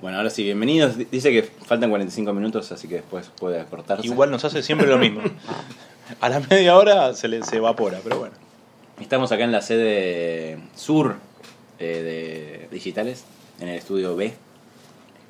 Bueno, 0.00 0.16
ahora 0.16 0.30
sí, 0.30 0.42
bienvenidos. 0.44 0.96
Dice 1.10 1.30
que 1.30 1.42
faltan 1.42 1.90
45 1.90 2.32
minutos, 2.32 2.72
así 2.72 2.88
que 2.88 2.96
después 2.96 3.30
puede 3.38 3.62
cortarse. 3.66 4.06
Igual 4.06 4.30
nos 4.30 4.42
hace 4.46 4.62
siempre 4.62 4.86
lo 4.86 4.96
mismo. 4.98 5.20
A 6.20 6.28
la 6.30 6.40
media 6.40 6.76
hora 6.78 7.12
se 7.12 7.28
le 7.28 7.42
se 7.42 7.56
evapora, 7.56 8.00
pero 8.02 8.18
bueno. 8.18 8.34
Estamos 8.98 9.30
acá 9.30 9.44
en 9.44 9.52
la 9.52 9.60
sede 9.60 10.58
sur 10.74 11.16
eh, 11.78 12.66
de 12.70 12.74
Digitales, 12.74 13.26
en 13.60 13.68
el 13.68 13.76
estudio 13.76 14.16
B, 14.16 14.32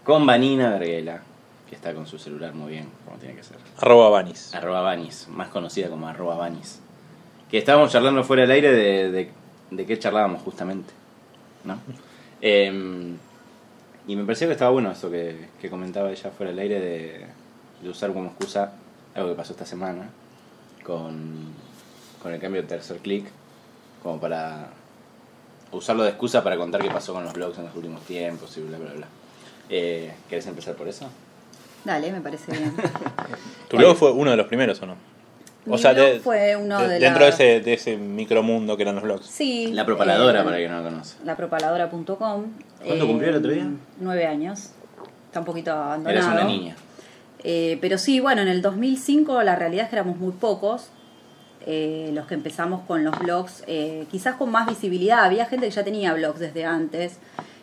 con 0.05 0.25
Vanina 0.25 0.71
Verguela, 0.71 1.23
que 1.69 1.75
está 1.75 1.93
con 1.93 2.07
su 2.07 2.19
celular 2.21 2.55
muy 2.55 2.71
bien, 2.71 2.89
como 3.05 3.17
tiene 3.19 3.35
que 3.35 3.43
ser. 3.43 3.57
Arroba 3.79 4.09
Banis. 4.11 4.55
Arroba 4.55 4.83
Vanis, 4.83 5.27
más 5.31 5.49
conocida 5.49 5.89
como 5.89 6.07
arroba 6.07 6.37
Vanis. 6.37 6.79
Que 7.51 7.59
estábamos 7.59 7.91
charlando 7.91 8.23
fuera 8.23 8.43
del 8.43 8.53
aire 8.53 8.73
de, 8.73 9.11
de, 9.11 9.31
de 9.73 9.87
qué 9.87 9.99
charlábamos 9.99 10.43
justamente, 10.43 10.93
¿no? 11.65 11.77
Em, 12.41 13.17
y 14.11 14.17
me 14.17 14.25
pareció 14.25 14.49
que 14.49 14.55
estaba 14.55 14.73
bueno 14.73 14.91
eso 14.91 15.09
que, 15.09 15.37
que 15.61 15.71
comentaba 15.71 16.11
ella 16.11 16.31
fuera 16.37 16.51
del 16.51 16.59
aire 16.59 16.81
de, 16.81 17.27
de 17.81 17.89
usar 17.89 18.13
como 18.13 18.27
excusa 18.27 18.73
algo 19.15 19.29
que 19.29 19.37
pasó 19.37 19.53
esta 19.53 19.65
semana 19.65 20.11
con, 20.83 21.55
con 22.21 22.33
el 22.33 22.41
cambio 22.41 22.61
de 22.63 22.67
tercer 22.67 22.97
clic, 22.97 23.27
como 24.03 24.19
para 24.19 24.71
usarlo 25.71 26.03
de 26.03 26.09
excusa 26.09 26.43
para 26.43 26.57
contar 26.57 26.83
qué 26.83 26.91
pasó 26.91 27.13
con 27.13 27.23
los 27.23 27.33
blogs 27.35 27.59
en 27.59 27.67
los 27.67 27.77
últimos 27.77 28.01
tiempos 28.03 28.57
y 28.57 28.63
bla, 28.63 28.79
bla, 28.79 28.93
bla. 28.95 29.07
Eh, 29.69 30.13
¿Querés 30.29 30.45
empezar 30.49 30.75
por 30.75 30.89
eso? 30.89 31.09
Dale, 31.85 32.11
me 32.11 32.21
parece 32.21 32.51
bien. 32.51 32.75
¿Tu 33.69 33.77
blog 33.77 33.97
fue 33.97 34.11
uno 34.11 34.33
de 34.33 34.37
los 34.37 34.49
primeros 34.49 34.83
o 34.83 34.87
no? 34.87 34.97
Mi 35.71 35.83
blog 35.83 36.21
fue 36.23 36.57
uno 36.57 36.81
de 36.81 36.99
dentro 36.99 37.25
de 37.25 37.31
ese, 37.31 37.61
de 37.61 37.73
ese 37.75 37.97
micromundo 37.97 38.77
que 38.77 38.83
eran 38.83 38.97
los 38.97 39.05
blogs. 39.05 39.27
Sí. 39.27 39.69
La 39.73 39.85
propaladora, 39.85 40.41
eh, 40.41 40.45
para 40.45 40.57
quien 40.57 40.71
no 40.71 40.79
lo 40.79 40.85
conoce. 40.85 41.17
Lapropaladora.com. 41.25 42.45
¿Cuánto 42.85 43.07
cumplió 43.07 43.31
el 43.31 43.37
otro 43.37 43.51
día? 43.51 43.71
Nueve 44.01 44.27
años. 44.27 44.71
Está 45.27 45.41
un 45.41 45.47
poquito 45.47 45.73
abandonado. 45.73 46.11
Eres 46.11 46.25
una 46.25 46.45
niña. 46.45 46.77
Eh, 47.43 47.79
pero 47.81 47.99
sí, 47.99 48.21
bueno, 48.21 48.43
en 48.43 48.49
el 48.49 48.63
2005 48.63 49.43
la 49.43 49.57
realidad 49.57 49.85
es 49.85 49.91
que 49.91 49.97
éramos 49.97 50.17
muy 50.17 50.33
pocos 50.33 50.91
eh, 51.67 52.11
los 52.15 52.27
que 52.27 52.35
empezamos 52.35 52.83
con 52.87 53.05
los 53.05 53.19
blogs, 53.19 53.65
eh, 53.67 54.07
quizás 54.11 54.37
con 54.37 54.51
más 54.51 54.67
visibilidad. 54.67 55.25
Había 55.25 55.45
gente 55.45 55.67
que 55.67 55.73
ya 55.73 55.85
tenía 55.85 56.15
blogs 56.15 56.39
desde 56.39 56.65
antes, 56.65 57.19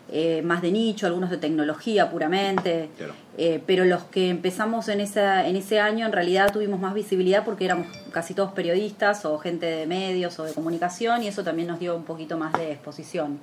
eh, 0.09 0.41
más 0.41 0.61
de 0.61 0.72
nicho, 0.72 1.05
algunos 1.05 1.30
de 1.30 1.38
tecnología 1.38 2.09
puramente. 2.09 2.89
Claro. 2.97 3.13
Eh, 3.38 3.61
pero 3.66 3.86
los 3.86 4.03
que 4.03 4.30
empezamos 4.30 4.88
en, 4.88 5.02
esa, 5.02 5.47
en 5.47 5.55
ese 5.55 5.80
año 5.80 6.05
en 6.05 6.11
realidad 6.11 6.52
tuvimos 6.52 6.80
más 6.80 6.94
visibilidad 6.94 7.44
porque 7.44 7.66
éramos 7.66 7.88
casi 8.11 8.33
todos 8.33 8.52
periodistas 8.53 9.25
o 9.25 9.38
gente 9.38 9.66
de 9.66 9.85
medios 9.85 10.39
o 10.39 10.44
de 10.44 10.53
comunicación 10.53 11.23
y 11.23 11.28
eso 11.28 11.44
también 11.44 11.67
nos 11.67 11.80
dio 11.80 11.95
un 11.95 12.03
poquito 12.03 12.38
más 12.38 12.53
de 12.53 12.72
exposición. 12.72 13.39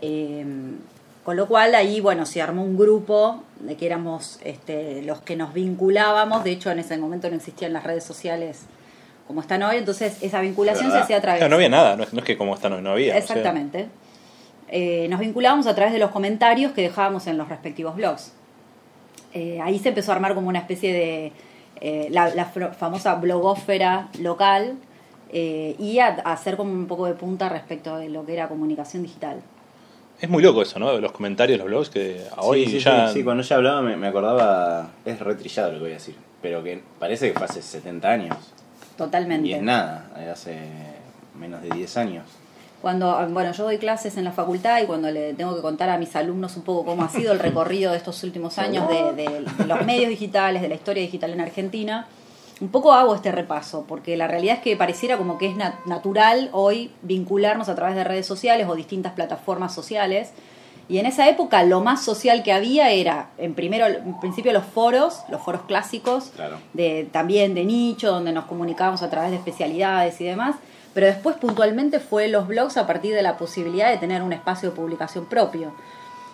Eh, 0.00 0.44
con 1.28 1.36
lo 1.36 1.46
cual 1.46 1.74
ahí, 1.74 2.00
bueno, 2.00 2.24
se 2.24 2.40
armó 2.40 2.64
un 2.64 2.78
grupo 2.78 3.42
de 3.60 3.76
que 3.76 3.84
éramos 3.84 4.38
este, 4.42 5.02
los 5.02 5.20
que 5.20 5.36
nos 5.36 5.52
vinculábamos, 5.52 6.42
de 6.42 6.52
hecho 6.52 6.70
en 6.70 6.78
ese 6.78 6.96
momento 6.96 7.28
no 7.28 7.36
existían 7.36 7.74
las 7.74 7.84
redes 7.84 8.02
sociales 8.02 8.62
como 9.26 9.42
están 9.42 9.62
hoy, 9.62 9.76
entonces 9.76 10.16
esa 10.22 10.40
vinculación 10.40 10.90
se 10.90 10.96
hacía 10.96 11.18
a 11.18 11.20
través... 11.20 11.40
Claro, 11.40 11.50
no 11.50 11.56
había 11.56 11.68
nada, 11.68 11.96
no 11.96 12.04
es, 12.04 12.14
no 12.14 12.20
es 12.20 12.24
que 12.24 12.38
como 12.38 12.54
esta 12.54 12.70
no, 12.70 12.80
no 12.80 12.92
había. 12.92 13.08
o 13.08 13.12
sea, 13.12 13.18
Exactamente. 13.18 13.90
Eh, 14.70 15.06
nos 15.08 15.20
vinculábamos 15.20 15.66
a 15.66 15.74
través 15.74 15.92
de 15.92 15.98
los 15.98 16.10
comentarios 16.10 16.72
que 16.72 16.82
dejábamos 16.82 17.26
en 17.26 17.38
los 17.38 17.48
respectivos 17.48 17.96
blogs. 17.96 18.32
Eh, 19.34 19.60
ahí 19.62 19.78
se 19.78 19.90
empezó 19.90 20.12
a 20.12 20.14
armar 20.14 20.34
como 20.34 20.48
una 20.48 20.58
especie 20.58 20.92
de 20.92 21.32
eh, 21.80 22.08
la, 22.10 22.46
famosa 22.46 23.14
blogósfera 23.16 24.08
local 24.20 24.74
eh, 25.32 25.76
y 25.78 25.98
a, 25.98 26.06
a 26.24 26.32
hacer 26.32 26.56
como 26.56 26.72
un 26.72 26.86
poco 26.86 27.06
de 27.06 27.12
punta 27.12 27.48
respecto 27.48 27.96
de 27.96 28.08
lo 28.08 28.24
que 28.24 28.32
era 28.32 28.48
comunicación 28.48 29.02
digital. 29.02 29.40
es 30.20 30.28
muy 30.28 30.42
loco 30.42 30.62
eso, 30.62 30.78
¿no? 30.78 30.98
Los 30.98 31.12
comentarios 31.12 31.58
los 31.58 31.68
blogs 31.68 31.90
que 31.90 32.22
hoy 32.38 32.64
sí, 32.64 32.72
sí, 32.72 32.78
ya... 32.80 33.08
sí, 33.08 33.18
sí, 33.18 33.24
cuando 33.24 33.42
ella 33.42 33.56
hablaba 33.56 33.82
me, 33.82 33.96
me 33.96 34.08
acordaba, 34.08 34.90
es 35.04 35.20
retrillado 35.20 35.72
lo 35.72 35.78
que 35.78 35.82
voy 35.82 35.90
a 35.90 35.94
decir, 35.94 36.16
pero 36.40 36.62
que 36.64 36.82
parece 36.98 37.30
que 37.30 37.38
fue 37.38 37.44
hace 37.44 37.60
70 37.60 38.08
años. 38.08 38.36
Totalmente. 38.96 39.46
Y 39.46 39.52
es 39.52 39.62
nada, 39.62 40.10
hace 40.32 40.58
menos 41.38 41.62
de 41.62 41.68
10 41.68 41.96
años. 41.98 42.24
Cuando, 42.82 43.26
bueno, 43.30 43.52
yo 43.52 43.64
doy 43.64 43.78
clases 43.78 44.16
en 44.16 44.24
la 44.24 44.30
facultad 44.32 44.80
y 44.80 44.86
cuando 44.86 45.10
le 45.10 45.34
tengo 45.34 45.54
que 45.56 45.60
contar 45.62 45.88
a 45.90 45.98
mis 45.98 46.14
alumnos 46.14 46.56
un 46.56 46.62
poco 46.62 46.84
cómo 46.84 47.02
ha 47.02 47.08
sido 47.08 47.32
el 47.32 47.40
recorrido 47.40 47.90
de 47.90 47.96
estos 47.98 48.22
últimos 48.22 48.56
años 48.58 48.88
de, 48.88 49.12
de- 49.14 49.40
de 49.58 49.66
los 49.66 49.84
medios 49.84 50.08
digitales, 50.10 50.62
de 50.62 50.68
la 50.68 50.76
historia 50.76 51.02
digital 51.02 51.32
en 51.32 51.40
Argentina, 51.40 52.06
un 52.60 52.68
poco 52.68 52.92
hago 52.92 53.14
este 53.16 53.32
repaso, 53.32 53.84
porque 53.88 54.16
la 54.16 54.28
realidad 54.28 54.56
es 54.56 54.62
que 54.62 54.76
pareciera 54.76 55.16
como 55.16 55.38
que 55.38 55.46
es 55.46 55.56
nat- 55.56 55.84
natural 55.86 56.50
hoy 56.52 56.92
vincularnos 57.02 57.68
a 57.68 57.74
través 57.74 57.96
de 57.96 58.04
redes 58.04 58.26
sociales 58.26 58.66
o 58.68 58.74
distintas 58.76 59.12
plataformas 59.12 59.74
sociales. 59.74 60.30
Y 60.88 60.98
en 60.98 61.06
esa 61.06 61.28
época 61.28 61.62
lo 61.64 61.80
más 61.82 62.02
social 62.04 62.42
que 62.42 62.52
había 62.52 62.90
era, 62.90 63.28
en 63.38 63.54
primero, 63.54 63.86
en 63.86 64.18
principio 64.20 64.52
los 64.52 64.64
foros, 64.64 65.20
los 65.28 65.42
foros 65.42 65.62
clásicos, 65.68 66.30
Claro. 66.34 66.58
de, 66.72 67.08
también 67.12 67.54
de 67.54 67.64
nicho, 67.64 68.10
donde 68.10 68.32
nos 68.32 68.46
comunicábamos 68.46 69.02
a 69.02 69.10
través 69.10 69.30
de 69.30 69.36
especialidades 69.36 70.20
y 70.20 70.24
demás, 70.24 70.56
pero 70.94 71.06
después 71.06 71.36
puntualmente 71.36 72.00
fue 72.00 72.28
los 72.28 72.46
blogs 72.46 72.76
a 72.76 72.86
partir 72.86 73.14
de 73.14 73.22
la 73.22 73.36
posibilidad 73.36 73.90
de 73.90 73.98
tener 73.98 74.22
un 74.22 74.32
espacio 74.32 74.70
de 74.70 74.76
publicación 74.76 75.26
propio. 75.26 75.72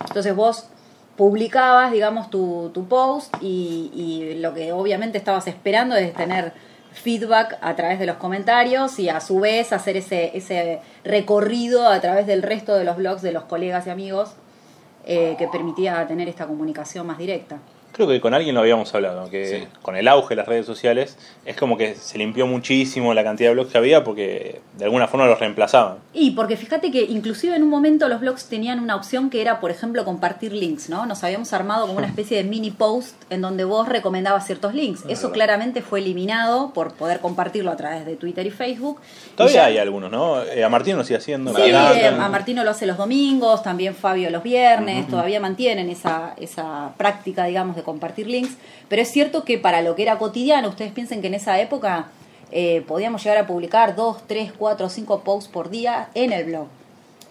Entonces 0.06 0.34
vos 0.34 0.69
publicabas, 1.16 1.92
digamos, 1.92 2.31
tu, 2.31 2.70
tu 2.75 2.87
post 2.87 3.34
y, 3.41 4.34
lo 4.38 4.53
que 4.53 4.72
obviamente 4.72 5.19
estabas 5.19 5.47
esperando 5.47 5.97
es 5.97 6.12
tener 6.15 6.53
feedback 6.92 7.59
a 7.60 7.75
través 7.75 7.98
de 7.98 8.06
los 8.06 8.16
comentarios 8.16 8.98
y 8.98 9.09
a 9.09 9.20
su 9.20 9.41
vez 9.41 9.72
hacer 9.72 9.97
ese, 9.97 10.37
ese 10.37 10.81
recorrido 11.04 11.88
a 11.88 12.00
través 12.00 12.26
del 12.26 12.42
resto 12.42 12.75
de 12.75 12.84
los 12.84 12.97
blogs 12.97 13.22
de 13.22 13.32
los 13.32 13.44
colegas 13.44 13.86
y 13.86 13.91
amigos 13.91 14.34
eh, 15.06 15.34
que 15.38 15.48
permitía 15.48 16.06
tener 16.06 16.28
esta 16.28 16.47
comunicación 16.47 17.06
más 17.06 17.19
directa. 17.19 17.59
Creo 17.94 18.09
que 18.09 18.21
con 18.21 18.34
alguien 18.34 18.55
lo 18.56 18.60
habíamos 18.60 18.93
hablado, 18.94 19.31
que 19.31 19.47
Sí. 19.60 19.69
con 19.82 19.97
el 19.97 20.09
auge 20.09 20.31
de 20.31 20.37
las 20.37 20.49
redes 20.49 20.66
sociales 20.66 21.16
es 21.47 21.56
como 21.56 21.77
que 21.78 21.94
se 21.94 22.19
limpió 22.19 22.47
muchísimo 22.47 23.15
la 23.15 23.22
cantidad 23.22 23.50
de 23.50 23.55
blogs 23.55 23.71
que 23.71 23.78
había 23.78 24.03
porque 24.03 24.60
de 24.77 24.84
alguna 24.84 25.06
forma 25.06 25.27
los 25.27 25.38
reemplazaban. 25.38 25.99
Y 26.12 26.33
porque 26.33 26.56
fíjate 26.56 26.91
que 26.91 27.03
inclusive 27.03 27.54
en 27.54 27.62
un 27.62 27.71
momento 27.71 28.09
los 28.09 28.21
blogs 28.21 28.47
tenían 28.49 28.81
una 28.81 28.97
opción 28.97 29.31
que 29.31 29.41
era, 29.41 29.60
por 29.60 29.71
ejemplo, 29.71 30.04
compartir 30.04 30.53
links, 30.53 30.88
¿no? 30.91 31.06
Nos 31.06 31.22
habíamos 31.22 31.53
armado 31.53 31.87
como 31.87 31.99
una 31.99 32.06
especie 32.15 32.37
de 32.37 32.44
mini 32.44 32.72
post 32.72 33.15
en 33.31 33.41
donde 33.41 33.62
vos 33.65 33.88
recomendabas 33.88 34.44
ciertos 34.44 34.75
links. 34.75 35.04
Eso 35.09 35.31
claramente 35.31 35.81
fue 35.81 36.00
eliminado 36.00 36.72
por 36.72 36.94
poder 36.94 37.21
compartirlo 37.21 37.71
a 37.71 37.77
través 37.77 38.04
de 38.06 38.16
Twitter 38.16 38.44
y 38.47 38.50
Facebook. 38.50 39.00
Y 39.33 39.37
Todavía 39.37 39.54
ya- 39.62 39.66
hay 39.66 39.78
algunos, 39.78 40.10
¿no? 40.10 40.43
Eh, 40.43 40.65
a 40.65 40.69
Martín 40.69 40.97
lo 40.97 41.04
sigue 41.04 41.19
haciendo. 41.19 41.54
Sí, 41.54 41.62
eh, 41.62 41.77
a 41.77 42.28
Martino 42.28 42.65
lo 42.65 42.71
hace 42.71 42.87
los 42.87 42.97
domingos, 42.97 43.62
también 43.62 43.94
Fabio 43.94 44.31
los 44.31 44.43
viernes, 44.43 45.06
todavía 45.06 45.38
mantienen 45.38 45.88
esa, 45.91 46.34
esa 46.38 46.91
práctica, 46.97 47.44
digamos, 47.44 47.77
de 47.77 47.84
compartir 47.84 48.27
links, 48.27 48.56
pero 48.89 49.03
es 49.03 49.11
cierto 49.11 49.45
que 49.45 49.59
para 49.59 49.83
lo 49.83 49.95
que 49.95 50.03
era 50.03 50.19
cotidiano, 50.19 50.69
ustedes 50.69 50.93
piensen 50.93 51.21
que 51.21 51.28
en 51.28 51.34
esa 51.34 51.61
época 51.61 52.09
eh, 52.50 52.84
podíamos 52.87 53.22
llegar 53.22 53.39
a 53.39 53.47
publicar 53.47 53.95
dos, 53.97 54.19
tres, 54.27 54.53
cuatro, 54.56 54.89
cinco 54.89 55.21
posts 55.21 55.50
por 55.50 55.71
día 55.71 56.09
en 56.15 56.33
el 56.33 56.45
blog. 56.45 56.67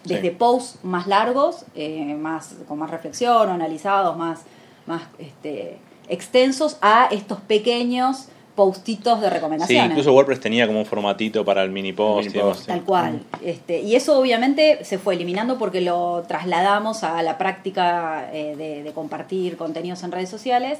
Desde 0.03 0.29
Sí. 0.29 0.35
posts 0.37 0.79
más 0.83 1.07
largos, 1.07 1.63
eh, 1.75 2.15
más 2.19 2.55
con 2.67 2.77
más 2.77 2.89
reflexión, 2.89 3.47
o 3.49 3.53
analizados, 3.53 4.17
más, 4.17 4.41
más 4.85 5.03
este, 5.17 5.77
extensos, 6.09 6.77
a 6.81 7.07
estos 7.09 7.39
pequeños 7.39 8.27
postitos 8.55 9.19
de 9.21 9.27
Sí, 9.27 9.33
recomendaciones. 9.33 9.89
incluso 9.91 10.13
WordPress 10.13 10.39
tenía 10.39 10.67
como 10.67 10.79
un 10.79 10.85
formatito 10.85 11.43
para 11.43 11.63
el 11.63 11.71
mini 11.71 11.91
post. 11.93 12.27
mini 12.29 12.39
post. 12.39 12.59
sí. 12.61 12.67
Tal 12.67 12.83
cual. 12.83 13.21
Este, 13.43 13.81
y 13.81 13.95
eso 13.95 14.17
obviamente 14.19 14.83
se 14.85 14.97
fue 14.99 15.15
eliminando 15.15 15.57
porque 15.57 15.81
lo 15.81 16.23
trasladamos 16.27 17.03
a 17.03 17.21
la 17.23 17.37
práctica 17.37 18.29
eh, 18.31 18.55
de, 18.55 18.83
de 18.83 18.91
compartir 18.93 19.57
contenidos 19.57 20.03
en 20.03 20.11
redes 20.11 20.29
sociales, 20.29 20.79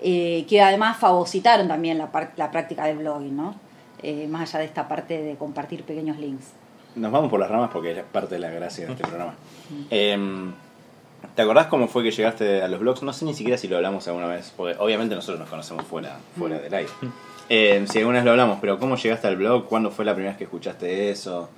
eh, 0.00 0.44
que 0.48 0.60
además 0.62 0.96
fagocitaron 0.96 1.68
también 1.68 1.98
la 1.98 2.10
práctica 2.50 2.86
del 2.86 2.98
blogging, 2.98 3.36
¿no? 3.36 3.54
Eh, 4.02 4.26
más 4.28 4.48
allá 4.50 4.60
de 4.60 4.64
esta 4.64 4.88
parte 4.88 5.22
de 5.22 5.36
compartir 5.36 5.84
pequeños 5.84 6.18
links. 6.18 6.46
Nos 6.96 7.12
vamos 7.12 7.30
por 7.30 7.38
las 7.38 7.48
ramas 7.48 7.70
porque 7.72 7.92
es 7.92 8.02
parte 8.10 8.34
de 8.34 8.40
la 8.40 8.50
gracia 8.50 8.86
de 8.86 8.92
este 8.92 9.04
programa. 9.06 9.34
¿Te 11.34 11.42
acordás 11.42 11.66
cómo 11.68 11.88
fue 11.88 12.02
que 12.02 12.10
llegaste 12.10 12.62
a 12.62 12.68
los 12.68 12.80
blogs? 12.80 13.02
No 13.02 13.12
sé 13.12 13.24
ni 13.24 13.34
siquiera 13.34 13.56
si 13.56 13.68
lo 13.68 13.76
hablamos 13.76 14.06
alguna 14.08 14.26
vez, 14.26 14.52
porque 14.56 14.76
obviamente 14.78 15.14
nosotros 15.14 15.40
nos 15.40 15.48
conocemos 15.48 15.86
fuera, 15.86 16.18
fuera 16.38 16.58
del 16.58 16.74
aire. 16.74 16.90
Em, 17.48 17.86
si 17.86 17.98
alguna 17.98 18.18
vez 18.18 18.24
lo 18.24 18.30
hablamos, 18.32 18.58
pero 18.60 18.78
¿cómo 18.78 18.96
llegaste 18.96 19.26
al 19.26 19.36
blog? 19.36 19.66
¿Cuándo 19.66 19.90
fue 19.90 20.04
la 20.04 20.14
primera 20.14 20.32
vez 20.32 20.38
que 20.38 20.44
escuchaste 20.44 21.10
eso? 21.10 21.50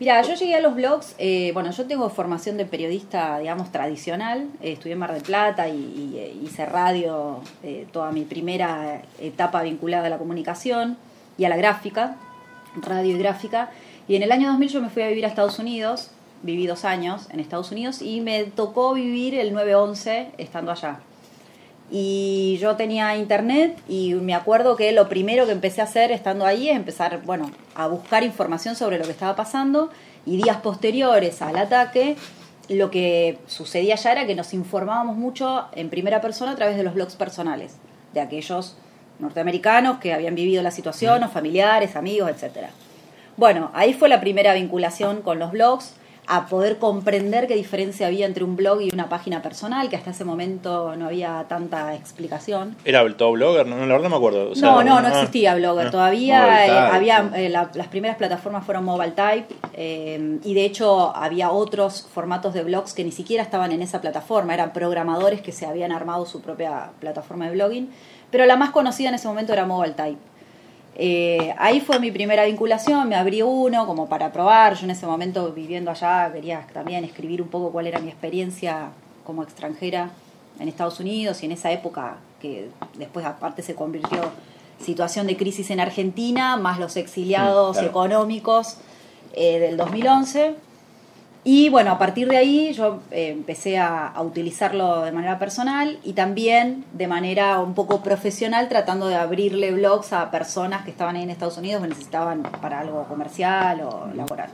Mira, 0.00 0.22
yo 0.22 0.34
llegué 0.34 0.54
a 0.54 0.60
los 0.60 0.74
blogs, 0.74 1.14
eh, 1.18 1.50
bueno, 1.52 1.70
yo 1.72 1.86
tengo 1.86 2.08
formación 2.08 2.56
de 2.56 2.64
periodista, 2.64 3.38
digamos, 3.38 3.70
tradicional, 3.70 4.48
eh, 4.62 4.72
estudié 4.72 4.94
en 4.94 4.98
Mar 4.98 5.12
del 5.12 5.22
Plata 5.22 5.68
y, 5.68 5.76
y, 5.76 6.18
eh, 6.18 6.34
hice 6.42 6.64
radio 6.64 7.42
eh, 7.62 7.86
toda 7.92 8.10
mi 8.10 8.24
primera 8.24 9.02
etapa 9.20 9.62
vinculada 9.62 10.06
a 10.06 10.10
la 10.10 10.16
comunicación 10.16 10.96
y 11.36 11.44
a 11.44 11.50
la 11.50 11.58
gráfica, 11.58 12.16
radio 12.76 13.14
y 13.14 13.18
gráfica, 13.18 13.70
y 14.08 14.16
en 14.16 14.22
el 14.22 14.32
año 14.32 14.48
2000 14.48 14.68
yo 14.70 14.80
me 14.80 14.88
fui 14.88 15.02
a 15.02 15.08
vivir 15.08 15.26
a 15.26 15.28
Estados 15.28 15.58
Unidos, 15.58 16.12
viví 16.42 16.66
dos 16.66 16.84
años 16.84 17.28
en 17.30 17.40
Estados 17.40 17.70
Unidos 17.70 18.02
y 18.02 18.20
me 18.20 18.44
tocó 18.44 18.94
vivir 18.94 19.34
el 19.34 19.54
9-11 19.54 20.28
estando 20.38 20.72
allá. 20.72 21.00
Y 21.90 22.58
yo 22.60 22.76
tenía 22.76 23.16
internet 23.16 23.78
y 23.88 24.14
me 24.14 24.34
acuerdo 24.34 24.76
que 24.76 24.92
lo 24.92 25.08
primero 25.08 25.46
que 25.46 25.52
empecé 25.52 25.80
a 25.80 25.84
hacer 25.84 26.12
estando 26.12 26.46
ahí 26.46 26.68
es 26.68 26.76
empezar, 26.76 27.22
bueno, 27.22 27.50
a 27.74 27.88
buscar 27.88 28.22
información 28.22 28.76
sobre 28.76 28.98
lo 28.98 29.04
que 29.04 29.10
estaba 29.10 29.34
pasando 29.34 29.90
y 30.24 30.36
días 30.36 30.58
posteriores 30.58 31.42
al 31.42 31.56
ataque 31.56 32.16
lo 32.70 32.90
que 32.90 33.38
sucedía 33.46 33.96
ya 33.96 34.12
era 34.12 34.26
que 34.26 34.36
nos 34.36 34.54
informábamos 34.54 35.16
mucho 35.16 35.66
en 35.72 35.90
primera 35.90 36.20
persona 36.20 36.52
a 36.52 36.56
través 36.56 36.76
de 36.76 36.84
los 36.84 36.94
blogs 36.94 37.16
personales, 37.16 37.76
de 38.14 38.20
aquellos 38.20 38.76
norteamericanos 39.18 39.98
que 39.98 40.14
habían 40.14 40.36
vivido 40.36 40.62
la 40.62 40.70
situación, 40.70 41.24
o 41.24 41.28
familiares, 41.28 41.96
amigos, 41.96 42.30
etcétera. 42.30 42.70
Bueno, 43.36 43.70
ahí 43.74 43.92
fue 43.92 44.08
la 44.08 44.20
primera 44.20 44.54
vinculación 44.54 45.22
con 45.22 45.40
los 45.40 45.50
blogs, 45.50 45.94
a 46.32 46.46
poder 46.46 46.78
comprender 46.78 47.48
qué 47.48 47.56
diferencia 47.56 48.06
había 48.06 48.24
entre 48.24 48.44
un 48.44 48.54
blog 48.54 48.80
y 48.82 48.90
una 48.94 49.08
página 49.08 49.42
personal, 49.42 49.88
que 49.88 49.96
hasta 49.96 50.10
ese 50.10 50.24
momento 50.24 50.94
no 50.94 51.06
había 51.06 51.44
tanta 51.48 51.96
explicación. 51.96 52.76
¿Era 52.84 53.00
el 53.00 53.16
todo 53.16 53.32
blogger? 53.32 53.66
No, 53.66 53.74
la 53.78 53.86
verdad 53.86 54.04
no 54.04 54.10
me 54.10 54.16
acuerdo. 54.16 54.50
O 54.52 54.54
sea, 54.54 54.70
no, 54.70 54.84
no, 54.84 55.00
no 55.00 55.08
ah, 55.08 55.10
existía 55.10 55.56
Blogger 55.56 55.88
ah. 55.88 55.90
todavía. 55.90 56.66
Eh, 56.66 56.70
había 56.70 57.18
sí. 57.22 57.28
eh, 57.34 57.48
la- 57.48 57.70
las 57.74 57.88
primeras 57.88 58.16
plataformas 58.16 58.64
fueron 58.64 58.84
Mobile 58.84 59.10
Type 59.10 59.46
eh, 59.74 60.38
y 60.44 60.54
de 60.54 60.64
hecho 60.64 61.14
había 61.16 61.50
otros 61.50 62.06
formatos 62.14 62.54
de 62.54 62.62
blogs 62.62 62.94
que 62.94 63.02
ni 63.02 63.10
siquiera 63.10 63.42
estaban 63.42 63.72
en 63.72 63.82
esa 63.82 64.00
plataforma. 64.00 64.54
Eran 64.54 64.72
programadores 64.72 65.40
que 65.40 65.50
se 65.50 65.66
habían 65.66 65.90
armado 65.90 66.26
su 66.26 66.40
propia 66.40 66.90
plataforma 67.00 67.46
de 67.46 67.54
blogging, 67.56 67.90
pero 68.30 68.46
la 68.46 68.54
más 68.54 68.70
conocida 68.70 69.08
en 69.08 69.16
ese 69.16 69.26
momento 69.26 69.52
era 69.52 69.66
Mobile 69.66 69.94
Type. 69.94 70.29
Eh, 71.02 71.54
ahí 71.56 71.80
fue 71.80 71.98
mi 71.98 72.12
primera 72.12 72.44
vinculación, 72.44 73.08
me 73.08 73.16
abrí 73.16 73.40
uno 73.40 73.86
como 73.86 74.06
para 74.06 74.30
probar. 74.32 74.74
Yo 74.74 74.84
en 74.84 74.90
ese 74.90 75.06
momento 75.06 75.50
viviendo 75.50 75.90
allá 75.90 76.30
quería 76.30 76.66
también 76.74 77.04
escribir 77.04 77.40
un 77.40 77.48
poco 77.48 77.72
cuál 77.72 77.86
era 77.86 78.00
mi 78.00 78.10
experiencia 78.10 78.90
como 79.24 79.42
extranjera 79.42 80.10
en 80.58 80.68
Estados 80.68 81.00
Unidos 81.00 81.42
y 81.42 81.46
en 81.46 81.52
esa 81.52 81.72
época 81.72 82.18
que 82.42 82.68
después 82.98 83.24
aparte 83.24 83.62
se 83.62 83.74
convirtió 83.74 84.20
situación 84.78 85.26
de 85.26 85.38
crisis 85.38 85.70
en 85.70 85.80
Argentina, 85.80 86.58
más 86.58 86.78
los 86.78 86.96
exiliados 86.96 87.70
Mm, 87.76 87.80
claro. 87.80 87.88
económicos 87.88 88.76
eh, 89.32 89.58
del 89.58 89.78
2011. 89.78 90.54
Y 91.42 91.70
bueno, 91.70 91.90
a 91.92 91.98
partir 91.98 92.28
de 92.28 92.36
ahí 92.36 92.72
yo 92.74 93.00
eh, 93.10 93.28
empecé 93.30 93.78
a, 93.78 94.06
a 94.08 94.20
utilizarlo 94.22 95.02
de 95.02 95.12
manera 95.12 95.38
personal 95.38 95.98
y 96.04 96.12
también 96.12 96.84
de 96.92 97.06
manera 97.06 97.60
un 97.60 97.72
poco 97.74 98.02
profesional, 98.02 98.68
tratando 98.68 99.08
de 99.08 99.14
abrirle 99.16 99.72
blogs 99.72 100.12
a 100.12 100.30
personas 100.30 100.84
que 100.84 100.90
estaban 100.90 101.16
ahí 101.16 101.22
en 101.22 101.30
Estados 101.30 101.56
Unidos 101.56 101.80
que 101.82 101.88
necesitaban 101.88 102.42
para 102.42 102.80
algo 102.80 103.04
comercial 103.04 103.80
o 103.80 104.08
laboral. 104.14 104.50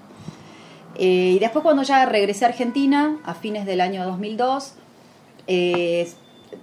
Eh, 0.94 1.32
y 1.34 1.38
después 1.40 1.64
cuando 1.64 1.82
ya 1.82 2.06
regresé 2.06 2.44
a 2.44 2.48
Argentina, 2.48 3.16
a 3.24 3.34
fines 3.34 3.66
del 3.66 3.80
año 3.80 4.04
2002, 4.04 4.74
eh, 5.48 6.08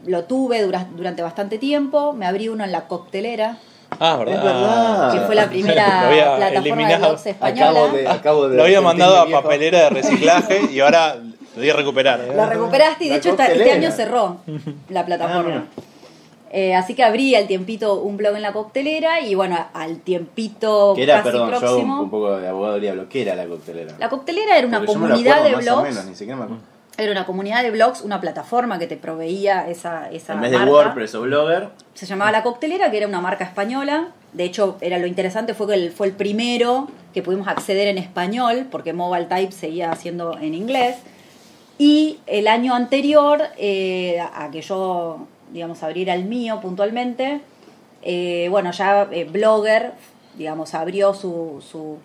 lo 0.05 0.23
tuve 0.23 0.61
dura- 0.63 0.87
durante 0.95 1.21
bastante 1.21 1.57
tiempo, 1.57 2.13
me 2.13 2.25
abrí 2.25 2.47
uno 2.47 2.63
en 2.63 2.71
la 2.71 2.87
coctelera, 2.87 3.57
Ah, 3.99 4.17
verdad. 4.17 4.35
Es 4.37 4.43
verdad. 4.43 5.13
que 5.13 5.19
fue 5.21 5.35
la 5.35 5.47
primera 5.49 6.01
Lo 6.01 6.07
había 6.09 6.35
plataforma 6.37 6.87
de 6.89 6.97
blogs 6.97 7.25
española. 7.25 7.69
Acabo 7.69 7.87
de, 7.97 8.07
acabo 8.07 8.47
de 8.49 8.57
Lo 8.57 8.63
había 8.63 8.81
mandado 8.81 9.17
a 9.19 9.27
papelera 9.27 9.79
de 9.83 9.89
reciclaje 9.89 10.61
y 10.71 10.79
ahora 10.79 11.15
lo 11.55 11.61
di 11.61 11.69
a 11.69 11.73
recuperar. 11.75 12.19
Lo 12.35 12.45
recuperaste 12.45 13.05
y 13.05 13.07
de 13.07 13.13
La 13.13 13.17
hecho 13.19 13.29
esta- 13.31 13.45
este 13.47 13.71
año 13.71 13.91
cerró 13.91 14.37
la 14.89 15.05
plataforma. 15.05 15.43
mira. 15.49 15.63
Eh, 16.55 16.75
así 16.75 16.93
que 16.93 17.03
abrí 17.03 17.33
al 17.33 17.47
tiempito 17.47 17.95
un 17.95 18.15
blog 18.15 18.35
en 18.35 18.43
la 18.43 18.53
coctelera 18.53 19.21
y 19.21 19.33
bueno, 19.33 19.57
al 19.73 19.97
tiempito 20.01 20.93
Que 20.95 21.01
era, 21.01 21.15
casi 21.17 21.31
perdón, 21.31 21.49
yo 21.49 21.67
hago 21.67 21.77
un, 21.79 22.09
poco 22.11 22.37
de 22.37 22.47
abogado 22.47 22.73
del 22.73 22.81
diablo. 22.83 23.09
¿Qué 23.09 23.23
era 23.23 23.33
la 23.35 23.47
coctelera? 23.47 23.93
La 23.97 24.07
coctelera 24.07 24.55
era 24.59 24.67
una 24.67 24.77
Porque 24.77 24.93
yo 24.93 24.99
me 24.99 25.07
lo 25.07 25.13
comunidad 25.15 25.43
de 25.43 25.51
más 25.55 25.67
o 25.67 25.71
blogs. 25.71 25.89
menos, 25.89 26.05
ni 26.05 26.15
siquiera 26.15 26.37
me 26.37 26.43
acuerdo. 26.43 26.63
Era 26.97 27.11
una 27.11 27.25
comunidad 27.25 27.63
de 27.63 27.71
blogs, 27.71 28.01
una 28.01 28.21
plataforma 28.21 28.77
que 28.77 28.85
te 28.85 28.97
proveía 28.97 29.67
esa, 29.67 30.11
esa 30.11 30.33
En 30.33 30.41
vez 30.41 30.51
de 30.51 30.57
marca. 30.59 30.71
WordPress 30.71 31.15
o 31.15 31.21
Blogger, 31.21 31.69
Se 31.95 32.05
llamaba 32.05 32.31
La 32.31 32.43
Coctelera, 32.43 32.91
que 32.91 32.97
era 32.97 33.07
una 33.07 33.19
marca 33.19 33.43
española. 33.43 34.09
De 34.33 34.43
hecho, 34.43 34.77
era 34.81 34.99
lo 34.99 35.07
interesante 35.07 35.53
fue 35.55 35.67
que 35.67 35.73
el- 35.73 35.91
fue 35.91 36.07
el 36.07 36.13
primero 36.13 36.87
que 37.13 37.23
pudimos 37.23 37.47
acceder 37.47 37.87
en 37.87 37.97
español, 37.97 38.67
porque 38.69 38.93
Mobile 38.93 39.25
Type 39.25 39.51
seguía 39.51 39.91
haciendo 39.91 40.37
en 40.39 40.53
inglés. 40.53 40.97
Y 41.79 42.19
el 42.27 42.47
año 42.47 42.75
anterior, 42.75 43.41
eh, 43.57 44.19
a 44.21 44.49
que 44.51 44.61
yo, 44.61 45.27
digamos, 45.51 45.81
abriera 45.81 46.13
el 46.13 46.25
mío 46.25 46.59
puntualmente, 46.61 47.41
eh, 48.03 48.47
bueno, 48.51 48.71
ya 48.71 49.07
eh, 49.11 49.23
Blogger, 49.25 49.93
digamos, 50.37 50.73
abrió 50.73 51.13
su, 51.13 51.63
su 51.67 51.97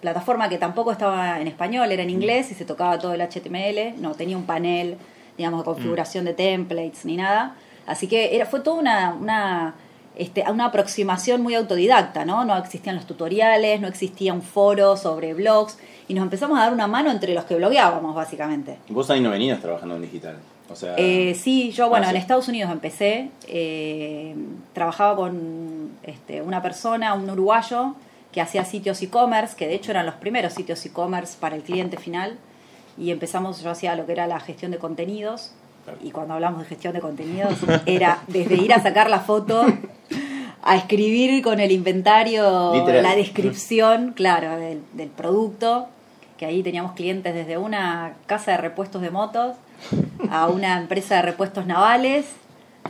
plataforma 0.00 0.48
que 0.48 0.58
tampoco 0.58 0.92
estaba 0.92 1.40
en 1.40 1.48
español, 1.48 1.90
era 1.90 2.02
en 2.02 2.10
inglés 2.10 2.50
y 2.50 2.54
se 2.54 2.64
tocaba 2.64 2.98
todo 2.98 3.14
el 3.14 3.20
HTML, 3.20 4.00
no 4.00 4.14
tenía 4.14 4.36
un 4.36 4.44
panel, 4.44 4.96
digamos, 5.36 5.60
de 5.60 5.64
configuración 5.64 6.24
de 6.24 6.34
templates 6.34 7.04
ni 7.04 7.16
nada. 7.16 7.56
Así 7.86 8.06
que 8.06 8.36
era, 8.36 8.46
fue 8.46 8.60
toda 8.60 8.78
una, 8.78 9.14
una, 9.14 9.74
este, 10.16 10.44
una 10.50 10.66
aproximación 10.66 11.42
muy 11.42 11.54
autodidacta, 11.54 12.24
¿no? 12.24 12.44
No 12.44 12.56
existían 12.56 12.96
los 12.96 13.06
tutoriales, 13.06 13.80
no 13.80 13.88
existía 13.88 14.32
un 14.32 14.42
foro 14.42 14.96
sobre 14.96 15.34
blogs 15.34 15.78
y 16.08 16.14
nos 16.14 16.22
empezamos 16.22 16.58
a 16.58 16.62
dar 16.62 16.72
una 16.72 16.86
mano 16.86 17.10
entre 17.10 17.34
los 17.34 17.44
que 17.44 17.56
blogueábamos, 17.56 18.14
básicamente. 18.14 18.78
vos 18.88 19.10
ahí 19.10 19.20
no 19.20 19.30
venías 19.30 19.60
trabajando 19.60 19.96
en 19.96 20.02
digital. 20.02 20.36
O 20.72 20.76
sea, 20.76 20.94
Eh, 20.96 21.34
sí, 21.40 21.70
yo, 21.72 21.88
bueno, 21.88 22.08
en 22.08 22.16
Estados 22.16 22.48
Unidos 22.48 22.70
empecé, 22.72 23.30
eh, 23.48 24.34
trabajaba 24.72 25.16
con 25.16 25.90
este, 26.02 26.42
una 26.42 26.62
persona, 26.62 27.14
un 27.14 27.28
uruguayo, 27.30 27.94
que 28.32 28.40
hacía 28.40 28.64
sitios 28.64 29.02
e-commerce, 29.02 29.54
que 29.56 29.66
de 29.66 29.74
hecho 29.74 29.90
eran 29.90 30.06
los 30.06 30.14
primeros 30.16 30.54
sitios 30.54 30.84
e-commerce 30.86 31.36
para 31.38 31.54
el 31.54 31.62
cliente 31.62 31.98
final, 31.98 32.38
y 32.98 33.10
empezamos, 33.10 33.62
yo 33.62 33.70
hacía 33.70 33.94
lo 33.94 34.06
que 34.06 34.12
era 34.12 34.26
la 34.26 34.40
gestión 34.40 34.70
de 34.72 34.78
contenidos, 34.78 35.52
Claro. 35.84 35.98
y 36.02 36.12
cuando 36.12 36.34
hablamos 36.34 36.60
de 36.60 36.66
gestión 36.66 36.92
de 36.94 37.00
contenidos, 37.00 37.54
era 37.86 38.22
desde 38.28 38.54
ir 38.54 38.72
a 38.72 38.80
sacar 38.80 39.10
la 39.10 39.18
foto 39.20 39.66
a 40.62 40.76
escribir 40.76 41.42
con 41.42 41.58
el 41.58 41.72
inventario 41.72 42.72
Literal. 42.74 43.02
la 43.02 43.16
descripción, 43.16 44.12
claro, 44.14 44.56
del, 44.56 44.80
del 44.92 45.08
producto, 45.08 45.88
que 46.38 46.46
ahí 46.46 46.62
teníamos 46.62 46.92
clientes 46.92 47.34
desde 47.34 47.58
una 47.58 48.14
casa 48.26 48.52
de 48.52 48.56
repuestos 48.58 49.02
de 49.02 49.10
motos 49.10 49.56
a 50.30 50.48
una 50.48 50.78
empresa 50.78 51.16
de 51.16 51.22
repuestos 51.22 51.66
navales 51.66 52.26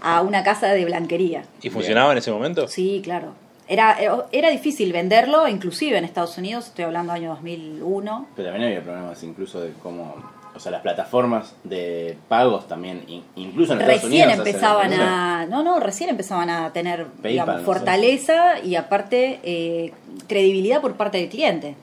a 0.00 0.22
una 0.22 0.42
casa 0.42 0.68
de 0.68 0.84
blanquería. 0.84 1.42
¿Y 1.62 1.70
funcionaba 1.70 2.12
en 2.12 2.18
ese 2.18 2.30
momento? 2.32 2.66
Sí, 2.68 3.00
claro. 3.04 3.32
Era, 3.68 3.96
era 4.32 4.50
difícil 4.50 4.92
venderlo, 4.92 5.46
inclusive 5.48 5.96
en 5.96 6.04
Estados 6.04 6.36
Unidos, 6.38 6.66
estoy 6.66 6.84
hablando 6.84 7.12
año 7.12 7.30
2001. 7.30 8.26
Pero 8.36 8.48
también 8.50 8.68
había 8.68 8.82
problemas 8.82 9.22
incluso 9.22 9.60
de 9.60 9.72
cómo... 9.82 10.14
O 10.54 10.60
sea, 10.60 10.70
las 10.70 10.82
plataformas 10.82 11.54
de 11.64 12.18
pagos 12.28 12.68
también, 12.68 13.04
in- 13.06 13.22
incluso 13.36 13.72
en 13.72 13.80
Estados 13.80 14.02
Recién 14.02 14.28
Unidos... 14.28 14.46
empezaban 14.46 14.92
a... 14.92 15.46
No, 15.46 15.62
no, 15.62 15.80
recién 15.80 16.10
empezaban 16.10 16.50
a 16.50 16.70
tener 16.74 17.06
digamos, 17.22 17.54
no 17.54 17.60
sé. 17.60 17.64
fortaleza 17.64 18.58
y 18.62 18.74
aparte 18.76 19.40
eh, 19.44 19.94
credibilidad 20.28 20.82
por 20.82 20.92
parte 20.94 21.16
del 21.18 21.30
cliente. 21.30 21.74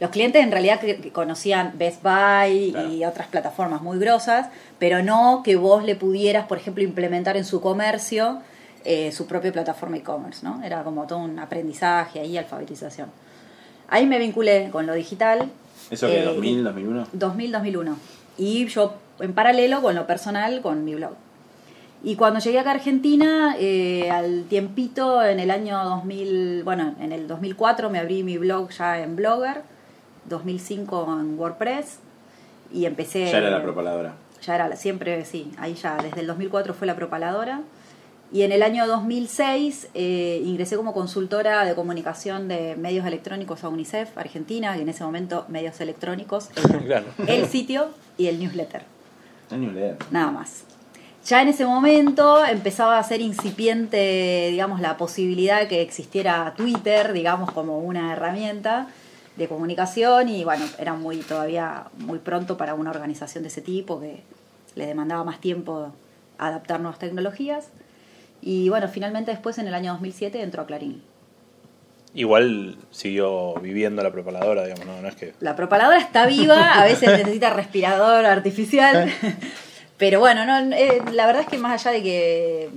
Los 0.00 0.10
clientes 0.10 0.42
en 0.42 0.50
realidad 0.50 0.80
que- 0.80 0.96
que 1.00 1.10
conocían 1.12 1.72
Best 1.78 2.02
Buy 2.02 2.72
Claro. 2.72 2.88
y 2.92 3.04
otras 3.04 3.28
plataformas 3.28 3.80
muy 3.82 3.98
grosas, 3.98 4.48
pero 4.78 5.02
no 5.02 5.42
que 5.44 5.56
vos 5.56 5.84
le 5.84 5.94
pudieras, 5.96 6.46
por 6.46 6.58
ejemplo, 6.58 6.82
implementar 6.82 7.36
en 7.36 7.44
su 7.44 7.60
comercio 7.60 8.40
eh, 8.86 9.12
su 9.12 9.26
propia 9.26 9.50
plataforma 9.50 9.96
e-commerce, 9.96 10.44
¿no? 10.44 10.62
Era 10.62 10.82
como 10.84 11.06
todo 11.06 11.18
un 11.20 11.38
aprendizaje 11.38 12.20
ahí, 12.20 12.36
alfabetización. 12.36 13.08
Ahí 13.88 14.04
me 14.06 14.18
vinculé 14.18 14.68
con 14.70 14.84
lo 14.86 14.92
digital. 14.92 15.50
¿Eso 15.90 16.06
que 16.06 16.20
eh, 16.20 16.24
2000, 16.24 16.62
2001? 16.64 17.06
2000-2001. 17.14 17.96
Y 18.36 18.66
yo, 18.66 18.94
en 19.20 19.32
paralelo 19.32 19.80
con 19.80 19.94
lo 19.94 20.06
personal, 20.06 20.60
con 20.60 20.84
mi 20.84 20.94
blog. 20.96 21.12
Y 22.02 22.16
cuando 22.16 22.40
llegué 22.40 22.58
acá 22.58 22.72
a 22.72 22.74
Argentina, 22.74 23.56
eh, 23.58 24.10
al 24.10 24.44
tiempito, 24.50 25.24
en 25.24 25.40
el 25.40 25.50
año 25.50 25.82
2000, 25.82 26.62
bueno, 26.64 26.94
en 27.00 27.12
el 27.12 27.26
2004 27.26 27.88
me 27.88 27.98
abrí 27.98 28.22
mi 28.22 28.36
blog 28.36 28.68
ya 28.70 28.98
en 29.00 29.16
Blogger, 29.16 29.62
2005 30.28 31.16
en 31.20 31.38
WordPress, 31.38 31.98
y 32.72 32.86
empecé... 32.86 33.30
Ya 33.30 33.38
era 33.38 33.50
la 33.50 33.62
propaladora. 33.62 34.14
Ya 34.42 34.54
era, 34.56 34.76
siempre, 34.76 35.24
sí, 35.24 35.50
ahí 35.58 35.74
ya, 35.74 35.96
desde 35.96 36.20
el 36.20 36.26
2004 36.26 36.74
fue 36.74 36.86
la 36.86 36.96
propaladora. 36.96 37.60
Y 38.32 38.42
en 38.42 38.50
el 38.52 38.62
año 38.62 38.86
2006 38.86 39.88
eh, 39.94 40.42
ingresé 40.44 40.76
como 40.76 40.92
consultora 40.92 41.64
de 41.64 41.74
comunicación 41.74 42.48
de 42.48 42.74
medios 42.76 43.06
electrónicos 43.06 43.62
a 43.62 43.68
UNICEF, 43.68 44.18
Argentina, 44.18 44.74
que 44.74 44.82
en 44.82 44.88
ese 44.88 45.04
momento 45.04 45.44
medios 45.48 45.80
electrónicos, 45.80 46.48
Claro. 46.84 47.06
el 47.28 47.46
sitio 47.46 47.88
y 48.18 48.26
el 48.26 48.40
newsletter, 48.40 48.82
ni 49.52 49.66
idea. 49.66 49.96
nada 50.10 50.32
más. 50.32 50.64
Ya 51.26 51.40
en 51.42 51.48
ese 51.48 51.64
momento 51.64 52.44
empezaba 52.44 52.98
a 52.98 53.02
ser 53.02 53.20
incipiente, 53.20 54.48
digamos, 54.50 54.80
la 54.80 54.96
posibilidad 54.96 55.60
de 55.60 55.68
que 55.68 55.80
existiera 55.80 56.52
Twitter, 56.56 57.12
digamos, 57.12 57.50
como 57.52 57.78
una 57.78 58.12
herramienta 58.12 58.88
de 59.36 59.48
comunicación 59.48 60.28
y 60.28 60.44
bueno, 60.44 60.64
era 60.78 60.94
muy 60.94 61.18
todavía 61.18 61.86
muy 61.98 62.18
pronto 62.18 62.56
para 62.56 62.74
una 62.74 62.90
organización 62.90 63.42
de 63.42 63.48
ese 63.48 63.60
tipo 63.60 64.00
que 64.00 64.22
le 64.74 64.86
demandaba 64.86 65.24
más 65.24 65.40
tiempo 65.40 65.92
adaptar 66.38 66.80
nuevas 66.80 66.98
tecnologías. 66.98 67.68
Y 68.42 68.68
bueno, 68.68 68.88
finalmente 68.88 69.30
después 69.30 69.58
en 69.58 69.68
el 69.68 69.74
año 69.74 69.92
2007 69.92 70.42
entró 70.42 70.62
a 70.62 70.66
Clarín. 70.66 71.02
Igual 72.14 72.76
siguió 72.90 73.54
viviendo 73.54 74.02
la 74.02 74.12
preparadora, 74.12 74.64
digamos, 74.64 74.86
no, 74.86 75.02
no 75.02 75.08
es 75.08 75.16
que... 75.16 75.34
La 75.40 75.56
propaladora 75.56 75.98
está 75.98 76.26
viva, 76.26 76.74
a 76.74 76.84
veces 76.84 77.08
necesita 77.18 77.50
respirador 77.50 78.24
artificial, 78.24 79.10
pero 79.98 80.20
bueno, 80.20 80.46
no, 80.46 80.76
eh, 80.76 81.02
la 81.12 81.26
verdad 81.26 81.42
es 81.42 81.48
que 81.48 81.58
más 81.58 81.72
allá 81.72 81.96
de 81.96 82.02
que 82.04 82.64
eh, 82.64 82.70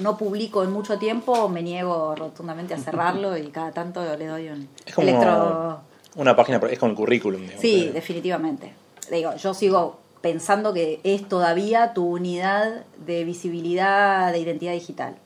no 0.00 0.16
publico 0.16 0.62
en 0.62 0.72
mucho 0.72 0.98
tiempo, 0.98 1.48
me 1.48 1.62
niego 1.62 2.14
rotundamente 2.14 2.74
a 2.74 2.78
cerrarlo 2.78 3.36
y 3.36 3.48
cada 3.48 3.72
tanto 3.72 4.02
le 4.16 4.26
doy 4.26 4.48
un 4.48 4.68
Es 4.84 4.94
como 4.94 5.08
electro... 5.08 5.80
una 6.16 6.36
página, 6.36 6.60
es 6.70 6.78
como 6.78 6.90
el 6.90 6.96
currículum, 6.96 7.40
digamos. 7.40 7.60
Sí, 7.60 7.90
definitivamente. 7.92 8.72
digo, 9.10 9.34
yo 9.36 9.54
sigo 9.54 9.98
pensando 10.20 10.72
que 10.72 11.00
es 11.04 11.28
todavía 11.28 11.92
tu 11.94 12.06
unidad 12.06 12.84
de 13.04 13.24
visibilidad 13.24 14.32
de 14.32 14.38
identidad 14.38 14.72
digital. 14.72 15.16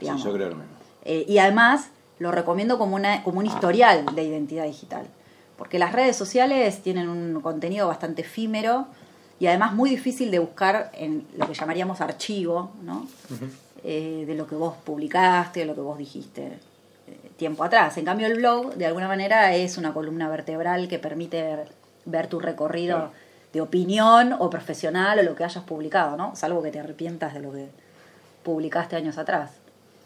digamos. 0.00 0.22
Sí, 0.22 0.28
yo 0.28 0.34
creo 0.34 0.50
lo 0.50 0.56
mismo. 0.56 0.72
Eh, 1.04 1.24
y 1.28 1.38
además 1.38 1.90
lo 2.18 2.32
recomiendo 2.32 2.78
como, 2.78 2.96
una, 2.96 3.22
como 3.22 3.38
un 3.38 3.46
historial 3.46 4.04
de 4.14 4.24
identidad 4.24 4.64
digital. 4.64 5.06
Porque 5.56 5.78
las 5.78 5.92
redes 5.92 6.16
sociales 6.16 6.82
tienen 6.82 7.08
un 7.08 7.40
contenido 7.40 7.88
bastante 7.88 8.22
efímero 8.22 8.86
y 9.38 9.46
además 9.46 9.74
muy 9.74 9.90
difícil 9.90 10.30
de 10.30 10.38
buscar 10.38 10.90
en 10.94 11.26
lo 11.36 11.46
que 11.46 11.54
llamaríamos 11.54 12.00
archivo, 12.00 12.72
¿no? 12.82 13.06
Eh, 13.84 14.24
de 14.26 14.34
lo 14.34 14.46
que 14.46 14.54
vos 14.54 14.74
publicaste, 14.84 15.60
de 15.60 15.66
lo 15.66 15.74
que 15.74 15.80
vos 15.80 15.98
dijiste 15.98 16.46
eh, 17.06 17.30
tiempo 17.36 17.62
atrás. 17.62 17.96
En 17.98 18.04
cambio, 18.04 18.26
el 18.26 18.34
blog, 18.36 18.74
de 18.74 18.86
alguna 18.86 19.06
manera, 19.08 19.54
es 19.54 19.76
una 19.78 19.92
columna 19.92 20.28
vertebral 20.28 20.88
que 20.88 20.98
permite 20.98 21.56
ver 22.06 22.26
tu 22.28 22.40
recorrido 22.40 22.96
Claro. 22.96 23.12
de 23.52 23.60
opinión 23.60 24.32
o 24.38 24.50
profesional 24.50 25.18
o 25.18 25.22
lo 25.22 25.34
que 25.36 25.44
hayas 25.44 25.62
publicado, 25.64 26.16
¿no? 26.16 26.34
Salvo 26.34 26.62
que 26.62 26.70
te 26.70 26.80
arrepientas 26.80 27.34
de 27.34 27.40
lo 27.40 27.52
que 27.52 27.68
publicaste 28.42 28.96
años 28.96 29.18
atrás. 29.18 29.50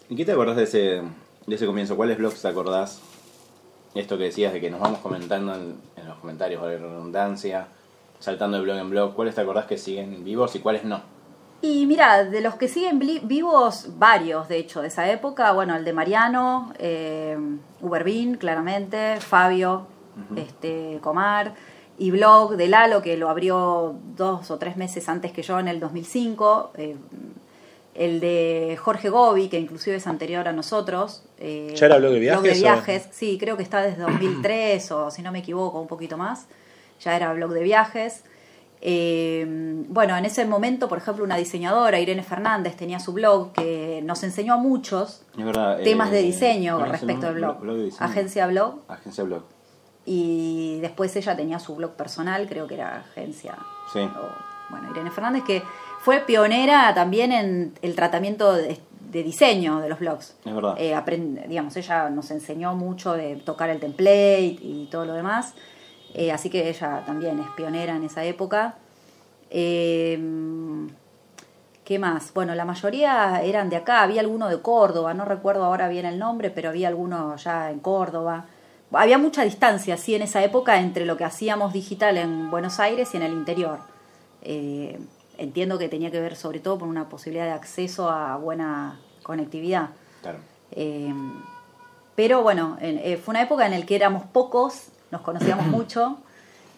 ¿Y 0.09 0.17
qué 0.17 0.25
te 0.25 0.33
acordás 0.33 0.57
de 0.57 0.65
ese, 0.65 1.03
de 1.47 1.55
ese 1.55 1.67
comienzo? 1.67 1.97
¿Cuáles 1.97 2.19
blogs 2.19 2.43
te 2.43 2.49
acordás? 2.49 3.01
Esto 3.95 4.19
que 4.19 4.25
decías 4.25 4.53
de 4.53 4.61
que 4.61 4.71
nos 4.71 4.81
vamos 4.81 4.99
comentando 5.01 5.55
en, 5.55 5.77
en 5.97 6.07
los 6.07 6.19
comentarios, 6.19 6.61
vale 6.63 6.79
redundancia, 6.79 7.67
saltando 8.21 8.59
de 8.59 8.63
blog 8.63 8.79
en 8.79 8.91
blog. 8.91 9.15
¿Cuáles 9.15 9.35
te 9.35 9.41
acordás 9.41 9.67
que 9.67 9.77
siguen 9.77 10.23
vivos 10.23 10.55
y 10.55 10.61
cuáles 10.61 10.85
no? 10.85 11.03
Y 11.63 11.85
mira, 11.87 12.25
de 12.25 12.41
los 12.41 12.55
que 12.55 12.69
siguen 12.69 12.99
vivos, 13.25 13.99
varios 13.99 14.49
de 14.49 14.57
hecho 14.57 14.81
de 14.81 14.89
esa 14.89 15.11
época, 15.11 15.53
bueno, 15.53 15.77
el 15.77 15.85
de 15.85 15.93
Mariano, 15.93 16.73
eh, 16.79 17.37
Uberbin, 17.83 18.37
claramente, 18.37 19.17
Fabio, 19.21 19.87
este, 20.37 20.99
Comar, 21.03 21.55
y 21.99 22.11
blog 22.13 22.57
de 22.57 22.69
Lalo, 22.69 23.03
que 23.03 23.19
lo 23.19 23.29
abrió 23.29 23.95
dos 24.17 24.51
o 24.51 24.59
tres 24.59 24.79
meses 24.79 25.07
antes 25.11 25.33
que 25.33 25.43
yo 25.43 25.59
en 25.59 25.69
el 25.69 25.81
2005, 25.81 26.71
eh, 26.77 26.97
el 27.95 28.21
de 28.21 28.79
Jorge 28.81 29.11
Gobi, 29.11 29.49
que 29.49 29.59
inclusive 29.59 29.97
es 29.97 30.07
anterior 30.07 30.49
a 30.49 30.53
nosotros. 30.53 31.25
eh, 31.39 31.75
¿Ya 31.77 31.87
era 31.87 31.99
blog 31.99 32.13
de 32.13 32.21
viajes 32.21 32.59
o? 32.59 32.63
viajes, 32.63 33.09
sí, 33.11 33.37
creo 33.39 33.59
que 33.59 33.63
está 33.63 33.83
desde 33.83 34.01
2003 34.01 34.93
o 34.93 35.11
si 35.11 35.21
no 35.21 35.31
me 35.31 35.41
equivoco, 35.41 35.79
un 35.79 35.89
poquito 35.89 36.17
más. 36.17 36.47
Ya 37.01 37.17
era 37.17 37.33
blog 37.33 37.53
de 37.53 37.63
viajes. 37.63 38.25
Eh, 38.83 39.45
bueno, 39.89 40.17
en 40.17 40.25
ese 40.25 40.47
momento, 40.47 40.89
por 40.89 40.99
ejemplo, 40.99 41.25
una 41.25 41.37
diseñadora, 41.37 42.01
Irene 42.01 42.23
Fernández, 42.23 42.77
tenía 42.77 42.99
su 42.99 43.13
blog 43.13 43.53
que 43.53 44.01
nos 44.05 44.23
enseñó 44.23 44.55
a 44.55 44.57
muchos 44.57 45.23
verdad. 45.37 45.79
temas 45.83 46.09
eh, 46.11 46.17
de 46.17 46.23
diseño 46.23 46.75
¿cómo 46.75 46.87
se 46.87 46.93
respecto 46.93 47.27
al 47.27 47.35
blog. 47.35 47.61
Blog 47.61 47.77
de 47.77 47.85
diseño. 47.85 48.07
Agencia 48.11 48.47
Blog. 48.47 48.75
Agencia 48.89 49.25
Blog. 49.25 49.43
Y 50.07 50.79
después 50.81 51.15
ella 51.17 51.37
tenía 51.37 51.59
su 51.59 51.77
blog 51.77 51.93
personal, 51.93 52.49
creo 52.49 52.67
que 52.67 52.75
era 52.75 53.01
Agencia. 53.01 53.57
Sí. 53.93 54.01
o, 54.01 54.71
bueno, 54.71 54.91
Irene 54.91 55.11
Fernández, 55.11 55.43
que 55.45 55.63
fue 56.01 56.21
pionera 56.21 56.95
también 56.95 57.33
en 57.33 57.75
el 57.83 57.95
tratamiento 57.95 58.55
de, 58.55 58.81
de 59.11 59.23
diseño 59.23 59.81
de 59.81 59.89
los 59.91 59.99
blogs. 59.99 60.37
Es 60.45 60.55
verdad. 60.55 60.75
Eh, 60.79 60.97
digamos, 61.49 61.77
ella 61.77 62.09
nos 62.09 62.31
enseñó 62.31 62.75
mucho 62.75 63.13
de 63.13 63.37
tocar 63.37 63.69
el 63.69 63.79
template 63.79 64.57
y 64.63 64.89
todo 64.91 65.05
lo 65.05 65.13
demás. 65.13 65.55
Eh, 66.15 66.33
así 66.33 66.51
que 66.51 66.69
ella 66.69 67.03
también 67.07 67.39
es 67.41 67.49
pionera 67.51 67.95
en 67.97 68.05
esa 68.05 68.25
época. 68.25 68.75
Eh, 69.51 70.19
¿Qué 71.85 71.99
más? 71.99 72.33
Bueno, 72.35 72.55
la 72.55 72.65
mayoría 72.65 73.43
eran 73.43 73.69
de 73.69 73.77
acá, 73.77 74.03
había 74.03 74.21
alguno 74.21 74.49
de 74.49 74.61
Córdoba, 74.61 75.13
no 75.15 75.25
recuerdo 75.25 75.65
ahora 75.65 75.89
bien 75.89 76.07
el 76.07 76.19
nombre, 76.21 76.51
pero 76.51 76.69
había 76.69 76.87
alguno 76.89 77.35
ya 77.37 77.71
en 77.71 77.81
Córdoba. 77.81 78.47
Había 78.93 79.19
mucha 79.19 79.43
distancia, 79.43 79.97
sí, 79.97 80.15
en 80.15 80.23
esa 80.23 80.43
época 80.45 80.79
entre 80.81 81.05
lo 81.05 81.17
que 81.17 81.25
hacíamos 81.25 81.73
digital 81.73 82.17
en 82.17 82.51
Buenos 82.51 82.79
Aires 82.81 83.11
y 83.15 83.17
en 83.17 83.23
el 83.25 83.33
interior. 83.33 83.79
Eh, 84.43 85.01
entiendo 85.39 85.79
que 85.79 85.89
tenía 85.89 86.11
que 86.13 86.21
ver 86.21 86.37
sobre 86.37 86.61
todo 86.61 86.79
por 86.79 86.87
una 86.89 87.09
posibilidad 87.09 87.47
de 87.47 87.53
acceso 87.53 88.09
a 88.11 88.37
buena 88.37 89.01
conectividad. 89.25 89.91
Claro. 90.23 90.39
Eh, 90.73 91.13
pero 92.15 92.43
bueno, 92.43 92.77
en- 92.81 92.99
eh, 92.99 93.17
fue 93.17 93.33
una 93.33 93.43
época 93.43 93.67
en 93.67 93.73
la 93.79 93.85
que 93.85 93.97
éramos 93.97 94.25
pocos, 94.27 94.89
nos 95.11 95.21
conocíamos 95.23 95.67
mucho, 95.69 96.19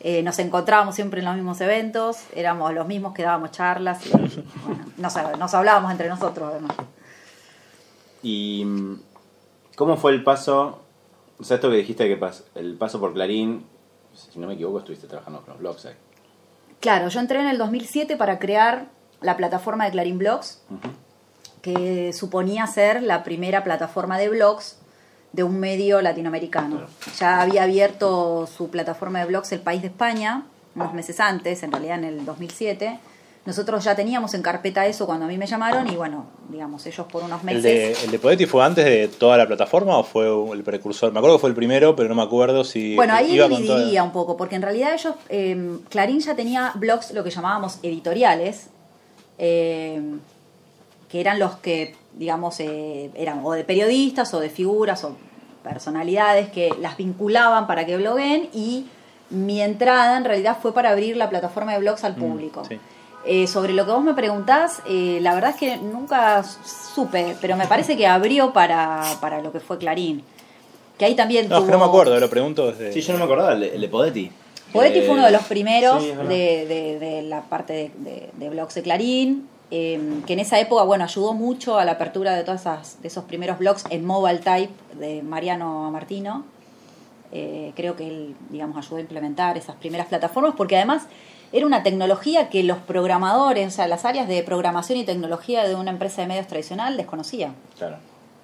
eh, 0.01 0.23
nos 0.23 0.39
encontrábamos 0.39 0.95
siempre 0.95 1.21
en 1.21 1.27
los 1.27 1.35
mismos 1.37 1.61
eventos, 1.61 2.19
éramos 2.35 2.73
los 2.75 2.87
mismos 2.87 3.15
que 3.15 3.23
dábamos 3.23 3.51
charlas 3.53 4.05
y 4.07 4.11
bueno, 4.11 4.85
nos, 4.97 5.15
nos 5.39 5.55
hablábamos 5.55 5.91
entre 5.93 6.09
nosotros 6.09 6.49
además. 6.51 6.73
¿Y 8.23 8.65
mm, 8.65 9.01
cómo 9.77 9.97
fue 9.97 10.13
el 10.13 10.23
paso? 10.25 10.81
O 11.39 11.45
sea, 11.45 11.57
esto 11.57 11.71
que 11.71 11.77
dijiste 11.77 12.07
que 12.09 12.19
pas- 12.21 12.45
el 12.55 12.77
paso 12.77 13.01
por 13.01 13.13
Clarín, 13.13 13.67
si 14.15 14.39
no 14.39 14.47
me 14.47 14.55
equivoco, 14.55 14.79
estuviste 14.79 15.07
trabajando 15.07 15.41
con 15.41 15.51
los 15.51 15.59
blogs 15.61 15.87
ahí. 15.87 15.95
Claro, 16.81 17.09
yo 17.09 17.21
entré 17.21 17.41
en 17.41 17.47
el 17.49 17.59
2007 17.59 18.17
para 18.17 18.39
crear 18.39 18.87
la 19.21 19.37
plataforma 19.37 19.85
de 19.85 19.93
Clarín 19.93 20.19
Blogs, 20.19 20.63
que 21.63 22.13
suponía 22.13 22.67
ser 22.67 23.03
la 23.03 23.23
primera 23.23 23.63
plataforma 23.63 24.19
de 24.19 24.29
blogs 24.29 24.79
de 25.33 25.43
un 25.43 25.59
medio 25.59 26.01
latinoamericano. 26.03 26.77
Claro. 26.77 26.93
Ya 27.19 27.41
había 27.41 27.63
abierto 27.65 28.47
su 28.47 28.69
plataforma 28.69 29.21
de 29.21 29.27
blogs 29.27 29.53
El 29.53 29.61
País 29.61 29.83
de 29.83 29.89
España, 29.89 30.45
unos 30.75 30.95
meses 30.95 31.21
antes, 31.21 31.63
en 31.63 31.73
realidad 31.73 31.99
en 31.99 32.05
el 32.05 32.25
2007. 32.25 32.99
Nosotros 33.45 33.83
ya 33.83 33.97
teníamos 33.97 34.35
en 34.35 34.43
carpeta 34.43 34.87
eso 34.87 35.05
cuando 35.05 35.25
a 35.25 35.29
mí 35.29 35.37
me 35.37 35.49
llamaron 35.49 35.89
y 35.89 35.97
bueno, 35.97 36.27
digamos, 36.49 36.87
ellos 36.87 37.07
por 37.11 37.25
unos 37.25 37.41
¿El 37.41 37.47
meses... 37.47 37.63
de, 37.63 37.93
¿El 38.05 38.11
de 38.13 38.19
Podetti 38.21 38.47
fue 38.47 38.65
antes 38.65 38.85
de 38.85 39.09
toda 39.09 39.37
la 39.37 39.49
plataforma 39.49 39.99
o 39.99 40.05
fue 40.05 40.29
el 40.53 40.63
precursor? 40.63 41.13
Me 41.13 41.19
acuerdo 41.19 41.39
que 41.39 41.41
fue 41.41 41.51
el 41.51 41.57
primero, 41.57 41.97
pero 41.97 42.09
no 42.09 42.15
me 42.15 42.23
acuerdo 42.23 42.63
si 42.63 42.95
Bueno, 42.95 43.15
ahí 43.15 43.35
iba 43.35 43.49
dividiría 43.49 44.05
un 44.05 44.13
poco, 44.13 44.37
porque 44.37 44.55
en 44.55 44.63
realidad 44.63 44.95
ellos, 44.95 45.15
eh, 45.29 45.77
Clarín 45.89 46.21
ya 46.21 46.37
tenía 46.37 46.71
blogs, 46.77 47.11
lo 47.13 47.25
que 47.25 47.31
llamábamos 47.31 47.81
editoriales, 47.83 48.69
eh, 49.39 50.01
que 51.09 51.21
eran 51.21 51.41
los 51.41 51.57
que, 51.57 51.97
digamos, 52.19 52.59
eh, 52.61 53.11
eran 53.15 53.41
o 53.45 53.53
de 53.53 53.65
periodistas 53.65 54.33
o 54.35 54.41
de 54.41 54.51
figuras 54.51 55.03
o 55.05 55.17
personalidades 55.63 56.51
que 56.51 56.71
las 56.81 56.97
vinculaban 56.97 57.67
para 57.67 57.87
que 57.87 57.97
bloguen 57.97 58.49
y 58.53 58.87
mi 59.31 59.63
entrada 59.63 60.17
en 60.19 60.25
realidad 60.25 60.59
fue 60.61 60.75
para 60.75 60.91
abrir 60.91 61.17
la 61.17 61.31
plataforma 61.31 61.73
de 61.73 61.79
blogs 61.79 62.05
al 62.05 62.15
público. 62.17 62.65
sí. 62.69 62.79
Eh, 63.25 63.47
sobre 63.47 63.73
lo 63.73 63.87
que 63.87 63.93
vos 63.93 64.03
me 64.03 64.15
preguntás, 64.15 64.83
eh, 64.85 65.21
la 65.23 65.33
verdad 65.37 65.51
es 65.51 65.57
que 65.57 65.77
nunca 65.77 66.43
supe, 66.43 67.37
pero 67.41 67.57
me 67.57 67.69
parece 67.69 67.97
que 67.97 68.05
abrió 68.05 68.53
para, 68.53 69.01
para 69.21 69.41
lo 69.41 69.53
que 69.53 69.61
fue 69.61 69.79
Clarín. 69.79 70.25
Que 70.99 71.05
ahí 71.05 71.15
también 71.15 71.49
No, 71.49 71.59
es 71.59 71.63
que 71.65 71.71
no 71.71 71.77
tuvo- 71.77 71.85
me 71.85 71.89
acuerdo, 71.89 72.19
lo 72.19 72.29
pregunto 72.29 72.73
desde. 72.73 72.93
Sí, 72.93 73.01
yo 73.01 73.13
no 73.13 73.21
me 73.21 73.25
acordaba, 73.27 73.53
el 73.53 73.61
de, 73.61 73.75
el 73.77 73.81
de 73.81 73.89
Podetti. 73.89 74.29
Podetti 74.73 74.99
Eh, 74.99 75.03
fue 75.03 75.15
uno 75.15 75.25
de 75.27 75.31
los 75.31 75.43
primeros 75.45 76.03
sí, 76.03 76.11
de, 76.11 76.67
de- 76.67 76.99
de 76.99 77.23
la 77.23 77.43
parte 77.43 77.73
de, 77.75 77.91
de- 77.99 78.31
de 78.37 78.51
blogs 78.51 78.75
de 78.75 78.83
Clarín, 78.83 79.49
eh, 79.75 80.21
que 80.27 80.35
en 80.35 80.39
esa 80.39 80.61
época, 80.61 80.83
bueno, 80.83 81.05
ayudó 81.05 81.33
mucho 81.33 81.79
a 81.79 81.87
la 81.87 81.93
apertura 81.93 82.35
de 82.35 82.45
todas 82.45 82.61
esas, 82.61 83.01
de 83.01 83.09
esos 83.09 83.25
primeros 83.25 83.59
blogs 83.59 83.87
en 83.89 84.05
Mobile 84.05 84.41
Type 84.41 84.71
de 84.99 85.23
Mariano 85.23 85.91
Martino. 85.91 86.45
Eh, 87.33 87.73
creo 87.75 87.97
que 87.97 88.07
él, 88.07 88.37
digamos, 88.51 88.77
ayudó 88.77 88.97
a 88.97 89.01
implementar 89.01 89.57
esas 89.57 89.75
primeras 89.77 90.09
plataformas, 90.09 90.53
porque 90.59 90.77
además 90.77 91.05
era 91.53 91.65
una 91.65 91.83
tecnología 91.83 92.51
que 92.51 92.63
los 92.65 92.77
programadores, 92.77 93.67
o 93.67 93.71
sea, 93.71 93.87
las 93.87 94.05
áreas 94.05 94.29
de 94.29 94.43
programación 94.43 94.99
y 94.99 95.05
tecnología 95.05 95.67
de 95.67 95.75
una 95.75 95.91
empresa 95.91 96.21
de 96.21 96.29
medios 96.29 96.47
tradicional 96.49 96.99
desconocían, 96.99 97.55
Claro. 97.79 97.97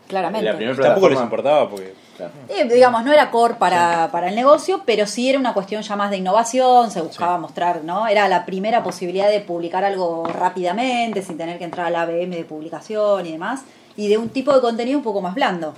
Claramente. 0.08 0.44
La 0.44 0.56
primera 0.56 0.82
Tampoco 0.82 1.08
les 1.10 1.20
importaba 1.20 1.70
porque. 1.70 1.94
Claro. 2.16 2.32
Eh, 2.48 2.64
digamos, 2.64 3.04
no 3.04 3.12
era 3.12 3.30
core 3.30 3.54
para, 3.54 4.08
para 4.10 4.28
el 4.28 4.34
negocio, 4.34 4.82
pero 4.84 5.06
sí 5.06 5.30
era 5.30 5.38
una 5.38 5.54
cuestión 5.54 5.82
ya 5.82 5.94
más 5.94 6.10
de 6.10 6.16
innovación, 6.16 6.90
se 6.90 7.00
buscaba 7.00 7.38
mostrar, 7.38 7.84
¿no? 7.84 8.08
Era 8.08 8.28
la 8.28 8.44
primera 8.44 8.82
posibilidad 8.82 9.30
de 9.30 9.38
publicar 9.38 9.84
algo 9.84 10.24
rápidamente, 10.26 11.22
sin 11.22 11.38
tener 11.38 11.58
que 11.58 11.64
entrar 11.64 11.86
al 11.86 11.94
ABM 11.94 12.30
de 12.30 12.44
publicación 12.44 13.24
y 13.24 13.32
demás, 13.32 13.62
y 13.96 14.08
de 14.08 14.18
un 14.18 14.30
tipo 14.30 14.52
de 14.52 14.60
contenido 14.60 14.98
un 14.98 15.04
poco 15.04 15.20
más 15.20 15.36
blando. 15.36 15.74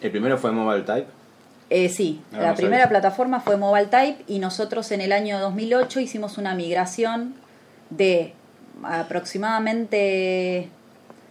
El 0.00 0.10
primero 0.10 0.38
fue 0.38 0.50
Mobile 0.50 0.84
Type. 0.84 1.06
Eh, 1.68 1.88
sí, 1.90 2.22
Ah, 2.32 2.40
la 2.40 2.48
no 2.50 2.54
primera 2.56 2.88
plataforma 2.88 3.40
fue 3.40 3.56
Mobile 3.56 3.86
Type 3.86 4.24
y 4.26 4.38
nosotros 4.38 4.90
en 4.92 5.02
el 5.02 5.12
año 5.12 5.38
2008 5.38 6.00
hicimos 6.00 6.38
una 6.38 6.54
migración 6.54 7.34
de 7.90 8.32
aproximadamente 8.82 10.68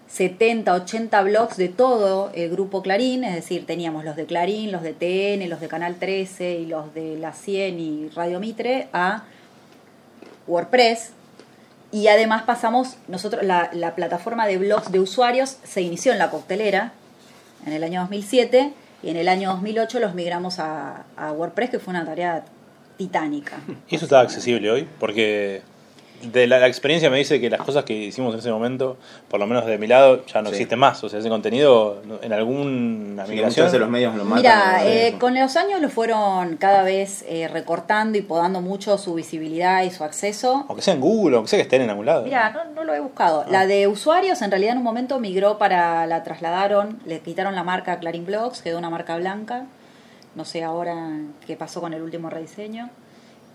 70, 0.09 0.73
80 0.73 1.21
blogs 1.21 1.57
de 1.57 1.69
todo 1.69 2.31
el 2.33 2.49
grupo 2.49 2.81
Clarín, 2.81 3.23
es 3.23 3.35
decir, 3.35 3.65
teníamos 3.65 4.03
los 4.03 4.15
de 4.15 4.25
Clarín, 4.25 4.71
los 4.71 4.81
de 4.81 4.93
TN, 4.93 5.47
los 5.49 5.61
de 5.61 5.67
Canal 5.67 5.95
13 5.95 6.55
y 6.55 6.65
los 6.65 6.93
de 6.95 7.17
La 7.17 7.31
100 7.31 7.79
y 7.79 8.09
Radio 8.09 8.39
Mitre 8.39 8.87
a 8.91 9.23
WordPress. 10.47 11.11
Y 11.91 12.07
además 12.07 12.43
pasamos, 12.43 12.97
nosotros, 13.07 13.43
la, 13.43 13.69
la 13.71 13.95
plataforma 13.95 14.47
de 14.47 14.57
blogs 14.57 14.91
de 14.91 14.99
usuarios 14.99 15.57
se 15.63 15.81
inició 15.81 16.11
en 16.11 16.19
la 16.19 16.31
coctelera 16.31 16.93
en 17.65 17.73
el 17.73 17.83
año 17.83 18.01
2007 18.01 18.73
y 19.03 19.09
en 19.09 19.15
el 19.15 19.27
año 19.27 19.51
2008 19.51 19.99
los 19.99 20.15
migramos 20.15 20.59
a, 20.59 21.05
a 21.17 21.31
WordPress, 21.31 21.69
que 21.69 21.79
fue 21.79 21.91
una 21.91 22.05
tarea 22.05 22.43
titánica. 22.97 23.59
¿Y 23.87 23.95
eso 23.95 24.05
está 24.05 24.19
accesible 24.21 24.69
hoy? 24.71 24.87
Porque 24.99 25.61
de 26.21 26.47
la, 26.47 26.59
la 26.59 26.67
experiencia 26.67 27.09
me 27.09 27.17
dice 27.17 27.39
que 27.39 27.49
las 27.49 27.61
cosas 27.61 27.83
que 27.85 27.93
hicimos 27.93 28.33
en 28.33 28.39
ese 28.39 28.51
momento, 28.51 28.97
por 29.29 29.39
lo 29.39 29.47
menos 29.47 29.65
de 29.65 29.77
mi 29.77 29.87
lado, 29.87 30.25
ya 30.25 30.41
no 30.41 30.49
Sí. 30.49 30.55
existen 30.55 30.77
más. 30.79 31.03
O 31.03 31.09
sea, 31.09 31.19
ese 31.19 31.29
contenido 31.29 32.01
en 32.21 32.33
alguna 32.33 33.25
Sí, 33.25 33.31
migración. 33.31 33.65
veces 33.67 33.79
los 33.79 33.89
medios 33.89 34.15
lo 34.15 34.25
matan. 34.25 34.37
Mira, 34.41 34.79
eh, 34.85 35.15
con 35.19 35.33
los 35.33 35.55
años 35.55 35.79
lo 35.81 35.89
fueron 35.89 36.57
cada 36.57 36.83
vez 36.83 37.23
eh, 37.27 37.47
recortando 37.47 38.17
y 38.17 38.21
podando 38.21 38.61
mucho 38.61 38.97
su 38.97 39.13
visibilidad 39.13 39.83
y 39.83 39.91
su 39.91 40.03
acceso. 40.03 40.65
Aunque 40.67 40.81
sea 40.81 40.93
en 40.93 41.01
Google, 41.01 41.37
aunque 41.37 41.49
sea 41.49 41.57
que 41.57 41.63
estén 41.63 41.81
en 41.81 41.89
algún 41.89 42.05
lado. 42.05 42.23
Mira, 42.23 42.49
no, 42.51 42.63
no 42.75 42.83
lo 42.83 42.93
he 42.93 42.99
buscado. 42.99 43.45
La 43.49 43.65
de 43.67 43.87
usuarios, 43.87 44.41
en 44.41 44.51
realidad 44.51 44.73
en 44.73 44.79
un 44.79 44.83
momento 44.83 45.19
migró 45.19 45.57
para, 45.57 46.05
la 46.05 46.23
trasladaron, 46.23 46.99
le 47.05 47.19
quitaron 47.21 47.55
la 47.55 47.63
marca 47.63 47.93
a 47.93 47.99
Clarín 47.99 48.25
Blogs, 48.25 48.61
quedó 48.61 48.77
una 48.77 48.89
marca 48.89 49.15
blanca. 49.17 49.65
No 50.35 50.45
sé 50.45 50.63
ahora 50.63 50.95
qué 51.47 51.55
pasó 51.55 51.81
con 51.81 51.93
el 51.93 52.01
último 52.01 52.29
rediseño. 52.29 52.89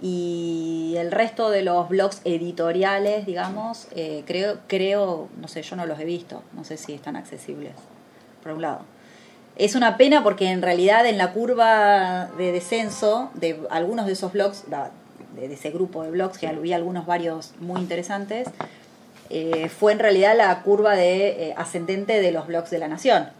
Y 0.07 0.97
el 0.99 1.11
resto 1.11 1.49
de 1.49 1.63
los 1.63 1.89
blogs 1.89 2.21
editoriales, 2.27 3.25
digamos, 3.25 3.89
eh, 3.97 4.23
creo, 4.27 4.59
creo, 4.67 5.31
no 5.41 5.49
sé, 5.49 5.63
yo 5.63 5.77
no 5.77 5.87
los 5.87 5.99
he 5.99 6.05
visto, 6.05 6.43
no 6.53 6.63
sé 6.63 6.77
si 6.77 6.93
están 6.93 7.17
accesibles, 7.17 7.73
por 8.43 8.53
un 8.53 8.61
lado. 8.61 8.81
Es 9.57 9.75
una 9.75 9.97
pena 9.97 10.23
porque 10.23 10.51
en 10.51 10.61
realidad 10.61 11.07
en 11.07 11.17
la 11.17 11.33
curva 11.33 12.27
de 12.37 12.53
descenso 12.53 13.31
de 13.33 13.59
algunos 13.71 14.05
de 14.05 14.13
esos 14.13 14.35
blogs, 14.35 14.65
de 15.37 15.55
ese 15.55 15.71
grupo 15.71 16.03
de 16.03 16.11
blogs, 16.11 16.37
que 16.37 16.49
había 16.49 16.77
algunos 16.77 17.07
varios 17.07 17.55
muy 17.59 17.81
interesantes, 17.81 18.49
eh, 19.31 19.71
fue 19.71 19.93
en 19.93 20.01
realidad 20.01 20.37
la 20.37 20.61
curva 20.61 20.97
de 20.97 21.29
eh, 21.29 21.55
ascendente 21.57 22.21
de 22.21 22.31
los 22.31 22.47
blogs 22.47 22.69
de 22.69 22.79
la 22.79 22.89
nación. 22.89 23.31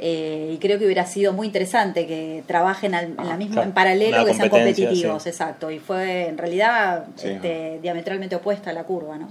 Eh, 0.00 0.52
y 0.54 0.58
creo 0.58 0.78
que 0.78 0.84
hubiera 0.84 1.06
sido 1.06 1.32
muy 1.32 1.46
interesante 1.48 2.06
que 2.06 2.44
trabajen 2.46 2.94
al- 2.94 3.14
en 3.18 3.28
la 3.28 3.36
misma 3.36 3.54
Claro, 3.54 3.68
en 3.68 3.74
paralelo 3.74 4.24
que 4.24 4.34
sean 4.34 4.48
competitivos, 4.48 5.22
sí. 5.24 5.28
exacto. 5.28 5.70
Y 5.72 5.80
fue 5.80 6.28
en 6.28 6.38
realidad 6.38 7.06
Sí. 7.16 7.28
este, 7.30 7.80
diametralmente 7.82 8.36
opuesta 8.36 8.70
a 8.70 8.72
la 8.72 8.84
curva, 8.84 9.18
¿no? 9.18 9.28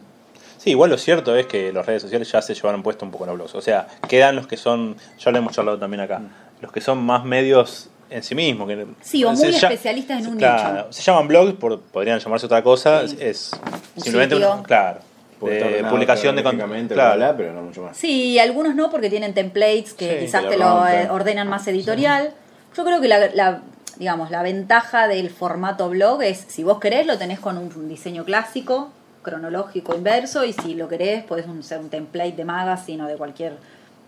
Sí, 0.58 0.72
igual 0.72 0.90
lo 0.90 0.98
cierto 0.98 1.36
es 1.38 1.46
que 1.46 1.72
las 1.72 1.86
redes 1.86 2.02
sociales 2.02 2.30
ya 2.32 2.42
se 2.42 2.54
llevaron 2.54 2.84
puesto 2.84 3.06
un 3.06 3.12
poco 3.12 3.26
los 3.26 3.36
blogs. 3.36 3.56
O 3.56 3.62
sea, 3.62 3.88
quedan 4.10 4.36
los 4.36 4.48
que 4.48 4.58
son, 4.58 4.98
ya 5.20 5.32
lo 5.32 5.38
hemos 5.38 5.54
charlado 5.54 5.78
también 5.80 6.02
acá, 6.02 6.22
los 6.62 6.72
que 6.74 6.82
son 6.82 6.98
más 6.98 7.24
medios 7.24 7.90
en 8.10 8.24
sí 8.24 8.36
mismos. 8.36 8.68
Que 8.68 8.86
Sí, 9.02 9.24
o 9.24 9.32
muy 9.32 9.48
especialistas 9.48 10.20
en 10.22 10.28
un 10.32 10.38
claro, 10.38 10.74
nicho. 10.80 10.88
Se 10.92 11.02
llaman 11.04 11.28
blogs, 11.30 11.54
por, 11.54 11.80
podrían 11.80 12.20
llamarse 12.20 12.46
otra 12.48 12.62
cosa. 12.64 13.08
Sí. 13.08 13.18
Es 13.22 13.52
Un 13.96 14.02
simplemente, 14.04 14.36
sitio. 14.36 14.54
un- 14.54 14.64
claro, 14.64 15.00
de 15.42 15.84
publicación 15.90 16.36
de 16.36 16.44
contenido. 16.44 16.88
Claro. 16.96 17.16
bla, 17.18 17.38
pero 17.38 17.54
no 17.54 17.62
mucho 17.64 17.84
más. 17.84 17.96
Sí, 17.98 18.40
algunos 18.40 18.76
no 18.76 18.90
porque 18.90 19.10
tienen 19.10 19.34
templates 19.34 19.94
que 19.94 20.14
Sí, 20.20 20.26
quizás 20.26 20.44
que 20.44 20.50
te 20.50 20.58
lo 20.58 20.88
eh, 20.88 21.08
ordenan 21.10 21.48
más 21.48 21.68
editorial. 21.68 22.32
Yo 22.76 22.84
creo 22.84 23.00
que 23.02 23.08
la, 23.08 23.28
la- 23.34 23.62
digamos, 23.98 24.30
la 24.32 24.44
ventaja 24.44 25.08
del 25.08 25.30
formato 25.30 25.90
blog 25.90 26.22
es, 26.22 26.46
si 26.48 26.64
vos 26.64 26.80
querés, 26.80 27.08
lo 27.08 27.18
tenés 27.18 27.40
con 27.40 27.58
un 27.58 27.90
diseño 27.90 28.24
clásico, 28.26 28.92
cronológico, 29.24 29.96
inverso, 29.96 30.46
y 30.46 30.54
si 30.54 30.76
lo 30.76 30.88
querés, 30.88 31.24
podés 31.24 31.48
un- 31.48 31.64
ser 31.64 31.80
un 31.80 31.90
template 31.90 32.34
de 32.34 32.46
magazine 32.46 33.04
o 33.04 33.08
de 33.08 33.16
cualquier 33.16 33.58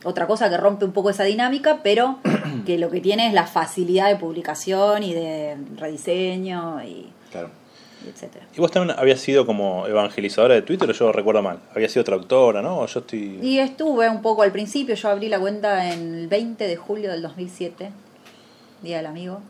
otra 0.04 0.28
cosa 0.28 0.50
que 0.50 0.56
rompe 0.58 0.86
un 0.86 0.94
poco 0.94 1.10
esa 1.10 1.24
dinámica, 1.26 1.80
pero 1.84 2.20
que 2.66 2.78
lo 2.78 2.90
que 2.90 3.02
tiene 3.02 3.28
es 3.28 3.34
la 3.34 3.46
facilidad 3.48 4.08
de 4.08 4.16
publicación 4.16 5.04
y 5.04 5.14
de 5.14 5.58
rediseño 5.78 6.82
y, 6.84 7.10
Claro. 7.32 7.50
Y 8.06 8.10
etcétera. 8.10 8.46
Y 8.56 8.60
vos 8.60 8.72
también 8.72 8.98
habías 8.98 9.20
sido 9.20 9.46
como 9.46 9.88
evangelizadora 9.88 10.56
de 10.56 10.62
Twitter, 10.62 10.90
o 10.90 10.94
yo 10.94 11.12
recuerdo 11.12 11.42
mal. 11.42 11.60
Había 11.76 11.90
sido 11.90 12.04
traductora, 12.04 12.62
¿no? 12.62 12.80
O 12.80 12.86
yo 12.86 13.00
estoy. 13.00 13.40
Y 13.42 13.60
estuve 13.60 14.10
un 14.10 14.22
poco 14.22 14.44
al 14.44 14.52
principio, 14.52 14.96
yo 14.96 15.10
abrí 15.10 15.30
la 15.30 15.40
cuenta 15.40 15.94
en 15.94 16.16
el 16.16 16.28
20 16.28 16.68
de 16.68 16.76
julio 16.76 17.12
del 17.12 17.22
2007, 17.22 17.92
Día 18.82 18.98
del 18.98 19.06
Amigo. 19.06 19.42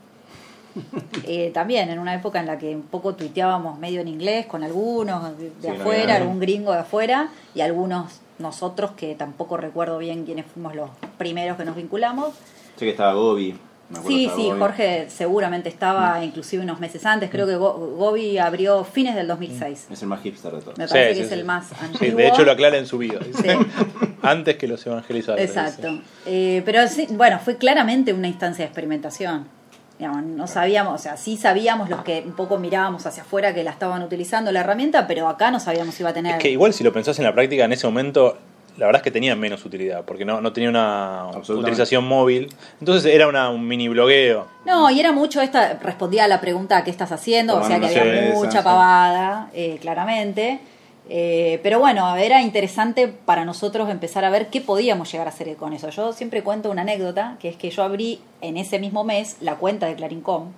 Eh, 1.24 1.50
también 1.52 1.90
en 1.90 1.98
una 1.98 2.14
época 2.14 2.40
en 2.40 2.46
la 2.46 2.56
que 2.56 2.74
un 2.74 2.82
poco 2.82 3.14
tuiteábamos 3.14 3.78
medio 3.78 4.00
en 4.00 4.08
inglés 4.08 4.46
con 4.46 4.62
algunos 4.62 5.36
de, 5.36 5.50
Sí, 5.60 5.68
afuera, 5.68 6.16
algún 6.16 6.40
gringo 6.40 6.72
de 6.72 6.78
afuera 6.78 7.30
y 7.54 7.60
algunos 7.60 8.20
nosotros 8.38 8.92
que 8.92 9.14
tampoco 9.14 9.56
recuerdo 9.56 9.98
bien 9.98 10.24
quiénes 10.24 10.46
fuimos 10.46 10.74
los 10.74 10.90
primeros 11.18 11.56
que 11.56 11.64
nos 11.64 11.76
vinculamos. 11.76 12.34
Sé 12.76 12.86
que 12.86 12.90
estaba 12.90 13.14
Gobi. 13.14 13.56
Me 13.90 13.98
Sí, 14.06 14.30
sí, 14.36 14.44
Gobi. 14.48 14.58
Jorge 14.60 15.06
seguramente 15.10 15.68
estaba 15.68 16.24
inclusive 16.24 16.62
unos 16.62 16.78
meses 16.80 17.04
antes, 17.06 17.28
creo 17.30 17.46
que 17.46 17.56
Go- 17.56 17.74
Gobi 17.96 18.38
abrió 18.38 18.84
fines 18.84 19.14
del 19.14 19.26
2006. 19.26 19.88
Es 19.90 20.02
el 20.02 20.08
más 20.08 20.20
hipster 20.22 20.52
de 20.52 20.60
todos. 20.62 20.78
Me 20.78 20.86
Sí, 20.86 20.92
parece 20.94 21.10
sí, 21.14 21.16
que 21.18 21.22
es 21.24 21.28
sí. 21.32 21.34
el 21.34 21.44
más 21.44 21.66
Sí, 21.68 21.74
antiguo. 21.80 22.16
de 22.18 22.28
hecho 22.28 22.44
lo 22.44 22.52
aclara 22.52 22.76
en 22.78 22.86
su. 22.86 23.00
Sí. 23.02 23.10
Antes 24.22 24.56
que 24.56 24.68
los 24.68 24.86
evangelizadores. 24.86 25.48
Exacto. 25.48 26.00
Eh, 26.26 26.62
pero 26.64 26.86
sí, 26.88 27.06
bueno, 27.10 27.38
fue 27.38 27.56
claramente 27.56 28.12
una 28.12 28.28
instancia 28.28 28.64
de 28.64 28.66
experimentación. 28.68 29.48
Digamos, 29.98 30.22
no 30.22 30.46
sabíamos, 30.46 30.94
o 30.94 30.98
sea, 31.02 31.16
sí 31.18 31.36
sabíamos 31.36 31.90
los 31.90 32.02
que 32.02 32.22
un 32.24 32.32
poco 32.32 32.58
mirábamos 32.58 33.04
hacia 33.04 33.22
afuera 33.22 33.52
que 33.52 33.62
la 33.64 33.70
estaban 33.70 34.02
utilizando 34.02 34.50
la 34.50 34.60
herramienta, 34.60 35.06
pero 35.06 35.28
acá 35.28 35.50
no 35.50 35.60
sabíamos 35.60 35.94
si 35.94 36.02
iba 36.02 36.08
a 36.10 36.14
tener. 36.14 36.36
Es 36.36 36.38
que 36.42 36.50
igual 36.50 36.72
si 36.72 36.82
lo 36.84 36.90
pensás 36.92 37.18
en 37.18 37.24
la 37.26 37.34
práctica, 37.34 37.64
en 37.66 37.72
ese 37.74 37.86
momento, 37.86 38.38
la 38.80 38.86
verdad 38.86 39.00
es 39.00 39.04
que 39.04 39.10
tenía 39.10 39.36
menos 39.36 39.62
utilidad, 39.66 40.06
porque 40.06 40.24
no, 40.24 40.40
no 40.40 40.54
tenía 40.54 40.70
una 40.70 41.26
utilización 41.36 42.02
móvil. 42.02 42.48
Entonces 42.80 43.12
era 43.12 43.28
una, 43.28 43.50
un 43.50 43.68
mini 43.68 43.88
blogueo. 43.88 44.46
No, 44.64 44.90
y 44.90 44.98
era 44.98 45.12
mucho 45.12 45.42
esta, 45.42 45.74
respondía 45.74 46.24
a 46.24 46.28
la 46.28 46.40
pregunta 46.40 46.82
¿qué 46.82 46.90
estás 46.90 47.12
haciendo? 47.12 47.58
o 47.58 47.64
sea 47.64 47.78
que 47.78 47.86
había 47.86 48.32
mucha 48.32 48.64
pavada, 48.64 49.50
eh, 49.52 49.76
claramente. 49.82 50.60
Eh, 51.10 51.60
pero 51.62 51.78
bueno, 51.78 52.16
era 52.16 52.40
interesante 52.40 53.06
para 53.08 53.44
nosotros 53.44 53.90
empezar 53.90 54.24
a 54.24 54.30
ver 54.30 54.48
qué 54.48 54.62
podíamos 54.62 55.12
llegar 55.12 55.26
a 55.26 55.30
hacer 55.30 55.54
con 55.56 55.74
eso. 55.74 55.90
Yo 55.90 56.14
siempre 56.14 56.42
cuento 56.42 56.70
una 56.70 56.80
anécdota, 56.80 57.36
que 57.38 57.50
es 57.50 57.56
que 57.56 57.68
yo 57.68 57.82
abrí 57.82 58.22
en 58.40 58.56
ese 58.56 58.78
mismo 58.78 59.04
mes 59.04 59.36
la 59.42 59.56
cuenta 59.56 59.88
de 59.88 59.94
Clarincom. 59.94 60.52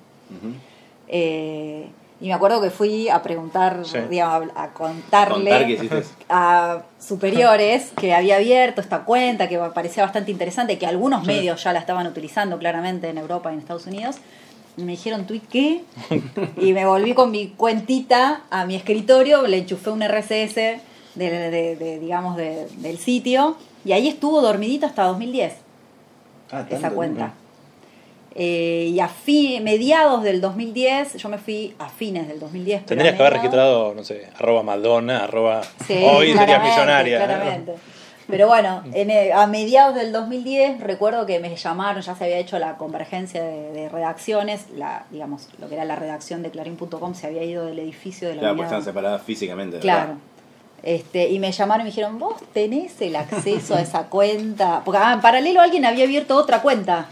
Eh, 1.09 1.87
y 2.23 2.29
me 2.29 2.35
acuerdo 2.35 2.61
que 2.63 2.71
fui 2.71 3.09
a 3.09 3.21
preguntar, 3.21 3.81
Sí. 3.85 3.99
digamos, 4.09 4.49
a 4.55 4.69
contarle 4.69 5.77
Contar 5.77 6.03
a 6.29 6.83
superiores 6.99 7.91
que 7.97 8.15
había 8.15 8.37
abierto 8.37 8.81
esta 8.81 9.01
cuenta, 9.05 9.49
que 9.49 9.59
parecía 9.75 10.05
bastante 10.05 10.31
interesante, 10.31 10.79
que 10.79 10.87
algunos 10.87 11.25
medios 11.25 11.63
ya 11.65 11.73
la 11.73 11.81
estaban 11.81 12.07
utilizando 12.07 12.59
claramente 12.59 13.09
en 13.09 13.19
Europa 13.19 13.51
y 13.51 13.55
en 13.55 13.59
Estados 13.61 13.87
Unidos. 13.87 14.17
Y 14.77 14.85
me 14.85 14.93
dijeron, 14.93 15.27
¿tú 15.27 15.35
y 15.35 15.41
qué? 15.41 15.83
y 16.57 16.73
me 16.73 16.87
volví 16.87 17.13
con 17.13 17.31
mi 17.31 17.49
cuentita 17.49 18.43
a 18.51 18.65
mi 18.67 18.77
escritorio, 18.77 19.43
le 19.47 19.59
enchufé 19.59 19.91
un 19.91 20.03
RSS 20.03 20.55
de, 20.55 20.81
de- 21.17 21.77
de, 21.77 21.99
digamos, 21.99 22.37
de- 22.37 22.69
del 22.79 22.99
sitio, 22.99 23.57
y 23.85 23.93
ahí 23.93 24.07
estuvo 24.09 24.41
dormidita 24.41 24.87
hasta 24.87 25.03
2010 25.05 25.55
Ah, 26.53 26.65
esa 26.71 26.91
cuenta. 26.91 27.33
Eh, 28.35 28.91
y 28.95 29.01
a 29.01 29.09
fi- 29.09 29.61
mediados 29.61 30.23
del 30.23 30.41
2010, 30.41 31.17
yo 31.17 31.29
me 31.29 31.39
fui 31.39 31.75
a 31.79 31.89
fines 31.89 32.27
del 32.29 32.41
2010. 32.41 32.79
pero 32.83 32.89
Tendrías 32.89 33.15
que 33.17 33.21
haber 33.23 33.35
registrado, 33.35 33.95
no 33.95 34.05
sé, 34.05 34.27
arroba 34.39 34.63
Madonna, 34.63 35.25
arroba... 35.25 35.61
Sí, 35.87 35.95
Hoy 36.11 36.29
serías 36.29 36.45
claramente, 36.45 36.71
millonaria. 36.71 37.19
¿no? 37.19 37.25
Claramente. 37.27 37.73
Pero 38.29 38.47
bueno, 38.47 38.83
en 38.95 39.11
el- 39.11 39.33
a 39.33 39.47
mediados 39.47 39.95
del 39.95 40.13
2010 40.13 40.81
recuerdo 40.81 41.27
que 41.27 41.41
me 41.41 41.55
llamaron, 41.57 42.01
ya 42.03 42.15
se 42.15 42.25
había 42.25 42.39
hecho 42.39 42.59
la 42.59 42.77
convergencia 42.79 43.43
de, 43.43 43.73
de 43.73 43.89
redacciones, 43.91 44.67
la 44.77 45.05
digamos 45.11 45.49
lo 45.59 45.69
que 45.69 45.75
era 45.75 45.85
la 45.85 45.97
redacción 45.97 46.43
de 46.43 46.51
clarín.com 46.51 47.15
se 47.15 47.27
había 47.27 47.43
ido 47.45 47.67
del 47.67 47.81
edificio 47.81 48.29
de 48.29 48.37
la 48.37 48.41
Claro, 48.41 48.57
pues 48.57 48.67
unidad- 48.69 48.79
están 48.79 48.93
separadas 48.95 49.23
físicamente. 49.23 49.79
Claro. 49.81 50.15
Este, 50.83 51.29
y 51.29 51.39
me 51.39 51.53
llamaron 51.53 51.83
y 51.83 51.85
me 51.85 51.91
dijeron, 51.91 52.19
vos 52.19 52.37
tenés 52.53 53.01
el 53.03 53.15
acceso 53.17 53.75
a 53.75 53.81
esa 53.83 54.05
cuenta. 54.09 54.83
Porque 54.85 55.01
ah, 55.03 55.13
en 55.13 55.21
paralelo 55.21 55.61
alguien 55.61 55.85
había 55.85 56.05
abierto 56.05 56.35
otra 56.37 56.63
cuenta 56.63 57.09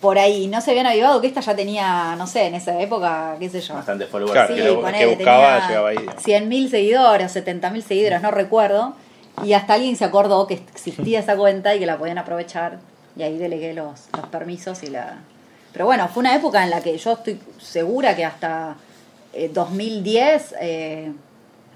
por 0.00 0.18
ahí. 0.18 0.46
No 0.46 0.60
se 0.60 0.70
habían 0.70 0.86
avivado 0.86 1.20
que 1.20 1.26
esta 1.26 1.40
ya 1.40 1.54
tenía, 1.56 2.14
no 2.16 2.26
sé, 2.26 2.46
en 2.46 2.54
esa 2.54 2.80
época, 2.80 3.36
qué 3.38 3.48
sé 3.48 3.60
yo. 3.60 3.74
Bastante 3.74 4.06
followers. 4.06 4.32
Claro, 4.32 4.54
Sí, 4.54 4.60
que 4.62 4.68
lo- 4.68 4.80
ponele, 4.80 4.98
que 4.98 5.14
buscaba, 5.16 5.52
tenía 5.54 5.68
llegaba 5.68 5.88
ahí. 5.90 5.96
100.000 6.24 6.70
seguidores, 6.70 7.32
70.000 7.36 7.82
seguidores, 7.82 8.22
no 8.22 8.30
recuerdo. 8.30 8.94
Y 9.44 9.52
hasta 9.52 9.74
alguien 9.74 9.94
se 9.96 10.04
acordó 10.04 10.46
que 10.46 10.54
existía 10.54 11.20
esa 11.20 11.36
cuenta 11.36 11.74
y 11.74 11.78
que 11.78 11.86
la 11.86 11.96
podían 11.98 12.18
aprovechar. 12.18 12.78
Y 13.16 13.22
ahí 13.22 13.38
delegué 13.38 13.72
los, 13.74 14.06
los 14.16 14.26
permisos 14.26 14.82
y 14.82 14.88
la... 14.88 15.18
Pero 15.72 15.84
bueno, 15.86 16.08
fue 16.08 16.20
una 16.20 16.34
época 16.34 16.64
en 16.64 16.70
la 16.70 16.80
que 16.80 16.96
yo 16.96 17.12
estoy 17.12 17.38
segura 17.60 18.16
que 18.16 18.24
hasta 18.24 18.76
eh, 19.32 19.50
2010 19.52 20.54
eh, 20.60 21.12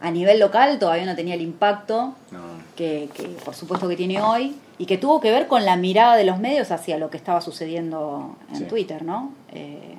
a 0.01 0.11
nivel 0.11 0.41
local 0.41 0.79
todavía 0.79 1.05
no 1.07 1.15
tenía 1.15 1.35
el 1.35 1.41
impacto 1.43 2.15
No. 2.31 2.41
Que, 2.77 3.09
que 3.15 3.25
por 3.45 3.55
supuesto 3.55 3.89
que 3.89 3.97
tiene 3.97 4.21
hoy 4.23 4.55
y 4.79 4.87
que 4.87 4.99
tuvo 4.99 5.21
que 5.21 5.31
ver 5.31 5.47
con 5.47 5.65
la 5.65 5.77
mirada 5.77 6.17
de 6.17 6.25
los 6.25 6.39
medios 6.39 6.71
hacia 6.71 6.99
lo 6.99 7.11
que 7.11 7.17
estaba 7.17 7.41
sucediendo 7.41 8.37
en 8.51 8.57
Sí. 8.57 8.65
Twitter, 8.65 9.03
¿no? 9.05 9.33
Eh, 9.53 9.97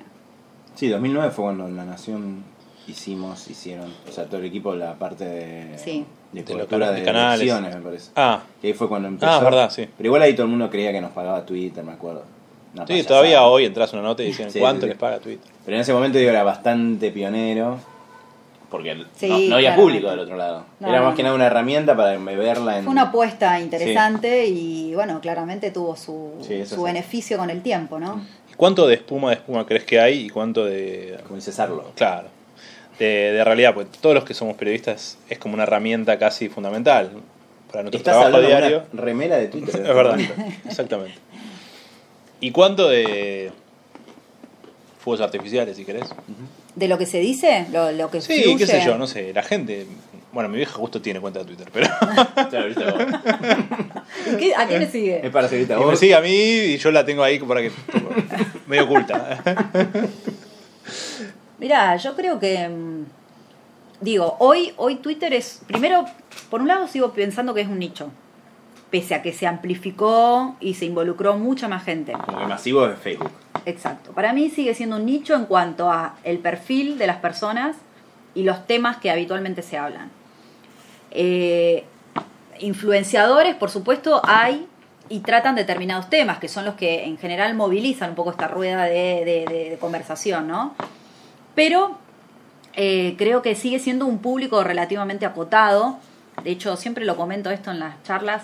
Sí, 0.75 0.87
2009 0.89 1.29
fue 1.31 1.45
cuando 1.45 1.67
en 1.67 1.77
La 1.77 1.85
Nación 1.85 2.43
hicimos, 2.87 3.47
hicieron, 3.49 3.93
o 4.09 4.11
sea, 4.11 4.25
todo 4.25 4.37
el 4.39 4.45
equipo, 4.45 4.73
la 4.75 4.95
parte 4.95 5.23
de, 5.23 5.77
Sí. 5.77 6.03
de 6.31 6.41
De 6.43 6.51
cobertura 6.51 6.87
los 6.87 6.95
de, 6.95 7.03
canales. 7.03 7.41
elecciones, 7.41 7.75
me 7.75 7.81
parece. 7.81 8.11
Ah, 8.15 8.41
Que 8.59 8.67
ahí 8.67 8.73
fue 8.73 8.89
cuando 8.89 9.07
empezó. 9.07 9.31
Ah, 9.31 9.39
verdad, 9.39 9.69
sí. 9.69 9.87
Pero 9.95 10.07
igual 10.07 10.23
ahí 10.23 10.33
todo 10.33 10.45
el 10.45 10.49
mundo 10.49 10.69
creía 10.69 10.91
que 10.91 10.99
nos 10.99 11.11
pagaba 11.11 11.45
Twitter, 11.45 11.83
me 11.83 11.91
acuerdo. 11.93 12.23
Una 12.73 12.83
sí, 12.87 12.93
payasada. 12.93 13.07
todavía 13.07 13.43
hoy 13.43 13.65
entras 13.65 13.93
una 13.93 14.01
nota 14.01 14.23
y 14.23 14.27
dicen 14.27 14.49
Sí, 14.49 14.59
cuánto 14.59 14.81
sí, 14.81 14.85
sí. 14.87 14.89
les 14.89 14.97
paga 14.97 15.19
Twitter. 15.19 15.51
Pero 15.63 15.77
en 15.77 15.81
ese 15.81 15.93
momento 15.93 16.17
digo, 16.17 16.31
era 16.31 16.43
bastante 16.43 17.11
pionero. 17.11 17.77
Porque 18.73 19.05
Sí, 19.15 19.27
no, 19.29 19.35
no 19.37 19.55
había 19.57 19.69
claramente. 19.69 19.81
público 19.83 20.09
del 20.09 20.19
otro 20.21 20.35
lado. 20.35 20.65
No, 20.79 20.87
era 20.89 21.03
más 21.03 21.15
que 21.15 21.21
nada 21.21 21.35
una 21.35 21.45
herramienta 21.45 21.95
para 21.95 22.17
beberla 22.17 22.79
en. 22.79 22.85
Fue 22.85 22.91
una 22.91 23.03
apuesta 23.03 23.59
interesante 23.59 24.47
y 24.47 24.95
bueno, 24.95 25.21
claramente 25.21 25.69
tuvo 25.69 25.95
su, 25.95 26.31
Sí, 26.41 26.65
su 26.65 26.81
beneficio 26.81 27.37
con 27.37 27.51
el 27.51 27.61
tiempo, 27.61 27.99
¿no? 27.99 28.25
¿Cuánto 28.57 28.87
de 28.87 28.95
espuma 28.95 29.29
de 29.29 29.35
espuma 29.35 29.63
crees 29.67 29.83
que 29.83 29.99
hay 29.99 30.25
y 30.25 30.29
cuánto 30.31 30.65
de... 30.65 31.19
Como 31.23 31.35
dice 31.35 31.51
Sarlo. 31.51 31.91
Claro. 31.95 32.29
de, 32.97 33.05
de 33.05 33.43
realidad, 33.43 33.75
pues 33.75 33.91
todos 34.01 34.15
los 34.15 34.23
que 34.23 34.33
somos 34.33 34.55
periodistas 34.55 35.19
es 35.29 35.37
como 35.37 35.53
una 35.53 35.63
herramienta 35.63 36.17
casi 36.17 36.49
fundamental 36.49 37.11
para 37.71 37.83
nuestro 37.83 37.99
Estás 37.99 38.13
trabajo 38.13 38.25
hablando 38.25 38.47
de 38.47 38.55
diario. 38.59 38.83
una 38.91 39.01
remera 39.03 39.35
de 39.37 39.47
Twitter. 39.49 39.75
Es 39.87 39.95
verdad, 39.95 40.19
exactamente. 40.65 41.17
¿Y 42.39 42.49
cuánto 42.51 42.89
de 42.89 43.51
fuegos 44.99 45.21
artificiales, 45.21 45.77
si 45.77 45.85
querés? 45.85 46.09
De 46.75 46.87
lo 46.87 46.97
que 46.97 47.05
se 47.05 47.19
dice, 47.19 47.67
lo, 47.71 47.91
lo 47.91 48.09
que 48.09 48.19
Sí, 48.21 48.41
fluye. 48.41 48.57
qué 48.57 48.65
sé 48.67 48.81
yo, 48.85 48.97
no 48.97 49.05
sé. 49.07 49.31
La 49.33 49.43
gente. 49.43 49.85
Bueno, 50.31 50.49
mi 50.49 50.57
vieja 50.57 50.73
justo 50.73 50.99
tiene 51.01 51.19
cuenta 51.19 51.39
de 51.39 51.45
Twitter, 51.45 51.69
pero. 51.71 51.87
Claro, 52.49 52.67
¿viste 52.67 52.83
vos? 52.83 53.03
¿Y 54.33 54.37
qué- 54.37 54.55
¿A 54.55 54.67
qué 54.67 54.79
le 54.79 54.85
Es 54.85 54.91
sigue? 54.91 55.29
para 55.31 55.47
seguirte 55.47 55.73
a 55.73 55.77
y 55.77 55.79
me 55.79 55.85
vos. 55.85 55.99
sigue 55.99 56.15
a 56.15 56.21
mí 56.21 56.29
y 56.31 56.77
yo 56.77 56.91
la 56.91 57.05
tengo 57.05 57.21
ahí 57.23 57.37
para 57.39 57.61
que. 57.61 57.71
medio 58.67 58.85
oculta. 58.85 59.43
Mirá, 61.59 61.95
yo 61.97 62.15
creo 62.15 62.39
que. 62.39 62.67
mm, 62.69 63.05
Digo, 64.01 64.35
hoy, 64.39 64.73
hoy 64.77 64.95
Twitter 64.95 65.33
es. 65.33 65.61
Primero, 65.67 66.05
por 66.49 66.59
un 66.61 66.67
lado 66.67 66.87
sigo 66.87 67.13
pensando 67.13 67.53
que 67.53 67.61
es 67.61 67.67
un 67.67 67.79
nicho. 67.79 68.09
Pese 68.89 69.15
a 69.15 69.21
que 69.21 69.31
se 69.33 69.47
amplificó 69.47 70.55
y 70.59 70.73
se 70.73 70.85
involucró 70.85 71.37
mucha 71.37 71.67
más 71.67 71.83
gente. 71.83 72.11
Que 72.13 72.47
masivo 72.47 72.85
es 72.87 72.99
Facebook. 72.99 73.31
Exacto. 73.65 74.11
Para 74.11 74.33
mí 74.33 74.49
sigue 74.49 74.73
siendo 74.73 74.97
un 74.97 75.05
nicho 75.05 75.35
en 75.35 75.45
cuanto 75.45 75.91
a 75.91 76.15
el 76.23 76.39
perfil 76.39 76.97
de 76.97 77.07
las 77.07 77.17
personas 77.17 77.75
y 78.35 78.43
los 78.43 78.65
temas 78.67 78.97
que 78.97 79.11
habitualmente 79.11 79.61
se 79.61 79.77
hablan. 79.77 80.11
Eh, 81.11 81.85
influenciadores, 82.59 83.55
por 83.55 83.69
supuesto, 83.69 84.21
hay 84.23 84.67
y 85.09 85.19
tratan 85.19 85.55
determinados 85.55 86.09
temas, 86.09 86.39
que 86.39 86.47
son 86.47 86.65
los 86.65 86.75
que 86.75 87.03
en 87.05 87.17
general 87.17 87.53
movilizan 87.55 88.11
un 88.11 88.15
poco 88.15 88.31
esta 88.31 88.47
rueda 88.47 88.85
de, 88.85 89.77
conversación, 89.79 90.47
¿no? 90.47 90.75
Pero 91.55 91.97
eh, 92.73 93.15
creo 93.17 93.41
que 93.41 93.55
sigue 93.55 93.79
siendo 93.79 94.05
un 94.05 94.19
público 94.19 94.63
relativamente 94.63 95.25
acotado. 95.25 95.99
De 96.43 96.51
hecho, 96.51 96.75
siempre 96.77 97.05
lo 97.05 97.15
comento 97.15 97.51
esto 97.51 97.71
en 97.71 97.79
las 97.79 98.01
charlas. 98.03 98.43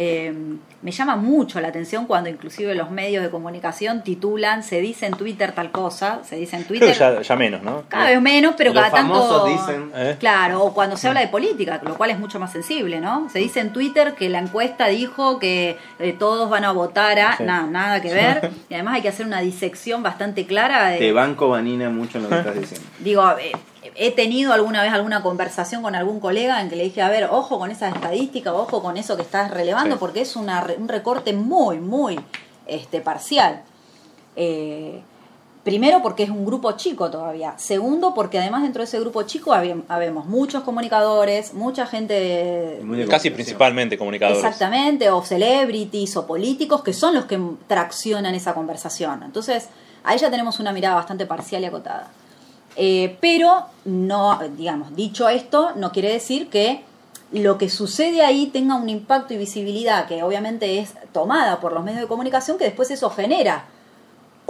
Eh, 0.00 0.32
me 0.80 0.92
llama 0.92 1.16
mucho 1.16 1.60
la 1.60 1.68
atención 1.68 2.06
cuando 2.06 2.30
inclusive 2.30 2.72
los 2.76 2.88
medios 2.92 3.24
de 3.24 3.30
comunicación 3.30 4.04
titulan, 4.04 4.62
se 4.62 4.80
dice 4.80 5.06
en 5.06 5.14
Twitter 5.14 5.50
tal 5.50 5.72
cosa, 5.72 6.20
se 6.22 6.36
dice 6.36 6.54
en 6.54 6.64
Twitter... 6.64 6.94
ya, 6.96 7.20
ya 7.20 7.34
menos, 7.36 7.64
¿no? 7.64 7.82
Cada 7.88 8.10
vez 8.10 8.22
menos, 8.22 8.54
pero 8.56 8.72
Los 8.72 8.80
cada 8.84 8.94
tanto. 8.94 9.46
dicen- 9.46 9.90
¿Eh? 9.96 10.16
Claro, 10.20 10.62
o 10.62 10.72
cuando 10.72 10.96
se 10.96 11.08
habla 11.08 11.20
de 11.20 11.26
política, 11.26 11.80
lo 11.84 11.96
cual 11.96 12.10
es 12.10 12.18
mucho 12.20 12.38
más 12.38 12.52
sensible, 12.52 13.00
¿no? 13.00 13.28
Se 13.28 13.40
dice 13.40 13.58
en 13.58 13.72
Twitter 13.72 14.14
que 14.14 14.28
la 14.28 14.38
encuesta 14.38 14.86
dijo 14.86 15.40
que 15.40 15.76
eh, 15.98 16.14
todos 16.16 16.48
van 16.48 16.64
a 16.64 16.70
votar 16.70 17.18
a. 17.18 17.36
Sí. 17.36 17.42
Nada, 17.42 17.66
nada 17.66 18.00
que 18.00 18.14
ver. 18.14 18.50
Y 18.70 18.74
además 18.74 18.94
hay 18.94 19.02
que 19.02 19.08
hacer 19.08 19.26
una 19.26 19.40
disección 19.40 20.04
bastante 20.04 20.46
clara 20.46 20.90
de. 20.90 20.98
Te 20.98 21.10
banco 21.12 21.48
Vanina 21.48 21.90
mucho 21.90 22.18
en 22.18 22.24
lo 22.24 22.30
que 22.30 22.38
estás 22.38 22.54
diciendo. 22.54 22.86
Digo, 23.00 23.28
eh, 23.40 23.50
he 23.98 24.12
tenido 24.12 24.52
alguna 24.52 24.82
vez 24.82 24.92
alguna 24.92 25.22
conversación 25.22 25.82
con 25.82 25.94
algún 25.94 26.20
colega 26.20 26.60
en 26.60 26.68
que 26.70 26.76
le 26.76 26.84
dije, 26.84 27.02
a 27.02 27.08
ver, 27.08 27.24
ojo 27.30 27.58
con 27.58 27.70
esa 27.70 27.88
estadística, 27.88 28.54
ojo 28.54 28.80
con 28.82 28.96
eso 28.96 29.16
que 29.16 29.22
estás 29.22 29.50
relevando, 29.50 29.96
Sí. 29.96 30.00
porque 30.00 30.20
es 30.20 30.36
una, 30.36 30.60
re- 30.60 30.76
un 30.76 30.88
recorte 30.88 31.32
muy, 31.32 31.78
muy 31.80 32.18
este, 32.66 33.00
parcial. 33.00 33.62
Eh, 34.36 35.02
primero 35.64 36.00
porque 36.02 36.22
es 36.22 36.30
un 36.30 36.46
grupo 36.46 36.72
chico 36.72 37.10
todavía. 37.10 37.54
Segundo 37.58 38.14
porque 38.14 38.38
además 38.38 38.62
dentro 38.62 38.80
de 38.80 38.84
ese 38.84 39.00
grupo 39.00 39.22
chico 39.24 39.52
habe- 39.52 39.82
habemos 39.88 40.24
muchos 40.26 40.62
comunicadores, 40.62 41.52
mucha 41.52 41.84
gente... 41.86 42.80
Muy 42.82 43.04
Casi 43.06 43.30
principalmente 43.30 43.98
comunicadores. 43.98 44.38
Exactamente, 44.42 45.10
o 45.10 45.22
celebrities 45.24 46.16
o 46.16 46.26
políticos 46.26 46.82
que 46.82 46.92
son 46.92 47.14
los 47.14 47.26
que 47.26 47.38
traccionan 47.66 48.34
esa 48.34 48.54
conversación. 48.54 49.22
Entonces, 49.24 49.68
ahí 50.04 50.16
ya 50.18 50.30
tenemos 50.30 50.58
una 50.60 50.72
mirada 50.72 50.94
bastante 50.94 51.26
parcial 51.26 51.62
y 51.62 51.66
acotada. 51.66 52.08
Eh, 52.80 53.16
pero, 53.20 53.66
no, 53.84 54.38
digamos, 54.56 54.94
dicho 54.94 55.28
esto, 55.28 55.72
no 55.74 55.90
quiere 55.90 56.12
decir 56.12 56.48
que 56.48 56.84
lo 57.32 57.58
que 57.58 57.68
sucede 57.68 58.22
ahí 58.22 58.46
tenga 58.46 58.76
un 58.76 58.88
impacto 58.88 59.34
y 59.34 59.36
visibilidad 59.36 60.06
que 60.06 60.22
obviamente 60.22 60.78
es 60.78 60.94
tomada 61.12 61.60
por 61.60 61.72
los 61.72 61.82
medios 61.82 62.00
de 62.00 62.06
comunicación, 62.06 62.56
que 62.56 62.64
después 62.64 62.90
eso 62.92 63.10
genera 63.10 63.64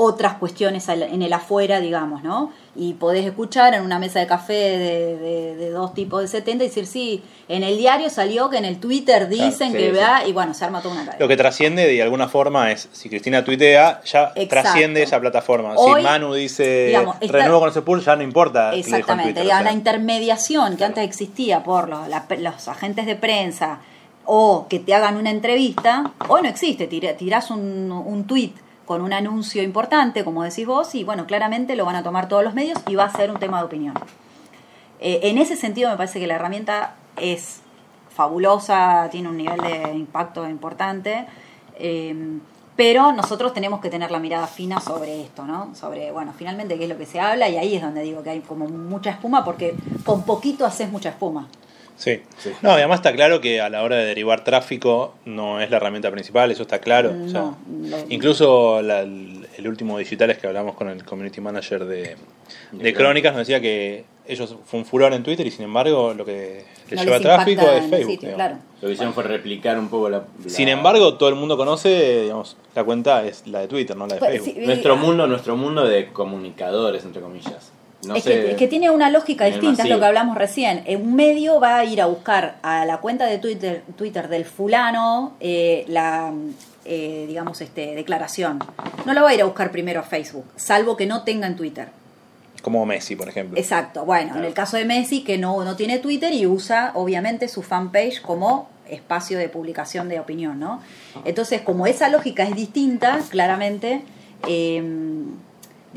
otras 0.00 0.34
cuestiones 0.34 0.88
en 0.88 1.22
el 1.22 1.32
afuera, 1.32 1.80
digamos, 1.80 2.22
¿no? 2.22 2.52
Y 2.76 2.92
podés 2.92 3.26
escuchar 3.26 3.74
en 3.74 3.82
una 3.82 3.98
mesa 3.98 4.20
de 4.20 4.28
café 4.28 4.52
de, 4.54 5.16
de- 5.16 5.56
de 5.56 5.70
dos 5.70 5.92
tipos 5.92 6.20
de 6.22 6.28
70 6.28 6.62
y 6.62 6.68
decir, 6.68 6.86
sí, 6.86 7.20
en 7.48 7.64
el 7.64 7.76
diario 7.76 8.08
salió 8.08 8.48
que 8.48 8.58
en 8.58 8.64
el 8.64 8.78
Twitter 8.78 9.28
dicen 9.28 9.72
sí, 9.72 9.76
que 9.76 9.86
sí. 9.86 9.90
vea, 9.90 10.24
y 10.24 10.32
bueno, 10.32 10.54
se 10.54 10.64
arma 10.64 10.80
toda 10.80 10.94
una 10.94 11.04
cadena. 11.04 11.20
Lo 11.20 11.26
que 11.26 11.36
trasciende 11.36 11.84
de 11.88 12.00
alguna 12.00 12.28
forma 12.28 12.70
es, 12.70 12.88
si 12.92 13.08
Cristina 13.08 13.42
tuitea, 13.42 14.02
ya 14.04 14.22
Exacto. 14.36 14.48
trasciende 14.48 15.02
esa 15.02 15.18
plataforma. 15.18 15.74
Hoy, 15.74 16.02
si 16.02 16.06
Manu 16.06 16.32
dice 16.32 16.86
digamos, 16.86 17.16
renuevo 17.20 17.58
con 17.58 17.70
ese 17.70 17.82
pool, 17.82 18.00
ya 18.00 18.14
no 18.14 18.22
importa. 18.22 18.72
Exactamente, 18.74 19.30
Twitter, 19.32 19.42
digamos, 19.42 19.62
o 19.62 19.64
sea. 19.64 19.72
la 19.72 19.76
intermediación 19.76 20.76
que 20.76 20.84
antes 20.84 21.02
existía 21.04 21.64
por 21.64 21.88
los, 21.88 22.06
la- 22.06 22.24
los 22.38 22.68
agentes 22.68 23.04
de 23.04 23.16
prensa 23.16 23.80
o 24.26 24.66
que 24.68 24.78
te 24.78 24.94
hagan 24.94 25.16
una 25.16 25.30
entrevista, 25.30 26.12
hoy 26.28 26.42
no 26.42 26.48
existe, 26.48 26.86
tirás 26.86 27.50
un, 27.50 27.90
un 27.90 28.24
tweet 28.28 28.52
con 28.88 29.02
un 29.02 29.12
anuncio 29.12 29.62
importante, 29.62 30.24
como 30.24 30.42
decís 30.42 30.66
vos, 30.66 30.94
y 30.94 31.04
bueno, 31.04 31.26
claramente 31.26 31.76
lo 31.76 31.84
van 31.84 31.94
a 31.94 32.02
tomar 32.02 32.26
todos 32.26 32.42
los 32.42 32.54
medios 32.54 32.78
y 32.88 32.94
va 32.94 33.04
a 33.04 33.12
ser 33.12 33.30
un 33.30 33.38
tema 33.38 33.58
de 33.58 33.66
opinión. 33.66 33.94
Eh, 34.98 35.20
en 35.24 35.36
ese 35.36 35.56
sentido 35.56 35.90
me 35.90 35.98
parece 35.98 36.18
que 36.18 36.26
la 36.26 36.36
herramienta 36.36 36.94
es 37.18 37.60
fabulosa, 38.08 39.08
tiene 39.10 39.28
un 39.28 39.36
nivel 39.36 39.60
de 39.60 39.92
impacto 39.92 40.48
importante, 40.48 41.26
eh, 41.78 42.38
pero 42.76 43.12
nosotros 43.12 43.52
tenemos 43.52 43.80
que 43.80 43.90
tener 43.90 44.10
la 44.10 44.20
mirada 44.20 44.46
fina 44.46 44.80
sobre 44.80 45.20
esto, 45.20 45.44
¿no? 45.44 45.74
Sobre, 45.74 46.10
bueno, 46.10 46.32
finalmente 46.34 46.78
qué 46.78 46.84
es 46.84 46.88
lo 46.88 46.96
que 46.96 47.04
se 47.04 47.20
habla 47.20 47.46
y 47.50 47.58
ahí 47.58 47.74
es 47.74 47.82
donde 47.82 48.00
digo 48.00 48.22
que 48.22 48.30
hay 48.30 48.40
como 48.40 48.68
mucha 48.68 49.10
espuma 49.10 49.44
porque 49.44 49.74
con 50.06 50.22
poquito 50.22 50.64
haces 50.64 50.90
mucha 50.90 51.10
espuma. 51.10 51.46
Sí. 51.98 52.20
Sí. 52.38 52.50
No, 52.62 52.70
y 52.70 52.74
además 52.74 53.00
está 53.00 53.12
claro 53.12 53.40
que 53.40 53.60
a 53.60 53.68
la 53.68 53.82
hora 53.82 53.96
de 53.96 54.04
derivar 54.06 54.44
tráfico 54.44 55.14
no 55.24 55.60
es 55.60 55.68
la 55.70 55.76
herramienta 55.78 56.10
principal, 56.12 56.50
eso 56.50 56.62
está 56.62 56.78
claro. 56.78 57.12
O 57.24 57.28
sea, 57.28 57.40
No, 57.40 57.58
no. 57.66 57.96
incluso 58.08 58.80
la- 58.82 59.00
el, 59.02 59.66
último 59.66 59.98
Digitales 59.98 60.38
que 60.38 60.46
hablamos 60.46 60.76
con 60.76 60.88
el 60.88 61.04
community 61.04 61.40
manager 61.40 61.84
de, 61.84 62.16
de 62.70 62.94
Crónicas 62.94 63.32
nos 63.34 63.40
decía 63.46 63.60
que 63.60 64.04
ellos 64.28 64.54
fue 64.66 64.78
un 64.78 64.86
furor 64.86 65.12
en 65.12 65.24
Twitter 65.24 65.44
y 65.46 65.50
sin 65.50 65.64
embargo 65.64 66.14
lo 66.14 66.24
que 66.24 66.64
les 66.88 66.98
No 67.00 67.02
lleva 67.04 67.16
les 67.16 67.22
tráfico 67.26 67.62
es 67.68 67.90
Facebook. 67.90 68.12
sitio, 68.12 68.34
claro. 68.36 68.58
Lo 68.80 68.86
que 68.86 68.92
hicieron 68.94 69.12
fue 69.14 69.24
replicar 69.24 69.76
un 69.78 69.88
poco 69.88 70.08
la. 70.08 70.18
la- 70.18 70.48
Sin 70.50 70.68
embargo, 70.68 71.14
todo 71.14 71.28
el 71.30 71.34
mundo 71.34 71.56
conoce, 71.56 72.22
digamos, 72.22 72.56
la 72.76 72.84
cuenta 72.84 73.24
es 73.26 73.46
la 73.48 73.58
de 73.60 73.66
Twitter, 73.68 73.96
no 73.96 74.06
la 74.06 74.14
de 74.14 74.20
Pues, 74.20 74.30
Facebook. 74.34 74.54
sí, 74.60 74.66
Nuestro 74.66 74.96
mundo, 74.96 75.26
nuestro 75.26 75.56
mundo 75.56 75.84
de 75.88 76.12
comunicadores, 76.12 77.04
entre 77.04 77.20
comillas. 77.20 77.72
No 78.04 78.14
es, 78.14 78.22
sé. 78.22 78.30
que, 78.30 78.50
es 78.52 78.56
que 78.56 78.68
tiene 78.68 78.90
una 78.90 79.10
lógica 79.10 79.46
distinta, 79.46 79.82
es 79.82 79.88
lo 79.88 79.98
que 79.98 80.04
hablamos 80.04 80.36
recién. 80.36 80.84
Un 80.86 81.16
medio 81.16 81.58
va 81.58 81.78
a 81.78 81.84
ir 81.84 82.00
a 82.00 82.06
buscar 82.06 82.56
a 82.62 82.84
la 82.84 82.98
cuenta 82.98 83.26
de 83.26 83.38
Twitter, 83.38 83.82
Twitter 83.96 84.28
del 84.28 84.44
fulano 84.44 85.34
eh, 85.40 85.84
la, 85.88 86.32
eh, 86.84 87.24
digamos, 87.26 87.60
este, 87.60 87.94
declaración. 87.94 88.60
No 89.04 89.12
la 89.12 89.22
va 89.22 89.30
a 89.30 89.34
ir 89.34 89.42
a 89.42 89.44
buscar 89.44 89.70
primero 89.70 90.00
a 90.00 90.04
Facebook, 90.04 90.46
salvo 90.56 90.96
que 90.96 91.06
no 91.06 91.22
tenga 91.22 91.46
en 91.46 91.56
Twitter. 91.56 91.88
Como 92.62 92.84
Messi, 92.86 93.16
por 93.16 93.28
ejemplo. 93.28 93.58
Exacto, 93.58 94.04
bueno, 94.04 94.36
en 94.36 94.44
el 94.44 94.52
caso 94.52 94.76
de 94.76 94.84
Messi, 94.84 95.22
que 95.22 95.38
no, 95.38 95.64
no 95.64 95.76
tiene 95.76 95.98
Twitter 95.98 96.32
y 96.32 96.46
usa 96.46 96.92
obviamente 96.94 97.48
su 97.48 97.62
fanpage 97.62 98.20
como 98.22 98.68
espacio 98.88 99.38
de 99.38 99.48
publicación 99.48 100.08
de 100.08 100.18
opinión, 100.18 100.58
¿no? 100.58 100.80
Entonces, 101.24 101.60
como 101.60 101.86
esa 101.86 102.08
lógica 102.08 102.44
es 102.44 102.54
distinta, 102.56 103.20
claramente, 103.28 104.02
eh, 104.46 104.82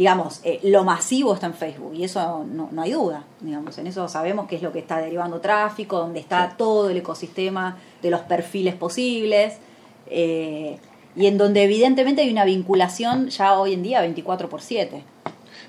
digamos, 0.01 0.41
eh, 0.43 0.59
lo 0.63 0.83
masivo 0.83 1.35
está 1.35 1.45
en 1.45 1.53
Facebook 1.53 1.93
y 1.93 2.03
eso 2.03 2.43
no, 2.51 2.69
no 2.71 2.81
hay 2.81 2.91
duda, 2.91 3.23
digamos, 3.39 3.77
en 3.77 3.85
eso 3.85 4.07
sabemos 4.07 4.47
qué 4.47 4.55
es 4.55 4.63
lo 4.63 4.71
que 4.71 4.79
está 4.79 4.97
derivando 4.97 5.39
tráfico, 5.41 5.99
donde 5.99 6.19
está 6.19 6.55
todo 6.57 6.89
el 6.89 6.97
ecosistema 6.97 7.77
de 8.01 8.09
los 8.09 8.21
perfiles 8.21 8.73
posibles. 8.73 9.59
eh, 10.07 10.79
y 11.15 11.27
en 11.27 11.37
donde 11.37 11.61
evidentemente 11.61 12.23
hay 12.23 12.31
una 12.31 12.45
vinculación 12.45 13.29
ya 13.29 13.59
hoy 13.59 13.73
en 13.73 13.83
día 13.83 14.01
24 14.01 14.49
por 14.49 14.61
7. 14.61 15.03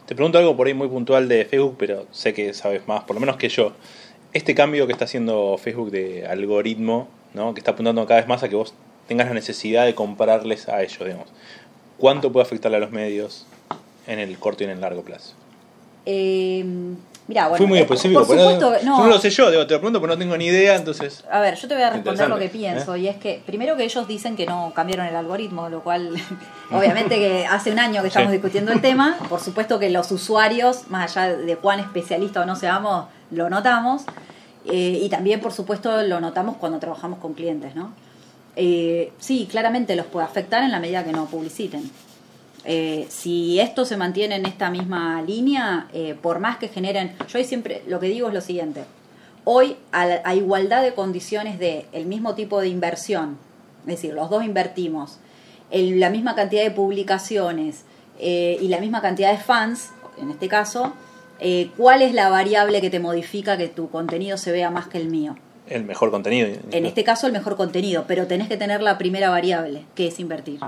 Te 0.07 0.15
pregunto 0.15 0.39
algo 0.39 0.57
por 0.57 0.67
ahí 0.67 0.73
muy 0.73 0.89
puntual 0.89 1.29
de 1.29 1.45
Facebook, 1.45 1.77
pero 1.79 2.07
sé 2.11 2.33
que 2.33 2.55
sabes 2.55 2.89
más, 2.89 3.05
por 3.05 3.15
lo 3.17 3.21
menos 3.21 3.37
que 3.37 3.51
yo. 3.51 3.73
Este 4.33 4.55
cambio 4.55 4.87
que 4.87 4.93
está 4.93 5.05
haciendo 5.05 5.59
Facebook 5.59 5.91
de 5.91 6.27
algoritmo, 6.27 7.09
¿no? 7.35 7.53
que 7.53 7.61
está 7.61 7.73
apuntando 7.73 8.07
cada 8.07 8.21
vez 8.21 8.29
más 8.29 8.43
a 8.43 8.49
que 8.49 8.57
vos 8.57 8.73
tengas 9.09 9.29
la 9.29 9.35
necesidad 9.35 9.85
de 9.85 9.95
comprarles 9.95 10.71
a 10.71 10.83
ellos, 10.83 11.01
digamos. 11.01 11.29
¿Cuánto 11.99 12.33
puede 12.33 12.47
afectarle 12.47 12.79
a 12.79 12.81
los 12.81 12.93
medios 12.93 13.47
en 14.13 14.21
el 14.21 14.39
corto 14.39 14.63
y 14.63 14.67
en 14.67 14.73
el 14.73 14.81
largo 14.81 15.03
plazo? 15.03 15.35
Eh, 16.05 16.65
mira, 17.29 17.49
bueno, 17.49 17.57
Fui 17.59 17.67
muy 17.67 17.79
eh, 17.79 17.83
específico, 17.83 18.27
por 18.27 18.37
supuesto, 18.37 18.73
no, 18.85 18.99
no, 18.99 19.07
lo 19.07 19.19
sé 19.19 19.31
yo, 19.31 19.51
digo, 19.51 19.67
te 19.67 19.75
lo 19.75 19.81
pregunto 19.81 20.01
porque 20.01 20.15
no 20.15 20.19
tengo 20.19 20.37
ni 20.37 20.47
idea, 20.47 20.75
entonces... 20.75 21.25
A 21.31 21.41
ver, 21.41 21.55
yo 21.55 21.69
te 21.69 21.75
voy 21.75 21.83
a 21.85 21.91
responder 21.91 22.29
lo 22.29 22.39
que 22.39 22.45
Interesante, 22.47 22.85
pienso, 22.85 22.97
y 22.97 23.07
es 23.09 23.17
que 23.17 23.41
primero 23.47 23.77
que 23.77 23.85
ellos 23.85 24.09
dicen 24.09 24.35
que 24.35 24.47
no 24.47 24.73
cambiaron 24.75 25.07
el 25.07 25.15
algoritmo, 25.15 25.69
lo 25.69 25.83
cual 25.83 26.11
obviamente 26.73 27.17
que 27.17 27.47
hace 27.47 27.71
un 27.71 27.79
año 27.79 28.03
que 28.03 28.09
estamos 28.09 28.31
Sí. 28.31 28.33
discutiendo 28.33 28.73
el 28.73 28.81
tema, 28.81 29.17
por 29.29 29.41
supuesto 29.41 29.79
que 29.79 29.91
los 29.91 30.11
usuarios, 30.11 30.89
más 30.89 31.17
allá 31.17 31.37
de 31.37 31.57
cuán 31.57 31.79
especialista 31.81 32.41
o 32.41 32.45
no 32.47 32.57
seamos, 32.57 33.07
lo 33.31 33.49
notamos, 33.49 34.03
eh, 34.67 34.99
y 35.03 35.09
también 35.09 35.41
por 35.41 35.53
supuesto 35.53 36.03
lo 36.03 36.21
notamos 36.21 36.57
cuando 36.57 36.79
trabajamos 36.81 37.19
con 37.21 37.35
clientes, 37.35 37.75
¿no? 37.77 37.93
Eh, 38.57 39.13
sí, 39.19 39.49
claramente 39.51 39.97
los 39.97 40.07
puede 40.07 40.27
afectar 40.27 40.63
en 40.63 40.71
la 40.73 40.79
medida 40.81 41.05
que 41.05 41.13
no 41.13 41.27
publiciten. 41.27 41.91
Eh, 42.65 43.07
si 43.09 43.59
esto 43.59 43.85
se 43.85 43.97
mantiene 43.97 44.37
en 44.37 44.47
esta 44.47 44.71
misma 44.71 45.21
línea, 45.23 45.89
eh, 45.93 46.15
por 46.21 46.39
más 46.39 46.59
que 46.59 46.69
generen, 46.69 47.13
yo 47.29 47.39
ahí 47.39 47.45
siempre 47.45 47.83
lo 47.89 47.99
que 47.99 48.07
digo 48.07 48.29
es 48.29 48.35
lo 48.35 48.41
siguiente, 48.41 48.85
hoy 49.45 49.77
a, 49.91 50.21
a 50.25 50.35
igualdad 50.37 50.83
de 50.83 50.95
condiciones 50.95 51.59
de 51.59 51.87
el 51.93 52.07
mismo 52.07 52.35
tipo 52.37 52.61
de 52.61 52.69
inversión, 52.69 53.37
es 53.81 53.87
decir, 53.97 54.15
los 54.15 54.31
dos 54.31 54.45
invertimos, 54.45 55.19
el- 55.73 55.99
la 55.99 56.11
misma 56.11 56.35
cantidad 56.37 56.63
de 56.63 56.71
publicaciones 56.71 57.83
eh, 58.21 58.59
y 58.61 58.69
la 58.69 58.79
misma 58.79 59.03
cantidad 59.03 59.33
de 59.33 59.39
fans, 59.39 59.91
en 60.21 60.31
este 60.31 60.47
caso, 60.47 60.93
eh, 61.41 61.71
¿cuál 61.77 62.03
es 62.03 62.15
la 62.15 62.29
variable 62.29 62.81
que 62.81 62.91
te 62.91 63.01
modifica 63.01 63.57
que 63.57 63.67
tu 63.67 63.91
contenido 63.91 64.37
se 64.37 64.53
vea 64.53 64.71
más 64.71 64.87
que 64.87 64.99
el 64.99 65.09
mío? 65.09 65.35
El 65.69 65.85
mejor 65.85 66.11
contenido. 66.13 66.49
En 66.71 66.87
este 66.87 67.03
caso 67.03 67.27
el 67.27 67.33
mejor 67.33 67.57
contenido, 67.57 68.05
pero 68.07 68.29
tenés 68.29 68.47
que 68.49 68.57
tener 68.57 68.83
la 68.83 68.99
primera 68.99 69.31
variable, 69.31 69.85
que 69.97 70.07
es 70.09 70.21
invertir. 70.21 70.61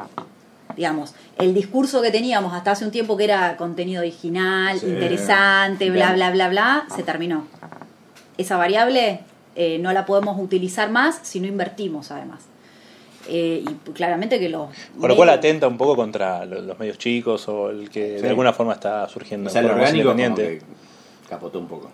Digamos, 0.77 1.15
el 1.39 1.55
discurso 1.55 2.03
que 2.03 2.11
teníamos 2.11 2.53
hasta 2.53 2.73
hace 2.73 2.85
un 2.85 2.91
tiempo 2.91 3.17
que 3.17 3.25
era 3.25 3.57
contenido 3.57 4.01
original, 4.01 4.79
Sí. 4.81 4.87
interesante, 4.87 5.91
bla, 5.91 6.13
bla, 6.15 6.31
bla, 6.31 6.49
bla, 6.49 6.87
se 6.95 7.03
terminó. 7.03 7.47
Esa 8.39 8.57
variable 8.57 9.21
eh, 9.57 9.79
no 9.79 9.93
la 9.93 10.05
podemos 10.07 10.41
utilizar 10.41 10.91
más 10.91 11.21
si 11.23 11.39
no 11.41 11.47
invertimos 11.47 12.11
además. 12.11 12.41
Eh, 13.29 13.65
y 13.67 13.91
claramente 13.93 14.39
que 14.39 14.49
los... 14.51 14.69
Con 15.01 15.09
lo 15.09 15.17
cual 15.17 15.31
atenta 15.31 15.67
un 15.69 15.79
poco 15.79 15.97
contra 15.97 16.45
lo- 16.45 16.61
los 16.61 16.79
medios 16.79 16.99
chicos 16.99 17.49
o 17.49 17.71
el 17.71 17.89
que 17.89 18.17
Sí. 18.17 18.23
de 18.23 18.29
alguna 18.29 18.53
forma 18.53 18.73
está 18.75 19.09
surgiendo 19.09 19.49
O 19.49 19.53
sea, 19.53 19.63
el 19.63 19.69
como 19.71 19.87
independiente. 19.87 20.59
que 20.59 20.63
capotó 21.31 21.59
un 21.59 21.69
poco. 21.69 21.91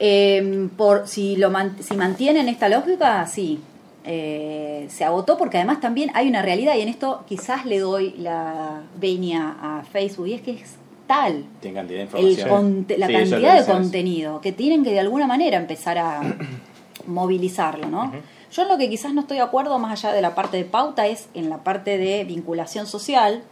Eh, 0.00 0.68
por, 0.76 1.06
si, 1.06 1.36
lo 1.36 1.50
man- 1.50 1.76
si 1.80 1.94
mantienen 1.96 2.48
esta 2.48 2.68
lógica, 2.68 3.24
sí. 3.26 3.60
Eh, 4.06 4.86
se 4.90 5.04
agotó 5.04 5.38
porque 5.38 5.56
además 5.56 5.80
también 5.80 6.10
hay 6.14 6.28
una 6.28 6.42
realidad 6.42 6.74
y 6.76 6.82
en 6.82 6.88
esto 6.88 7.24
quizás 7.26 7.64
le 7.64 7.78
doy 7.78 8.14
la 8.18 8.82
venia 9.00 9.56
a 9.62 9.82
Facebook 9.84 10.26
y 10.28 10.34
es 10.34 10.42
que 10.42 10.50
es 10.52 10.76
tal 11.06 11.44
Tiene 11.60 11.76
cantidad 11.78 11.98
de 12.00 12.18
el 12.20 12.28
información. 12.32 12.48
conte- 12.50 12.98
la 12.98 13.06
Sí, 13.06 13.12
cantidad 13.14 13.58
de 13.66 13.72
contenido 13.72 14.40
que 14.42 14.52
tienen 14.52 14.84
que 14.84 14.90
de 14.90 15.00
alguna 15.00 15.26
manera 15.26 15.56
empezar 15.56 15.96
a 15.98 16.20
movilizarlo, 17.06 17.88
¿no? 17.88 18.12
Yo 18.52 18.62
en 18.62 18.68
lo 18.68 18.78
que 18.78 18.88
quizás 18.88 19.12
no 19.14 19.22
estoy 19.22 19.38
de 19.38 19.42
acuerdo, 19.42 19.78
más 19.78 19.92
allá 20.04 20.14
de 20.14 20.22
la 20.22 20.34
parte 20.34 20.56
de 20.56 20.64
pauta, 20.64 21.06
es 21.06 21.28
en 21.34 21.50
la 21.50 21.58
parte 21.64 21.98
de 21.98 22.24
vinculación 22.24 22.86
social 22.86 23.42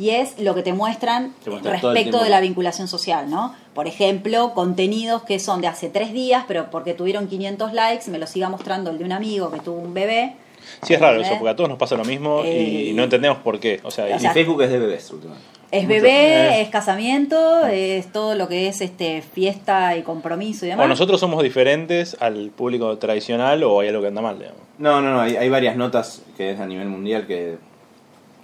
y 0.00 0.10
es 0.10 0.38
lo 0.40 0.54
que 0.54 0.62
te 0.62 0.72
muestran 0.72 1.34
Te 1.44 1.50
respecto 1.50 2.22
de 2.24 2.30
la 2.30 2.40
vinculación 2.40 2.88
social, 2.88 3.28
¿no? 3.28 3.54
Por 3.74 3.86
ejemplo, 3.86 4.52
contenidos 4.54 5.22
que 5.24 5.38
son 5.38 5.60
de 5.60 5.66
hace 5.68 5.90
tres 5.90 6.12
días, 6.14 6.44
pero 6.48 6.70
porque 6.70 6.94
tuvieron 6.94 7.28
500 7.28 7.74
likes, 7.74 8.10
me 8.10 8.18
lo 8.18 8.26
siga 8.26 8.48
mostrando 8.48 8.90
el 8.90 8.98
de 8.98 9.04
un 9.04 9.12
amigo 9.12 9.50
que 9.50 9.60
tuvo 9.60 9.76
un 9.78 9.92
bebé. 9.92 10.36
Sí, 10.82 10.94
es 10.94 11.00
raro 11.00 11.20
eso, 11.20 11.32
¿Eh? 11.32 11.36
porque 11.38 11.50
a 11.50 11.56
todos 11.56 11.68
nos 11.68 11.78
pasa 11.78 11.96
lo 11.96 12.04
mismo 12.04 12.42
Eh, 12.44 12.88
y 12.90 12.92
no 12.94 13.02
entendemos 13.04 13.38
por 13.38 13.60
qué. 13.60 13.80
O 13.82 13.90
sea, 13.90 14.04
o 14.06 14.16
y- 14.16 14.18
sea, 14.20 14.30
Y 14.30 14.34
Facebook 14.34 14.62
es 14.62 14.70
de 14.70 14.78
bebés 14.78 15.10
últimamente. 15.10 15.44
Es 15.70 15.86
bebé, 15.86 16.58
Eh. 16.58 16.60
es 16.62 16.68
casamiento, 16.68 17.66
es 17.66 18.10
todo 18.12 18.34
lo 18.34 18.48
que 18.48 18.68
es 18.68 18.80
este 18.80 19.22
fiesta 19.22 19.96
y 19.96 20.02
compromiso 20.02 20.66
y 20.66 20.70
demás. 20.70 20.84
o 20.84 20.88
nosotros 20.88 21.20
somos 21.20 21.42
diferentes 21.42 22.16
al 22.20 22.50
público 22.50 22.98
tradicional 22.98 23.62
o 23.64 23.80
hay 23.80 23.88
algo 23.88 24.00
que 24.02 24.08
anda 24.08 24.20
mal, 24.22 24.38
digamos. 24.38 24.60
No, 24.78 25.00
no, 25.00 25.12
no, 25.12 25.20
hay, 25.20 25.36
hay 25.36 25.48
varias 25.48 25.76
notas 25.76 26.22
que 26.36 26.50
es 26.52 26.60
a 26.60 26.66
nivel 26.66 26.88
mundial 26.88 27.26
que, 27.26 27.56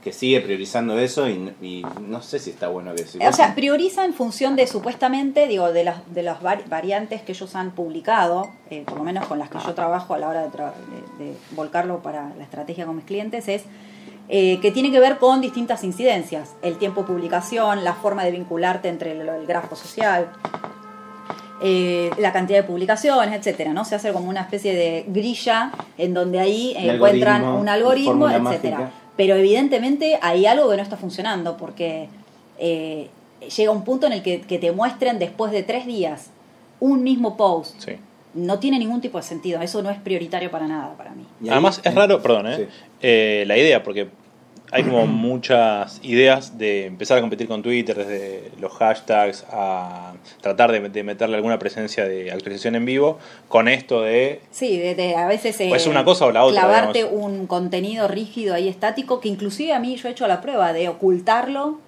que 0.07 0.13
sigue 0.13 0.41
priorizando 0.41 0.97
eso 1.01 1.29
y, 1.29 1.53
y 1.61 1.85
no 2.01 2.23
sé 2.23 2.39
si 2.39 2.51
está 2.51 2.69
bueno 2.69 2.95
que 2.95 3.05
si 3.05 3.19
O 3.19 3.33
sea, 3.33 3.57
prioriza 3.57 4.05
en 4.05 4.15
función 4.15 4.55
de 4.55 4.69
supuestamente, 4.69 5.49
digo, 5.49 5.73
de 5.73 5.83
las, 5.83 5.97
de 6.15 6.23
las 6.23 6.39
vari- 6.41 6.63
variantes 6.69 7.23
que 7.23 7.33
ellos 7.33 7.57
han 7.57 7.73
publicado, 7.73 8.49
eh, 8.71 8.85
por 8.87 8.99
lo 8.99 9.03
menos 9.03 9.27
con 9.27 9.41
las 9.41 9.51
que 9.51 9.59
yo 9.59 9.75
trabajo 9.75 10.15
a 10.15 10.19
la 10.19 10.29
hora 10.29 10.43
de, 10.43 10.49
tra- 10.51 10.73
de- 11.19 11.25
de 11.25 11.33
volcarlo 11.57 12.05
para 12.05 12.31
la 12.39 12.45
estrategia 12.45 12.87
con 12.87 12.95
mis 12.95 13.05
clientes, 13.05 13.49
es 13.49 13.65
eh, 14.29 14.61
que 14.61 14.71
tiene 14.71 14.93
que 14.93 15.01
ver 15.01 15.19
con 15.19 15.41
distintas 15.41 15.83
incidencias. 15.83 16.55
El 16.63 16.77
tiempo 16.79 17.01
de 17.01 17.09
publicación, 17.09 17.83
la 17.83 17.95
forma 17.95 18.23
de 18.25 18.31
vincularte 18.31 18.89
entre 18.89 19.11
el, 19.11 19.29
el 19.29 19.45
grafo 19.45 19.75
social, 19.75 20.29
eh, 21.61 22.11
la 22.19 22.33
cantidad 22.33 22.59
de 22.61 22.65
publicaciones, 22.65 23.35
etcétera, 23.35 23.73
¿no? 23.73 23.85
Se 23.85 23.97
hace 23.97 24.13
como 24.13 24.29
una 24.29 24.43
especie 24.43 24.73
de 24.73 25.05
grilla 25.09 25.73
en 25.99 26.15
donde 26.15 26.39
ahí 26.39 26.75
encuentran 26.77 27.37
algoritmo, 27.43 27.61
un 27.61 27.69
algoritmo, 27.69 28.29
etcétera. 28.31 28.79
mágica. 28.79 29.03
Pero 29.17 29.35
evidentemente 29.37 30.19
hay 30.23 30.47
algo 30.47 30.71
que 30.71 30.77
no 30.77 30.83
está 30.83 30.97
funcionando 30.97 31.57
porque 31.57 32.09
eh, 32.59 33.09
llega 33.57 33.71
un 33.71 33.83
punto 33.85 34.07
en 34.07 34.13
el 34.15 34.23
que, 34.23 34.41
que 34.43 34.59
te 34.59 34.73
muestren 34.73 35.19
después 35.19 35.53
de 35.53 35.63
tres 35.63 35.87
días 35.87 36.31
un 36.81 37.03
mismo 37.03 37.37
post. 37.37 37.81
Sí. 37.81 37.93
No 38.35 38.59
tiene 38.59 38.79
ningún 38.79 39.01
tipo 39.01 39.17
de 39.17 39.25
sentido. 39.25 39.63
Eso 39.63 39.83
no 39.83 39.89
es 39.91 39.99
prioritario 39.99 40.51
para 40.51 40.67
nada 40.69 40.95
para 40.99 41.13
mí. 41.13 41.25
Y 41.41 41.47
ahí- 41.47 41.53
Además, 41.53 41.81
es 41.83 41.95
raro, 41.95 42.21
perdón, 42.21 42.47
¿eh? 42.49 42.57
Sí. 42.59 42.65
Eh, 43.01 43.45
la 43.47 43.57
idea, 43.57 43.83
porque 43.83 44.09
hay 44.73 44.83
como 44.83 45.07
muchas 45.07 46.01
ideas 46.03 46.59
de 46.59 46.87
empezar 46.87 47.19
a 47.19 47.21
competir 47.21 47.47
con 47.49 47.63
Twitter, 47.63 47.97
desde 47.97 48.51
los 48.61 48.73
hashtags 48.73 49.45
a 49.51 50.13
tratar 50.41 50.73
de, 50.73 50.81
de 50.89 51.03
meterle 51.05 51.37
alguna 51.37 51.59
presencia 51.59 52.05
de 52.05 52.31
actualización 52.33 52.75
en 52.75 52.85
vivo, 52.85 53.19
con 53.49 53.69
esto 53.69 54.03
de 54.03 54.41
Sí, 54.51 54.77
de, 54.79 54.95
de- 54.95 55.15
a 55.17 55.27
veces 55.29 55.61
eh, 55.61 55.71
O 55.71 55.77
es 55.77 55.87
una 55.87 56.05
cosa 56.05 56.27
o 56.27 56.33
la 56.33 56.45
otra, 56.45 56.61
clavarte 56.63 57.05
digamos. 57.05 57.23
un 57.25 57.47
contenido 57.47 58.09
rígido 58.09 58.55
ahí 58.55 58.69
estático 58.69 59.21
que 59.21 59.29
inclusive 59.29 59.73
a 59.73 59.79
mí 59.79 59.97
yo 59.97 60.09
he 60.09 60.13
hecho 60.13 60.27
la 60.27 60.41
prueba 60.41 60.73
de 60.73 60.89
ocultarlo 60.89 61.79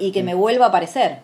y 0.00 0.10
que 0.12 0.22
me 0.24 0.34
vuelva 0.34 0.66
a 0.66 0.68
aparecer. 0.70 1.18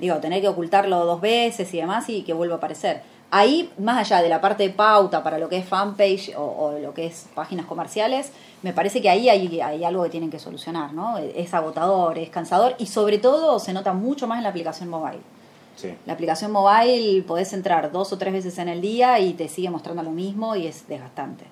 Digo, 0.00 0.16
tener 0.18 0.40
que 0.40 0.48
ocultarlo 0.48 1.04
dos 1.04 1.20
veces 1.20 1.72
y 1.74 1.78
demás 1.78 2.08
y 2.08 2.22
que 2.22 2.32
vuelva 2.32 2.54
a 2.54 2.58
aparecer. 2.58 3.00
Ahí, 3.32 3.70
más 3.78 3.98
allá 3.98 4.22
de 4.22 4.28
la 4.28 4.40
parte 4.40 4.62
de 4.62 4.70
pauta 4.70 5.24
para 5.24 5.38
lo 5.38 5.48
que 5.48 5.56
es 5.56 5.64
fanpage 5.66 6.32
o, 6.36 6.42
o 6.42 6.78
lo 6.78 6.94
que 6.94 7.06
es 7.06 7.26
páginas 7.34 7.66
comerciales, 7.66 8.30
me 8.66 8.72
parece 8.72 9.00
que 9.00 9.08
ahí 9.08 9.28
hay, 9.28 9.60
hay 9.60 9.84
algo 9.84 10.02
que 10.02 10.10
tienen 10.10 10.28
que 10.28 10.40
solucionar, 10.40 10.92
¿no? 10.92 11.18
Es 11.18 11.54
agotador, 11.54 12.18
es 12.18 12.30
cansador 12.30 12.74
y 12.78 12.86
sobre 12.86 13.18
todo 13.18 13.60
se 13.60 13.72
nota 13.72 13.92
mucho 13.92 14.26
más 14.26 14.38
en 14.38 14.42
la 14.42 14.48
aplicación 14.48 14.88
mobile. 14.88 15.20
Sí. 15.76 15.94
La 16.04 16.14
aplicación 16.14 16.50
mobile 16.50 17.22
podés 17.22 17.52
entrar 17.52 17.92
dos 17.92 18.12
o 18.12 18.18
tres 18.18 18.32
veces 18.32 18.58
en 18.58 18.68
el 18.68 18.80
día 18.80 19.20
y 19.20 19.34
te 19.34 19.46
sigue 19.46 19.70
mostrando 19.70 20.02
lo 20.02 20.10
mismo 20.10 20.56
y 20.56 20.66
es 20.66 20.88
desgastante. 20.88 21.44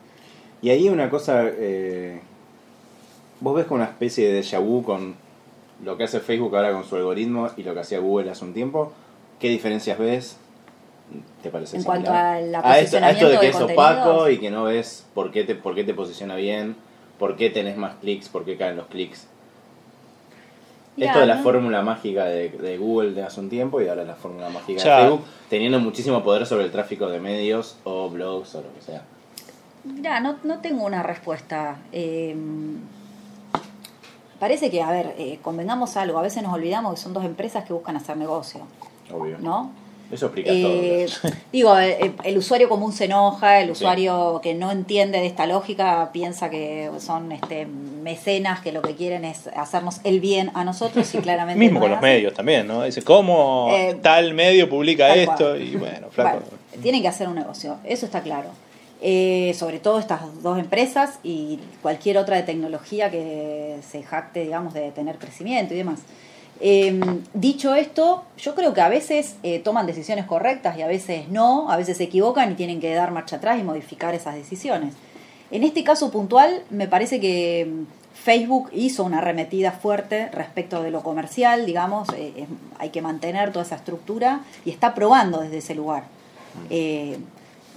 Y 0.61 0.71
ahí 0.71 0.89
una 0.89 1.09
cosa, 1.09 1.45
eh, 1.47 2.21
vos 3.39 3.55
ves 3.55 3.67
como 3.67 3.77
una 3.77 3.91
especie 3.91 4.33
de 4.33 4.43
déjà 4.43 4.59
vu 4.59 4.83
con 4.83 5.15
lo 5.85 5.97
que 5.97 6.03
hace 6.03 6.19
Facebook 6.19 6.57
ahora 6.57 6.73
con 6.73 6.83
su 6.83 6.97
algoritmo 6.97 7.49
y 7.57 7.63
lo 7.63 7.75
que 7.75 7.81
hacía 7.81 8.01
Google 8.01 8.29
hace 8.29 8.45
un 8.45 8.55
tiempo. 8.55 8.93
¿Qué 9.39 9.49
diferencias 9.51 9.97
ves? 10.01 10.37
¿Te 11.45 11.51
parece 11.51 11.77
En 11.77 11.83
similar? 11.83 12.03
cuanto 12.03 12.19
al 12.19 12.55
a 12.57 12.79
esto, 12.81 12.97
a 12.97 13.11
esto 13.11 13.29
de 13.29 13.37
posicionamiento 13.37 13.41
que 13.41 13.47
de 13.47 13.51
es 13.51 13.61
opaco 13.61 14.29
y 14.29 14.39
que 14.39 14.51
no 14.51 14.65
ves 14.65 15.07
por 15.15 15.31
qué 15.31 15.45
te, 15.45 15.55
por 15.55 15.77
qué 15.77 15.85
te 15.85 15.95
posiciona 15.95 16.35
bien, 16.35 16.75
por 17.19 17.37
qué 17.37 17.51
tenés 17.51 17.77
más 17.77 17.95
clics, 17.97 18.29
por 18.29 18.45
qué 18.45 18.57
caen 18.57 18.77
los 18.77 18.87
clics. 18.87 19.27
Esto 20.97 21.19
de 21.21 21.27
la 21.27 21.37
no- 21.37 21.43
fórmula 21.43 21.83
mágica 21.83 22.25
de, 22.25 22.51
de 22.51 22.79
Google 22.79 23.13
de 23.15 23.25
hace 23.25 23.41
un 23.41 23.51
tiempo 23.51 23.81
y 23.81 23.89
ahora 23.89 24.05
la 24.05 24.15
fórmula 24.15 24.49
mágica 24.49 24.81
Ya. 24.83 24.97
de 24.99 25.03
Facebook, 25.09 25.25
teniendo 25.51 25.81
muchísimo 25.81 26.23
poder 26.23 26.47
sobre 26.47 26.65
el 26.65 26.71
tráfico 26.71 27.09
de 27.09 27.19
medios 27.21 27.77
o 27.85 28.09
blogs 28.11 28.55
o 28.55 28.63
lo 28.63 28.73
que 28.75 28.81
sea. 28.81 29.03
Mirá, 29.85 30.21
no, 30.21 30.37
no 30.45 30.61
tengo 30.61 30.85
una 30.85 31.03
respuesta. 31.03 31.79
Eh, 31.93 32.37
parece 34.39 34.71
que, 34.71 34.83
a 34.83 34.91
ver, 34.91 35.15
eh, 35.19 35.39
convengamos 35.43 35.97
algo, 35.97 36.19
a 36.19 36.23
veces 36.23 36.43
nos 36.43 36.53
olvidamos 36.55 36.95
que 36.95 37.01
son 37.01 37.13
dos 37.13 37.25
empresas 37.25 37.65
que 37.65 37.73
buscan 37.73 37.97
hacer 37.97 38.17
negocio, 38.17 38.61
Obvio. 39.13 39.39
¿no? 39.41 39.73
Eso 40.13 40.27
explica 40.27 40.51
Eh, 40.53 41.07
todo. 41.23 41.33
digo, 41.53 41.77
el, 41.79 42.13
el 42.23 42.39
usuario 42.39 42.69
común 42.69 42.93
se 42.93 43.07
enoja, 43.07 43.61
el 43.61 43.71
usuario 43.71 44.41
que 44.43 44.55
no 44.55 44.71
entiende 44.71 45.19
de 45.21 45.27
esta 45.27 45.47
lógica 45.47 46.11
piensa 46.13 46.51
que 46.51 46.91
son 47.01 47.33
este, 47.33 47.67
mecenas 47.67 48.61
que 48.61 48.71
lo 48.73 48.83
que 48.83 48.95
quieren 48.95 49.25
es 49.25 49.49
hacernos 49.57 50.01
el 50.05 50.21
bien 50.21 50.51
a 50.55 50.65
nosotros 50.65 51.13
y 51.15 51.19
claramente 51.19 51.59
mismo 51.65 51.79
no 51.79 51.85
con 51.85 51.91
los 51.91 51.99
así. 51.99 52.07
medios 52.07 52.35
también, 52.35 52.67
¿no? 52.67 52.83
Dice, 52.85 53.03
¿cómo 53.03 53.69
Eh, 53.73 53.97
tal 54.03 54.35
medio 54.35 54.69
publica 54.69 55.09
tal 55.09 55.19
esto? 55.19 55.35
cual. 55.37 55.63
Y 55.63 55.77
bueno, 55.77 56.09
flaco. 56.11 56.41
Bueno, 56.41 56.83
tienen 56.83 57.03
que 57.03 57.09
hacer 57.09 57.29
un 57.29 57.35
negocio, 57.37 57.79
eso 57.85 58.07
está 58.07 58.21
claro. 58.23 58.51
Eh, 59.07 59.55
sobre 59.59 59.81
todo 59.81 59.99
estas 59.99 60.21
dos 60.43 60.59
empresas 60.59 61.19
y 61.23 61.59
cualquier 61.83 62.17
otra 62.17 62.37
de 62.37 62.43
tecnología 62.43 63.11
que 63.11 63.77
se 63.91 64.03
jacte, 64.03 64.41
digamos, 64.45 64.73
de 64.73 64.93
tener 64.93 65.19
crecimiento 65.19 65.75
y 65.75 65.77
demás. 65.79 66.01
Eh, 66.61 67.01
dicho 67.35 67.75
esto, 67.75 68.25
yo 68.39 68.55
creo 68.55 68.73
que 68.75 68.81
a 68.81 68.89
veces 68.89 69.37
eh, 69.43 69.59
toman 69.59 69.87
decisiones 69.87 70.25
correctas 70.25 70.79
y 70.79 70.83
a 70.83 70.87
veces 70.87 71.29
no, 71.29 71.71
a 71.71 71.77
veces 71.77 71.97
se 71.97 72.05
equivocan 72.05 72.53
y 72.53 72.55
tienen 72.55 72.81
que 72.81 72.95
dar 72.95 73.11
marcha 73.11 73.37
atrás 73.37 73.59
y 73.59 73.63
modificar 73.63 74.15
esas 74.15 74.35
decisiones. 74.35 74.95
En 75.51 75.63
este 75.63 75.85
caso 75.85 76.11
puntual, 76.11 76.63
me 76.71 76.89
parece 76.89 77.21
que 77.21 77.67
mm, 77.69 77.85
Facebook 78.15 78.71
hizo 78.73 79.05
una 79.05 79.19
arremetida 79.19 79.73
fuerte 79.73 80.29
respecto 80.31 80.83
de 80.83 80.91
lo 80.91 81.03
comercial, 81.03 81.67
digamos, 81.67 82.09
eh, 82.17 82.47
hay 82.79 82.91
que 82.91 83.03
mantener 83.03 83.53
toda 83.53 83.65
esa 83.65 83.77
estructura 83.77 84.41
y 84.65 84.71
está 84.71 84.95
probando 84.95 85.41
desde 85.41 85.59
ese 85.59 85.75
lugar. 85.75 86.05
Eh, 86.71 87.19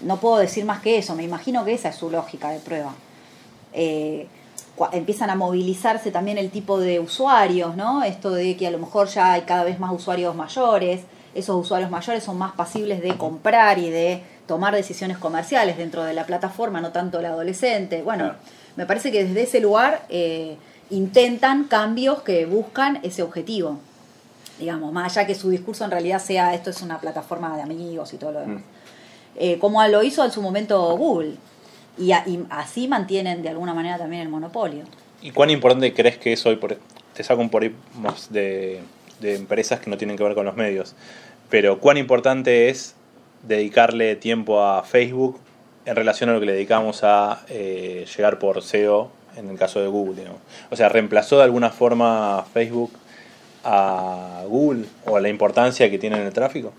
no 0.04 0.20
puedo 0.20 0.38
decir 0.38 0.64
más 0.64 0.80
que 0.82 0.98
eso, 0.98 1.16
me 1.16 1.24
imagino 1.24 1.66
que 1.66 1.74
esa 1.74 1.90
es 1.90 1.96
su 1.96 2.10
lógica 2.10 2.52
de 2.52 2.60
prueba. 2.60 2.94
Eh, 3.74 4.28
empiezan 4.92 5.30
a 5.30 5.36
movilizarse 5.36 6.12
también 6.12 6.38
el 6.38 6.50
tipo 6.52 6.80
de 6.80 7.00
usuarios, 7.00 7.76
¿no? 7.76 8.04
Esto 8.04 8.32
de 8.32 8.56
que 8.56 8.68
a 8.68 8.72
lo 8.72 8.80
mejor 8.80 9.08
ya 9.08 9.34
hay 9.34 9.42
cada 9.42 9.64
vez 9.64 9.80
más 9.80 9.92
usuarios 9.92 10.36
mayores, 10.36 11.02
esos 11.34 11.56
usuarios 11.56 11.90
mayores 11.92 12.24
son 12.24 12.38
más 12.38 12.54
pasibles 12.54 13.02
de 13.02 13.16
comprar 13.18 13.78
y 13.80 13.90
de 13.90 14.24
tomar 14.48 14.74
decisiones 14.74 15.18
comerciales 15.18 15.78
dentro 15.78 16.04
de 16.04 16.14
la 16.14 16.26
plataforma, 16.26 16.82
no 16.82 16.92
tanto 16.92 17.20
el 17.20 17.26
adolescente. 17.26 18.02
Bueno, 18.02 18.26
Claro. 18.26 18.40
me 18.76 18.86
parece 18.86 19.12
que 19.12 19.26
desde 19.26 19.44
ese 19.44 19.60
lugar 19.60 20.04
eh, 20.10 20.58
intentan 20.90 21.66
cambios 21.66 22.22
que 22.22 22.46
buscan 22.46 23.00
ese 23.04 23.22
objetivo. 23.24 23.78
Digamos, 24.58 24.92
más 24.92 25.16
allá 25.16 25.28
que 25.28 25.36
su 25.36 25.50
discurso 25.50 25.86
en 25.86 25.92
realidad 25.92 26.20
sea 26.20 26.56
esto 26.56 26.72
es 26.72 26.82
una 26.82 27.00
plataforma 27.00 27.56
de 27.56 27.62
amigos 27.62 28.14
y 28.14 28.18
todo 28.18 28.32
lo 28.32 28.40
demás. 28.40 28.62
Mm. 28.62 28.64
Eh, 29.40 29.60
como 29.60 29.86
lo 29.88 30.02
hizo 30.02 30.24
en 30.26 30.32
su 30.32 30.42
momento 30.42 30.98
Google. 30.98 31.36
Y, 31.98 32.12
a- 32.12 32.24
y 32.28 32.44
así 32.50 32.88
mantienen 32.88 33.42
de 33.42 33.50
alguna 33.50 33.74
manera 33.74 33.98
también 33.98 34.22
el 34.22 34.30
monopolio. 34.30 34.84
¿Y 35.22 35.32
cuán 35.32 35.50
importante 35.50 35.94
crees 35.94 36.18
que 36.18 36.34
es 36.34 36.46
hoy? 36.46 36.58
Por, 36.58 36.78
te 37.14 37.24
saco 37.24 37.42
un 37.42 37.50
por 37.50 37.64
ahí 37.64 37.76
más 38.00 38.32
de, 38.32 38.82
de 39.20 39.36
empresas 39.36 39.80
que 39.80 39.90
no 39.90 39.98
tienen 39.98 40.16
que 40.18 40.24
ver 40.24 40.36
con 40.36 40.46
los 40.46 40.56
medios. 40.56 40.96
Pero 41.50 41.80
¿cuán 41.80 41.98
importante 41.98 42.70
es 42.70 42.96
dedicarle 43.44 44.16
tiempo 44.16 44.62
a 44.64 44.84
Facebook 44.84 45.40
en 45.86 45.96
relación 45.96 46.30
a 46.30 46.34
lo 46.34 46.40
que 46.40 46.46
le 46.46 46.52
dedicamos 46.54 47.04
a 47.04 47.44
eh, 47.50 48.06
llegar 48.16 48.38
por 48.40 48.62
SEO 48.62 49.10
en 49.36 49.50
el 49.50 49.58
caso 49.58 49.80
de 49.82 49.88
Google? 49.88 50.24
O 50.70 50.76
sea, 50.76 50.90
¿reemplazó 50.90 51.38
de 51.38 51.44
alguna 51.46 51.70
forma 51.72 52.46
Facebook 52.54 52.92
a 53.64 54.44
Google 54.48 54.86
o 55.06 55.18
a 55.18 55.22
la 55.22 55.30
importancia 55.30 55.90
que 55.90 55.98
tiene 55.98 56.18
en 56.18 56.24
el 56.28 56.34
tráfico? 56.34 56.74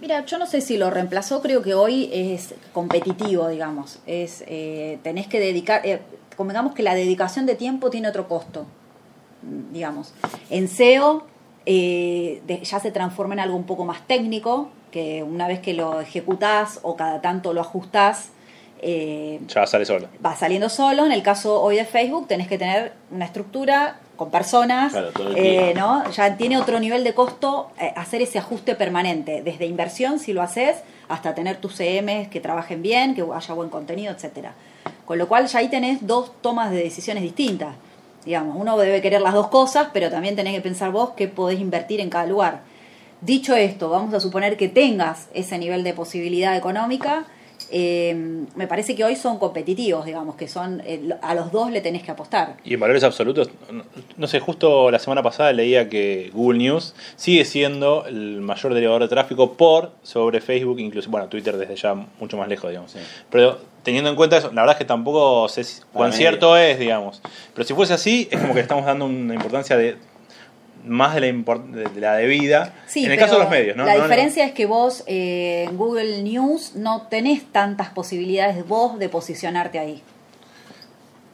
Mira, 0.00 0.24
yo 0.26 0.38
no 0.38 0.46
sé 0.46 0.60
si 0.60 0.76
lo 0.76 0.90
reemplazó, 0.90 1.40
creo 1.40 1.62
que 1.62 1.74
hoy 1.74 2.10
es 2.12 2.54
competitivo, 2.72 3.48
digamos. 3.48 3.98
Es, 4.06 4.44
eh, 4.46 4.98
tenés 5.02 5.26
que 5.26 5.40
dedicar, 5.40 5.86
eh, 5.86 6.00
convengamos 6.36 6.74
que 6.74 6.82
la 6.82 6.94
dedicación 6.94 7.46
de 7.46 7.54
tiempo 7.54 7.88
tiene 7.88 8.08
otro 8.08 8.28
costo, 8.28 8.66
digamos. 9.72 10.12
En 10.50 10.68
SEO 10.68 11.24
eh, 11.68 12.42
de- 12.46 12.60
ya 12.62 12.78
se 12.78 12.90
transforma 12.92 13.34
en 13.34 13.40
algo 13.40 13.56
un 13.56 13.64
poco 13.64 13.84
más 13.84 14.06
técnico, 14.06 14.68
que 14.92 15.22
una 15.24 15.48
vez 15.48 15.58
que 15.60 15.72
lo 15.74 16.00
ejecutás 16.00 16.78
o 16.82 16.94
cada 16.94 17.20
tanto 17.20 17.52
lo 17.52 17.60
ajustás, 17.62 18.28
eh, 18.82 19.40
Ya 19.48 19.66
sale 19.66 19.84
solo. 19.84 20.06
va 20.24 20.36
saliendo 20.36 20.68
solo. 20.68 21.04
En 21.06 21.12
el 21.12 21.22
caso 21.22 21.60
hoy 21.62 21.76
de 21.76 21.84
Facebook 21.86 22.28
tenés 22.28 22.46
que 22.48 22.58
tener 22.58 22.92
una 23.10 23.24
estructura 23.24 23.98
con 24.16 24.30
personas, 24.30 24.92
Claro, 24.92 25.10
eh. 25.34 25.72
¿no? 25.76 26.10
Ya 26.10 26.36
tiene 26.36 26.58
otro 26.58 26.80
nivel 26.80 27.04
de 27.04 27.14
costo 27.14 27.70
eh, 27.78 27.92
hacer 27.96 28.22
ese 28.22 28.38
ajuste 28.38 28.74
permanente, 28.74 29.42
desde 29.42 29.66
inversión 29.66 30.18
si 30.18 30.32
lo 30.32 30.42
haces, 30.42 30.76
hasta 31.08 31.34
tener 31.34 31.58
tus 31.58 31.76
CMs 31.76 32.28
que 32.28 32.40
trabajen 32.40 32.82
bien, 32.82 33.14
que 33.14 33.22
haya 33.22 33.54
buen 33.54 33.68
contenido, 33.68 34.12
etcétera. 34.12 34.54
Con 35.04 35.18
lo 35.18 35.28
cual 35.28 35.46
ya 35.46 35.60
ahí 35.60 35.68
tenés 35.68 36.06
dos 36.06 36.32
tomas 36.40 36.70
de 36.70 36.78
decisiones 36.78 37.22
distintas. 37.22 37.76
Digamos, 38.24 38.56
uno 38.58 38.76
debe 38.76 39.00
querer 39.00 39.20
las 39.20 39.34
dos 39.34 39.48
cosas, 39.48 39.88
pero 39.92 40.10
también 40.10 40.34
tenés 40.34 40.54
que 40.54 40.60
pensar 40.60 40.90
vos 40.90 41.10
qué 41.16 41.28
podés 41.28 41.60
invertir 41.60 42.00
en 42.00 42.10
cada 42.10 42.26
lugar. 42.26 42.62
Dicho 43.20 43.54
esto, 43.54 43.88
vamos 43.88 44.12
a 44.14 44.20
suponer 44.20 44.56
que 44.56 44.68
tengas 44.68 45.28
ese 45.32 45.58
nivel 45.58 45.84
de 45.84 45.94
posibilidad 45.94 46.56
económica. 46.56 47.24
Eh, 47.70 48.14
me 48.54 48.66
parece 48.66 48.94
que 48.94 49.04
hoy 49.04 49.16
son 49.16 49.38
competitivos, 49.38 50.04
digamos, 50.04 50.36
que 50.36 50.48
son 50.48 50.82
eh, 50.84 51.10
a 51.20 51.34
los 51.34 51.50
dos 51.52 51.70
le 51.70 51.80
tenés 51.80 52.02
que 52.02 52.10
apostar. 52.10 52.56
Y 52.64 52.74
en 52.74 52.80
valores 52.80 53.02
absolutos, 53.02 53.50
no, 53.70 53.84
no 54.16 54.26
sé, 54.26 54.40
justo 54.40 54.90
la 54.90 54.98
semana 54.98 55.22
pasada 55.22 55.52
leía 55.52 55.88
que 55.88 56.30
Google 56.32 56.58
News 56.58 56.94
sigue 57.16 57.44
siendo 57.44 58.06
el 58.06 58.40
mayor 58.40 58.74
derivador 58.74 59.02
de 59.02 59.08
tráfico 59.08 59.54
por 59.54 59.92
sobre 60.02 60.40
Facebook, 60.40 60.78
incluso, 60.78 61.10
bueno, 61.10 61.28
Twitter 61.28 61.56
desde 61.56 61.76
ya 61.76 61.94
mucho 61.94 62.36
más 62.36 62.48
lejos, 62.48 62.70
digamos. 62.70 62.92
Sí. 62.92 62.98
Pero 63.30 63.58
teniendo 63.82 64.10
en 64.10 64.16
cuenta 64.16 64.36
eso, 64.36 64.48
la 64.52 64.62
verdad 64.62 64.74
es 64.74 64.78
que 64.78 64.84
tampoco 64.84 65.48
sé 65.48 65.64
cuán 65.92 66.12
cierto 66.12 66.56
es, 66.56 66.78
digamos. 66.78 67.22
Pero 67.54 67.66
si 67.66 67.74
fuese 67.74 67.94
así, 67.94 68.28
es 68.30 68.40
como 68.40 68.52
que 68.52 68.60
le 68.60 68.62
estamos 68.62 68.84
dando 68.84 69.06
una 69.06 69.34
importancia 69.34 69.76
de 69.76 69.96
más 70.86 71.14
de 71.14 71.20
la, 71.20 71.28
de 71.32 72.00
la 72.00 72.14
debida 72.14 72.72
Sí, 72.86 73.04
en 73.04 73.10
el 73.12 73.18
caso 73.18 73.34
de 73.34 73.40
los 73.40 73.50
medios, 73.50 73.76
¿no? 73.76 73.84
La 73.84 73.96
No- 73.96 74.02
diferencia 74.04 74.44
es 74.44 74.52
que 74.52 74.66
vos 74.66 75.02
eh, 75.06 75.66
en 75.68 75.76
Google 75.76 76.22
News 76.22 76.74
no 76.76 77.02
tenés 77.02 77.44
tantas 77.52 77.90
posibilidades 77.90 78.66
vos 78.66 78.98
de 78.98 79.08
posicionarte 79.08 79.78
ahí. 79.78 80.02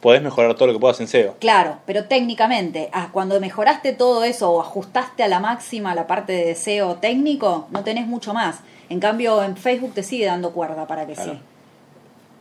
Podés 0.01 0.21
mejorar 0.21 0.53
todo 0.55 0.67
lo 0.67 0.73
que 0.73 0.79
puedas 0.79 0.99
en 0.99 1.07
SEO. 1.07 1.35
Claro, 1.39 1.77
pero 1.85 2.05
técnicamente, 2.05 2.89
ah, 2.91 3.07
cuando 3.13 3.39
mejoraste 3.39 3.93
todo 3.93 4.25
eso 4.25 4.51
o 4.51 4.59
ajustaste 4.59 5.23
a 5.23 5.29
la 5.29 5.39
máxima 5.39 5.95
la 5.95 6.07
parte 6.07 6.33
de 6.33 6.55
SEO 6.55 6.95
técnico, 6.95 7.67
no 7.71 7.83
tenés 7.85 8.05
mucho 8.05 8.33
más. 8.33 8.57
En 8.89 8.99
cambio, 8.99 9.41
en 9.43 9.55
Facebook 9.55 9.93
te 9.93 10.03
sigue 10.03 10.25
dando 10.25 10.51
cuerda 10.51 10.87
para 10.87 11.07
que 11.07 11.13
Claro. 11.13 11.33
sí. 11.33 11.39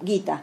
Guita. 0.03 0.42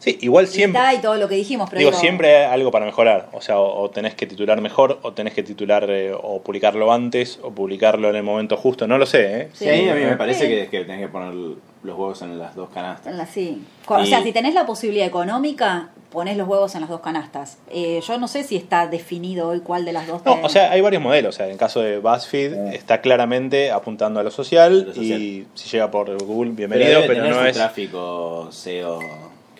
Sí, 0.00 0.18
igual 0.22 0.46
siempre. 0.48 0.80
Y 0.94 0.98
todo 0.98 1.14
lo 1.16 1.28
que 1.28 1.36
dijimos, 1.36 1.68
pero 1.70 1.78
Digo, 1.78 1.90
digo, 1.92 2.00
siempre 2.00 2.38
hay 2.38 2.52
algo 2.52 2.70
para 2.72 2.86
mejorar. 2.86 3.28
O 3.32 3.40
sea, 3.40 3.58
o, 3.60 3.82
o 3.82 3.90
tenés 3.90 4.14
que 4.14 4.26
titular 4.26 4.60
mejor, 4.60 4.98
o 5.02 5.12
tenés 5.12 5.34
que 5.34 5.42
titular 5.42 5.88
eh, 5.90 6.12
o 6.12 6.40
publicarlo 6.42 6.90
antes, 6.92 7.38
o 7.42 7.50
publicarlo 7.52 8.08
en 8.10 8.16
el 8.16 8.22
momento 8.22 8.56
justo. 8.56 8.86
No 8.88 8.98
lo 8.98 9.06
sé, 9.06 9.40
¿eh? 9.42 9.48
Sí, 9.52 9.68
a 9.68 9.72
mí, 9.74 9.88
a 9.88 9.94
mí 9.94 10.00
me 10.00 10.10
Sí. 10.12 10.16
parece 10.16 10.48
que, 10.48 10.68
que 10.68 10.80
tenés 10.84 11.00
que 11.02 11.08
poner 11.08 11.34
los 11.34 11.98
huevos 11.98 12.20
en 12.22 12.38
las 12.38 12.54
dos 12.56 12.70
canastas. 12.70 13.12
En 13.12 13.18
la- 13.18 13.26
sí. 13.26 13.62
O 13.86 14.00
Y- 14.00 14.06
sea, 14.06 14.22
si 14.22 14.32
tenés 14.32 14.54
la 14.54 14.66
posibilidad 14.66 15.06
económica, 15.06 15.90
ponés 16.10 16.36
los 16.36 16.48
huevos 16.48 16.74
en 16.74 16.80
las 16.80 16.90
dos 16.90 17.00
canastas. 17.00 17.58
Eh, 17.70 18.00
yo 18.06 18.18
no 18.18 18.26
sé 18.26 18.42
si 18.42 18.56
está 18.56 18.86
definido 18.88 19.48
hoy 19.48 19.60
cuál 19.60 19.84
de 19.84 19.92
las 19.92 20.06
dos. 20.06 20.24
No, 20.24 20.40
o 20.42 20.48
sea, 20.48 20.70
hay 20.72 20.80
varios 20.80 21.02
modelos. 21.02 21.34
O 21.34 21.36
sea, 21.36 21.46
en 21.46 21.52
el 21.52 21.58
caso 21.58 21.80
de 21.82 21.98
BuzzFeed 21.98 22.72
está 22.72 23.00
claramente 23.02 23.70
apuntando 23.70 24.18
a 24.18 24.22
lo 24.22 24.30
social, 24.30 24.86
Lo 24.88 24.94
social. 24.94 25.20
y 25.22 25.46
si 25.54 25.68
llega 25.68 25.90
por 25.90 26.06
Google, 26.24 26.52
Pero 26.56 26.68
bienvenido, 26.68 27.00
debe 27.02 27.06
pero, 27.06 27.14
tener 27.22 27.30
no 27.36 27.40
su 27.42 27.46
es... 27.48 27.56
tráfico 27.56 28.48
SEO 28.50 28.98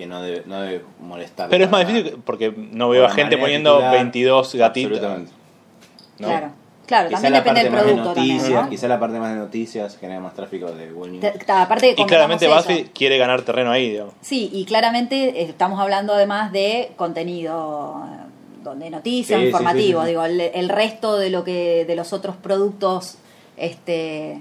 que 0.00 0.06
no 0.06 0.20
debe, 0.22 0.42
no 0.46 0.60
debe 0.60 0.84
molestar. 1.00 1.48
Pero 1.48 1.64
es 1.64 1.70
más 1.70 1.86
difícil 1.86 2.18
porque 2.24 2.52
no 2.56 2.88
veo 2.88 3.04
a 3.06 3.10
gente 3.10 3.36
poniendo 3.38 3.74
titular, 3.74 3.92
22 3.94 4.54
gatitos. 4.56 4.92
Absolutamente. 4.92 5.32
¿no? 6.18 6.26
Claro, 6.28 6.50
claro, 6.86 7.08
Quizá 7.08 7.20
también 7.22 7.34
depende 7.44 7.62
del 7.62 7.72
más 7.72 7.80
de 7.82 7.86
producto 7.92 8.12
también, 8.14 8.36
noticias, 8.36 8.64
¿no? 8.64 8.70
quizá 8.70 8.88
la 8.88 9.00
parte 9.00 9.18
más 9.20 9.30
de 9.32 9.38
noticias 9.38 9.96
genera 9.98 10.20
más 10.20 10.34
tráfico 10.34 10.70
de 10.72 10.90
Google 10.90 11.12
News. 11.12 11.24
Aparte 11.48 11.94
Y 11.96 12.04
claramente 12.06 12.46
eso. 12.46 12.90
quiere 12.94 13.16
ganar 13.18 13.42
terreno 13.42 13.70
ahí, 13.70 13.90
digamos. 13.90 14.14
Sí, 14.20 14.50
y 14.52 14.64
claramente 14.64 15.42
estamos 15.42 15.78
hablando 15.80 16.14
además 16.14 16.50
de 16.52 16.92
contenido 16.96 18.02
eh, 18.06 18.26
donde 18.64 18.90
noticias, 18.90 19.38
Sí, 19.40 19.46
informativo, 19.46 20.00
sí, 20.00 20.06
sí. 20.06 20.10
digo, 20.10 20.24
el, 20.24 20.40
el 20.40 20.68
resto 20.68 21.16
de 21.16 21.30
lo 21.30 21.44
que 21.44 21.84
de 21.86 21.94
los 21.96 22.12
otros 22.12 22.36
productos 22.36 23.16
este 23.56 24.40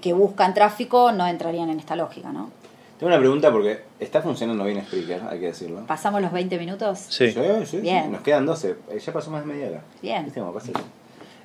que 0.00 0.12
buscan 0.12 0.54
tráfico 0.54 1.10
no 1.12 1.26
entrarían 1.26 1.68
en 1.70 1.80
esta 1.80 1.96
lógica, 1.96 2.30
¿no? 2.30 2.50
Tengo 3.00 3.08
una 3.12 3.18
pregunta 3.18 3.50
porque 3.50 3.80
está 3.98 4.20
funcionando 4.22 4.62
bien 4.64 4.84
Spreaker, 4.84 5.22
hay 5.28 5.40
que 5.40 5.46
decirlo. 5.46 5.86
Pasamos 5.86 6.20
los 6.20 6.30
20 6.32 6.58
minutos. 6.58 6.98
Sí. 7.08 7.32
Sí, 7.32 7.40
sí, 7.60 7.66
sí, 7.66 7.76
Bien. 7.80 8.12
Nos 8.12 8.20
quedan 8.20 8.44
12. 8.46 8.76
Eh, 8.90 8.98
Ya 8.98 9.12
pasó 9.12 9.30
más 9.30 9.40
de 9.46 9.52
media 9.52 9.68
hora. 9.70 9.82
Bien. 10.02 10.24
¿Viste 10.24 10.38
cómo 10.38 10.52
pasa 10.52 10.70
eso? 10.72 10.80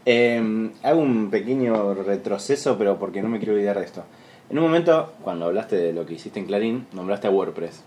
Eh, 0.06 0.70
hago 0.84 1.00
un 1.00 1.30
pequeño 1.32 1.94
retroceso, 1.96 2.78
pero 2.78 3.00
porque 3.00 3.22
no 3.22 3.30
me 3.30 3.40
quiero 3.40 3.54
olvidar 3.54 3.80
de 3.80 3.86
esto. 3.86 4.04
En 4.50 4.58
un 4.60 4.66
momento, 4.66 5.14
cuando 5.24 5.46
hablaste 5.46 5.78
de 5.78 5.94
lo 5.94 6.06
que 6.06 6.16
hiciste 6.16 6.40
en 6.40 6.46
Clarín, 6.46 6.88
nombraste 6.92 7.28
a 7.28 7.32
WordPress. 7.32 7.84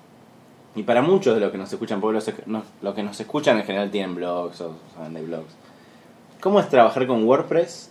Y 0.75 0.83
para 0.85 1.03
muchos 1.03 1.35
de 1.35 1.41
los 1.41 1.53
que 1.53 1.59
nos 1.59 1.71
escuchan, 1.73 2.01
porque 2.01 2.15
los, 2.15 2.33
no- 2.47 2.65
los 2.83 2.95
que 2.95 3.03
nos 3.03 3.21
escuchan 3.21 3.59
en 3.59 3.65
general 3.65 3.91
tienen 3.91 4.15
blogs 4.15 4.61
o 4.63 4.77
saben 4.97 5.13
de 5.15 5.23
blogs. 5.23 5.53
¿Cómo 6.41 6.59
es 6.59 6.69
trabajar 6.71 7.07
con 7.07 7.23
WordPress, 7.25 7.91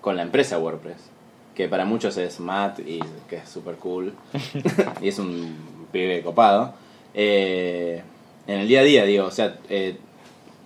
con 0.00 0.16
la 0.16 0.22
empresa 0.22 0.58
WordPress? 0.58 1.11
Que 1.54 1.68
para 1.68 1.84
muchos 1.84 2.16
es 2.16 2.40
Matt 2.40 2.80
y 2.80 3.00
que 3.28 3.36
es 3.36 3.48
super 3.48 3.76
cool. 3.76 4.14
y 5.02 5.08
es 5.08 5.18
un 5.18 5.56
pibe 5.92 6.22
copado. 6.22 6.74
Eh, 7.14 8.02
en 8.46 8.60
el 8.60 8.68
día 8.68 8.80
a 8.80 8.84
día, 8.84 9.04
digo, 9.04 9.26
o 9.26 9.30
sea, 9.30 9.56
eh, 9.68 9.98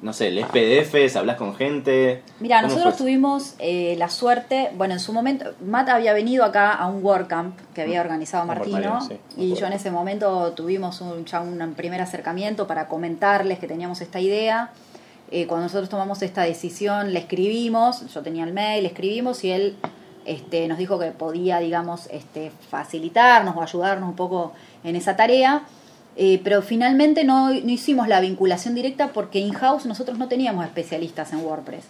no 0.02 0.12
sé, 0.12 0.30
lees 0.30 0.46
PDFs, 0.48 1.16
hablas 1.16 1.36
con 1.36 1.54
gente. 1.54 2.22
Mira, 2.40 2.60
¿Cómo 2.60 2.68
nosotros 2.68 2.96
fue? 2.96 3.06
tuvimos 3.06 3.54
eh, 3.58 3.94
la 3.98 4.08
suerte, 4.10 4.70
bueno, 4.74 4.94
en 4.94 5.00
su 5.00 5.12
momento, 5.12 5.54
Matt 5.64 5.88
había 5.88 6.12
venido 6.12 6.44
acá 6.44 6.72
a 6.72 6.86
un 6.86 7.02
WordCamp 7.02 7.58
que 7.74 7.82
había 7.82 8.00
organizado 8.00 8.42
Un 8.42 8.48
Martino, 8.48 9.00
sí, 9.00 9.18
y 9.36 9.44
acuerdo. 9.44 9.60
yo 9.60 9.66
en 9.66 9.72
ese 9.72 9.90
momento 9.90 10.52
tuvimos 10.52 11.00
un, 11.00 11.24
ya 11.24 11.40
un 11.40 11.74
primer 11.74 12.00
acercamiento 12.02 12.66
para 12.66 12.88
comentarles 12.88 13.58
que 13.58 13.66
teníamos 13.66 14.00
esta 14.00 14.20
idea. 14.20 14.70
Eh, 15.30 15.46
cuando 15.46 15.64
nosotros 15.64 15.88
tomamos 15.88 16.22
esta 16.22 16.42
decisión, 16.42 17.12
le 17.12 17.18
escribimos, 17.18 18.06
yo 18.12 18.22
tenía 18.22 18.44
el 18.44 18.52
mail, 18.52 18.82
le 18.82 18.90
escribimos 18.90 19.42
y 19.44 19.50
él 19.50 19.76
este, 20.26 20.68
nos 20.68 20.78
dijo 20.78 20.98
que 20.98 21.12
podía, 21.12 21.58
digamos, 21.60 22.08
este, 22.10 22.52
facilitarnos 22.70 23.56
o 23.56 23.62
ayudarnos 23.62 24.08
un 24.08 24.16
poco 24.16 24.52
en 24.84 24.96
esa 24.96 25.16
tarea. 25.16 25.62
Eh, 26.18 26.40
pero 26.42 26.62
finalmente 26.62 27.24
no, 27.24 27.50
no 27.50 27.70
hicimos 27.70 28.08
la 28.08 28.20
vinculación 28.20 28.74
directa 28.74 29.08
porque 29.08 29.38
in-house 29.38 29.84
nosotros 29.84 30.18
no 30.18 30.28
teníamos 30.28 30.64
especialistas 30.64 31.32
en 31.32 31.44
WordPress. 31.44 31.84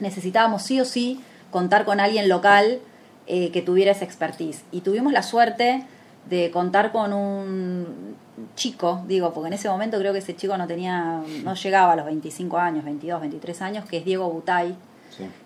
Necesitábamos 0.00 0.62
sí 0.62 0.80
o 0.80 0.84
sí 0.84 1.20
contar 1.50 1.84
con 1.84 2.00
alguien 2.00 2.28
local 2.28 2.80
eh, 3.28 3.50
que 3.52 3.62
tuviera 3.62 3.92
esa 3.92 4.04
expertise. 4.04 4.64
Y 4.72 4.80
tuvimos 4.80 5.12
la 5.12 5.22
suerte 5.22 5.86
de 6.28 6.50
contar 6.50 6.90
con 6.90 7.12
un 7.12 8.16
chico, 8.56 9.02
digo, 9.06 9.32
porque 9.32 9.48
en 9.48 9.52
ese 9.54 9.68
momento 9.68 9.98
creo 9.98 10.12
que 10.12 10.18
ese 10.18 10.34
chico 10.34 10.56
no 10.56 10.66
tenía, 10.66 11.22
no 11.44 11.54
llegaba 11.54 11.92
a 11.92 11.96
los 11.96 12.06
25 12.06 12.58
años, 12.58 12.84
22, 12.84 13.20
23 13.20 13.62
años, 13.62 13.84
que 13.84 13.98
es 13.98 14.04
Diego 14.04 14.28
Butay, 14.28 14.74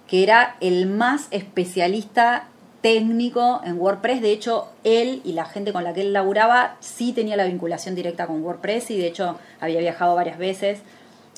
Que 0.06 0.22
era 0.22 0.56
el 0.60 0.86
más 0.86 1.28
especialista 1.30 2.48
técnico 2.80 3.60
en 3.64 3.80
WordPress. 3.80 4.22
De 4.22 4.32
hecho, 4.32 4.68
él 4.84 5.20
y 5.24 5.32
la 5.32 5.44
gente 5.44 5.72
con 5.72 5.82
la 5.82 5.92
que 5.92 6.02
él 6.02 6.12
laburaba 6.12 6.76
sí 6.80 7.12
tenía 7.12 7.36
la 7.36 7.44
vinculación 7.44 7.94
directa 7.94 8.26
con 8.26 8.42
WordPress 8.44 8.90
y 8.90 8.98
de 8.98 9.08
hecho 9.08 9.38
había 9.60 9.80
viajado 9.80 10.14
varias 10.14 10.38
veces 10.38 10.80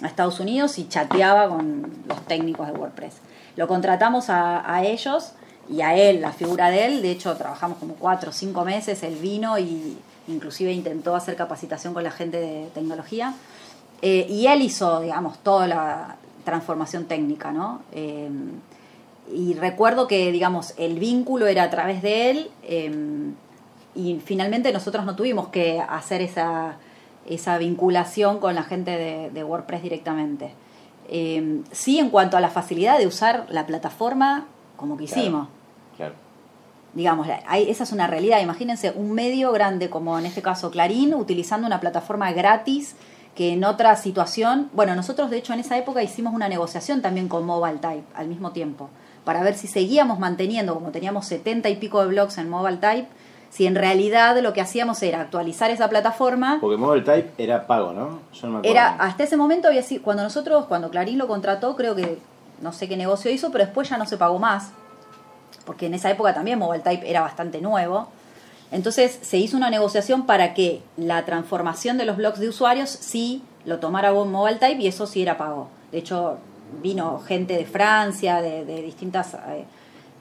a 0.03 0.07
Estados 0.07 0.41
Unidos 0.41 0.79
y 0.79 0.89
chateaba 0.89 1.49
con 1.49 1.91
los 2.07 2.21
técnicos 2.27 2.67
de 2.67 2.75
WordPress. 2.75 3.15
Lo 3.57 3.67
contratamos 3.67 4.29
a, 4.31 4.75
a 4.75 4.85
ellos 4.85 5.33
y 5.71 5.81
a 5.81 5.97
él, 5.97 6.21
la 6.21 6.33
figura 6.33 6.71
de 6.71 6.87
él. 6.87 7.03
De 7.03 7.11
hecho, 7.11 7.35
trabajamos 7.37 7.79
como 7.79 7.95
cuatro 7.95 8.31
o 8.31 8.33
cinco 8.33 8.65
meses. 8.65 9.03
Él 9.03 9.17
vino 9.17 9.59
y 9.59 9.97
inclusive 10.29 10.73
intentó 10.73 11.15
hacer 11.15 11.37
capacitación 11.37 11.95
con 11.95 12.05
la 12.05 12.11
gente 12.11 12.39
de 12.39 12.69
tecnología. 12.75 13.35
Eh, 14.03 14.27
y 14.29 14.47
él 14.47 14.63
hizo, 14.63 15.01
digamos, 15.01 15.39
toda 15.39 15.67
la 15.67 16.17
transformación 16.49 17.05
técnica, 17.05 17.53
¿no? 17.53 17.83
Eh, 17.93 18.29
y 19.33 19.55
recuerdo 19.55 20.07
que, 20.09 20.33
digamos, 20.33 20.75
el 20.79 20.99
vínculo 20.99 21.47
era 21.47 21.63
a 21.65 21.71
través 21.71 22.01
de 22.03 22.31
él 22.31 22.51
eh, 22.63 22.91
y 23.95 24.21
finalmente 24.25 24.73
nosotros 24.73 25.05
no 25.05 25.15
tuvimos 25.17 25.49
que 25.49 25.81
hacer 25.81 26.23
esa, 26.23 26.77
esa 27.29 27.59
vinculación 27.59 28.39
con 28.41 28.55
la 28.55 28.63
gente 28.63 28.93
de, 28.93 29.31
de 29.31 29.45
WordPress 29.45 29.83
directamente. 29.83 30.53
Eh, 31.11 31.61
sí, 31.73 31.99
en 31.99 32.11
cuanto 32.11 32.37
a 32.37 32.41
la 32.41 32.49
facilidad 32.51 32.99
de 32.99 33.07
usar 33.07 33.47
la 33.51 33.67
plataforma 33.67 34.47
como 34.77 34.97
quisimos. 34.97 35.49
Claro. 35.97 36.15
Digamos, 36.95 37.29
hay- 37.47 37.69
esa 37.71 37.85
es 37.85 37.93
una 37.93 38.07
realidad. 38.07 38.41
Imagínense 38.41 38.93
un 38.93 39.13
medio 39.13 39.53
grande 39.53 39.91
como 39.91 40.19
en 40.19 40.25
este 40.27 40.41
caso 40.43 40.71
Clarín 40.71 41.13
utilizando 41.15 41.67
una 41.67 41.81
plataforma 41.81 42.33
gratis 42.33 42.95
que 43.39 43.53
en 43.53 43.63
otra 43.63 43.95
situación, 43.95 44.69
bueno, 44.73 44.97
nosotros 44.97 45.31
de 45.31 45.37
hecho 45.37 45.53
en 45.53 45.61
esa 45.61 45.79
época 45.79 46.03
hicimos 46.03 46.35
una 46.35 46.49
negociación 46.49 47.03
también 47.03 47.29
con 47.29 47.47
Mobile 47.47 47.79
Type 47.79 48.03
al 48.17 48.27
mismo 48.27 48.51
tiempo, 48.51 48.91
para 49.25 49.45
ver 49.45 49.55
si 49.55 49.69
seguíamos 49.69 50.19
manteniendo, 50.19 50.75
como 50.75 50.91
teníamos 50.91 51.27
70 51.27 51.69
y 51.69 51.77
pico 51.77 52.01
de 52.01 52.09
blogs 52.09 52.37
en 52.39 52.51
Mobile 52.51 52.79
Type, 52.79 53.07
si 53.51 53.67
en 53.69 53.77
realidad 53.77 54.37
lo 54.43 54.53
que 54.53 54.61
hacíamos 54.61 55.01
era 55.05 55.21
actualizar 55.21 55.71
esa 55.71 55.89
plataforma. 55.89 56.59
Porque 56.61 56.77
Mobile 56.79 57.05
Type 57.05 57.31
era 57.39 57.65
pago, 57.69 57.93
¿no? 57.93 58.19
Yo 58.33 58.49
no 58.49 58.55
me 58.55 58.59
acuerdo. 58.59 58.65
Era, 58.65 58.97
hasta 58.97 59.23
ese 59.23 59.37
momento 59.37 59.69
había 59.69 59.85
sido, 59.85 60.03
cuando 60.03 60.25
nosotros, 60.25 60.65
cuando 60.67 60.91
Clarín 60.91 61.17
lo 61.17 61.29
contrató, 61.29 61.77
creo 61.77 61.95
que 61.95 62.19
no 62.61 62.73
sé 62.73 62.89
qué 62.89 62.97
negocio 62.97 63.31
hizo, 63.31 63.53
pero 63.53 63.67
después 63.67 63.89
ya 63.89 63.99
no 63.99 64.07
se 64.07 64.17
pagó 64.17 64.41
más, 64.41 64.73
porque 65.65 65.87
en 65.87 65.95
esa 65.95 66.11
época 66.11 66.35
también 66.35 66.59
Mobile 66.59 66.83
Type 66.83 67.09
era 67.09 67.21
bastante 67.21 67.61
nuevo. 67.61 68.09
Entonces 68.71 69.19
se 69.23 69.39
hizo 69.39 69.57
una 69.57 69.71
negociación 69.71 70.27
para 70.27 70.55
que 70.55 70.83
la 70.97 71.25
transformación 71.25 71.97
de 71.97 72.05
los 72.05 72.17
blogs 72.17 72.39
de 72.39 72.49
usuarios 72.49 72.91
sí 72.91 73.43
lo 73.65 73.79
tomara 73.79 74.13
Mobile 74.13 74.59
Type 74.59 74.83
y 74.83 74.87
eso 74.87 75.07
sí 75.07 75.23
era 75.23 75.39
pago. 75.39 75.69
De 75.91 75.99
hecho, 75.99 76.39
vino 76.83 77.19
gente 77.21 77.57
de 77.57 77.65
Francia, 77.65 78.43
de, 78.43 78.65
de 78.65 78.83
distintas 78.83 79.35
eh, 79.35 79.65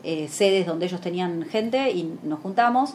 eh, 0.03 0.27
sedes 0.29 0.65
donde 0.65 0.85
ellos 0.85 1.01
tenían 1.01 1.43
gente 1.43 1.91
y 1.91 2.17
nos 2.23 2.39
juntamos. 2.39 2.93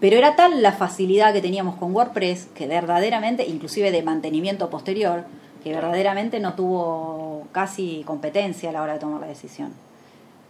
Pero 0.00 0.16
era 0.16 0.34
tal 0.34 0.62
la 0.62 0.72
facilidad 0.72 1.34
que 1.34 1.42
teníamos 1.42 1.76
con 1.76 1.94
WordPress 1.94 2.48
que 2.54 2.66
verdaderamente, 2.66 3.46
inclusive 3.46 3.90
de 3.90 4.02
mantenimiento 4.02 4.70
posterior, 4.70 5.24
que 5.62 5.74
verdaderamente 5.74 6.40
no 6.40 6.54
tuvo 6.54 7.46
casi 7.52 8.02
competencia 8.06 8.70
a 8.70 8.72
la 8.72 8.82
hora 8.82 8.94
de 8.94 9.00
tomar 9.00 9.20
la 9.20 9.26
decisión. 9.26 9.74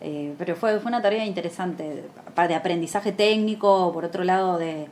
Eh, 0.00 0.34
pero 0.38 0.56
fue, 0.56 0.78
fue 0.80 0.88
una 0.88 1.02
tarea 1.02 1.24
interesante, 1.26 2.04
de 2.48 2.54
aprendizaje 2.54 3.12
técnico, 3.12 3.90
por 3.92 4.04
otro 4.06 4.24
lado 4.24 4.56
de, 4.58 4.88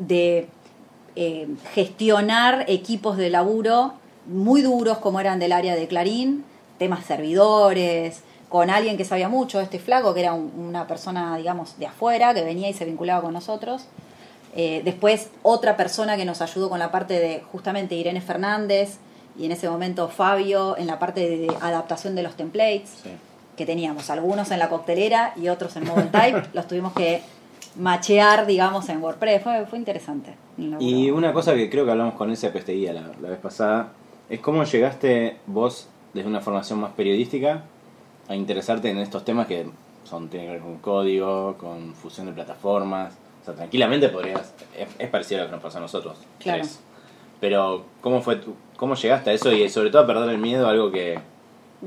de 0.00 0.48
eh, 1.16 1.48
gestionar 1.72 2.64
equipos 2.68 3.16
de 3.16 3.30
laburo 3.30 3.94
muy 4.26 4.62
duros 4.62 4.98
como 4.98 5.20
eran 5.20 5.38
del 5.38 5.52
área 5.52 5.74
de 5.76 5.86
Clarín, 5.88 6.44
temas 6.78 7.04
servidores, 7.04 8.22
con 8.48 8.70
alguien 8.70 8.96
que 8.96 9.04
sabía 9.04 9.28
mucho, 9.28 9.60
este 9.60 9.78
flaco, 9.78 10.12
que 10.14 10.20
era 10.20 10.32
un- 10.34 10.52
una 10.56 10.86
persona, 10.88 11.36
digamos, 11.36 11.78
de 11.78 11.86
afuera, 11.86 12.34
que 12.34 12.42
venía 12.42 12.68
y 12.68 12.72
se 12.74 12.84
vinculaba 12.84 13.22
con 13.22 13.32
nosotros. 13.32 13.84
Eh, 14.56 14.82
después 14.84 15.28
otra 15.42 15.76
persona 15.76 16.16
que 16.16 16.24
nos 16.24 16.40
ayudó 16.42 16.68
con 16.68 16.80
la 16.80 16.90
parte 16.90 17.20
de 17.20 17.42
justamente 17.52 17.94
Irene 17.94 18.20
Fernández 18.20 18.96
y 19.38 19.44
en 19.46 19.52
ese 19.52 19.68
momento 19.70 20.08
Fabio 20.08 20.76
en 20.76 20.88
la 20.88 20.98
parte 20.98 21.20
de 21.20 21.46
adaptación 21.60 22.16
de 22.16 22.24
los 22.24 22.34
templates 22.36 22.90
Sí. 23.04 23.10
Que 23.60 23.66
teníamos, 23.66 24.08
algunos 24.08 24.50
en 24.52 24.58
la 24.58 24.70
coctelera 24.70 25.34
y 25.36 25.48
otros 25.48 25.76
en 25.76 25.86
Mobile 25.86 26.08
Type, 26.08 26.44
los 26.54 26.66
tuvimos 26.66 26.94
que 26.94 27.20
machear, 27.76 28.46
digamos, 28.46 28.88
en 28.88 29.02
WordPress. 29.02 29.42
Fue, 29.42 29.66
fue 29.66 29.78
interesante. 29.78 30.34
Y 30.78 31.10
una 31.10 31.34
cosa 31.34 31.54
que 31.54 31.68
creo 31.68 31.84
que 31.84 31.90
hablamos 31.90 32.14
con 32.14 32.30
ese 32.30 32.48
pesteguía 32.48 32.94
la, 32.94 33.12
la 33.20 33.28
vez 33.28 33.38
pasada 33.38 33.92
es 34.30 34.40
cómo 34.40 34.64
llegaste 34.64 35.36
vos 35.46 35.88
desde 36.14 36.26
una 36.26 36.40
formación 36.40 36.80
más 36.80 36.92
periodística 36.92 37.64
a 38.28 38.34
interesarte 38.34 38.88
en 38.88 38.96
estos 38.96 39.26
temas 39.26 39.46
que 39.46 39.66
son 40.04 40.30
tienen 40.30 40.48
que 40.48 40.52
ver 40.54 40.62
con 40.62 40.78
código, 40.78 41.58
con 41.58 41.92
fusión 41.92 42.28
de 42.28 42.32
plataformas. 42.32 43.12
O 43.42 43.44
sea, 43.44 43.54
tranquilamente 43.54 44.08
podrías. 44.08 44.54
Es, 44.74 44.88
es 44.98 45.08
parecido 45.10 45.42
a 45.42 45.44
lo 45.44 45.50
que 45.50 45.56
nos 45.56 45.62
pasó 45.62 45.76
a 45.76 45.82
nosotros. 45.82 46.16
Claro. 46.38 46.62
tres. 46.62 46.80
Pero, 47.40 47.84
¿cómo 48.00 48.22
fue 48.22 48.36
tu, 48.36 48.54
cómo 48.78 48.94
llegaste 48.94 49.28
a 49.28 49.32
eso 49.34 49.52
y 49.52 49.68
sobre 49.68 49.90
todo 49.90 50.00
a 50.00 50.06
perder 50.06 50.30
el 50.30 50.38
miedo 50.38 50.66
a 50.66 50.70
algo 50.70 50.90
que. 50.90 51.18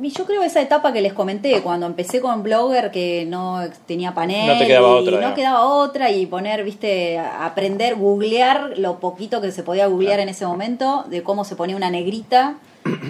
Y 0.02 0.10
yo 0.10 0.26
creo 0.26 0.42
esa 0.42 0.60
etapa 0.62 0.92
que 0.92 1.02
les 1.02 1.14
comenté, 1.14 1.62
cuando 1.62 1.86
empecé 1.86 2.20
con 2.20 2.42
Blogger, 2.42 2.90
que 2.90 3.26
no 3.28 3.60
tenía 3.86 4.14
panel, 4.16 4.48
No 4.48 4.58
te 4.58 4.66
quedaba 4.66 4.88
y 4.88 5.08
otra, 5.08 5.30
no 5.30 5.36
quedaba 5.36 5.66
otra, 5.66 6.10
y 6.12 6.26
poner, 6.26 6.64
viste, 6.64 7.20
a- 7.20 7.46
aprender, 7.46 7.96
googlear 7.96 8.74
lo 8.78 9.00
poquito 9.00 9.40
que 9.40 9.52
se 9.52 9.62
podía 9.62 9.86
googlear 9.86 10.20
en 10.20 10.30
ese 10.30 10.48
momento, 10.48 11.06
de 11.10 11.22
cómo 11.22 11.46
se 11.46 11.56
ponía 11.56 11.76
una 11.76 11.92
negrita, 11.92 12.56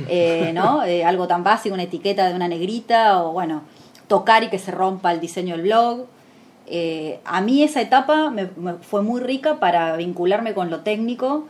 eh, 0.09 0.51
¿no? 0.55 0.83
Eh, 0.83 1.05
algo 1.05 1.25
tan 1.27 1.43
básico, 1.45 1.73
una 1.73 1.83
etiqueta 1.83 2.27
de 2.27 2.35
una 2.35 2.49
negrita, 2.49 3.23
o 3.23 3.31
bueno, 3.31 3.61
tocar 4.09 4.43
y 4.43 4.49
que 4.49 4.59
se 4.59 4.71
rompa 4.71 5.13
el 5.13 5.21
diseño 5.21 5.53
del 5.55 5.61
blog. 5.63 6.05
Eh, 6.67 7.19
a 7.23 7.39
mí 7.39 7.63
esa 7.63 7.79
etapa 7.79 8.29
me- 8.29 8.49
me 8.57 8.73
fue 8.73 9.01
muy 9.03 9.21
rica 9.21 9.57
para 9.61 9.95
vincularme 9.95 10.53
con 10.53 10.69
lo 10.69 10.81
técnico, 10.81 11.45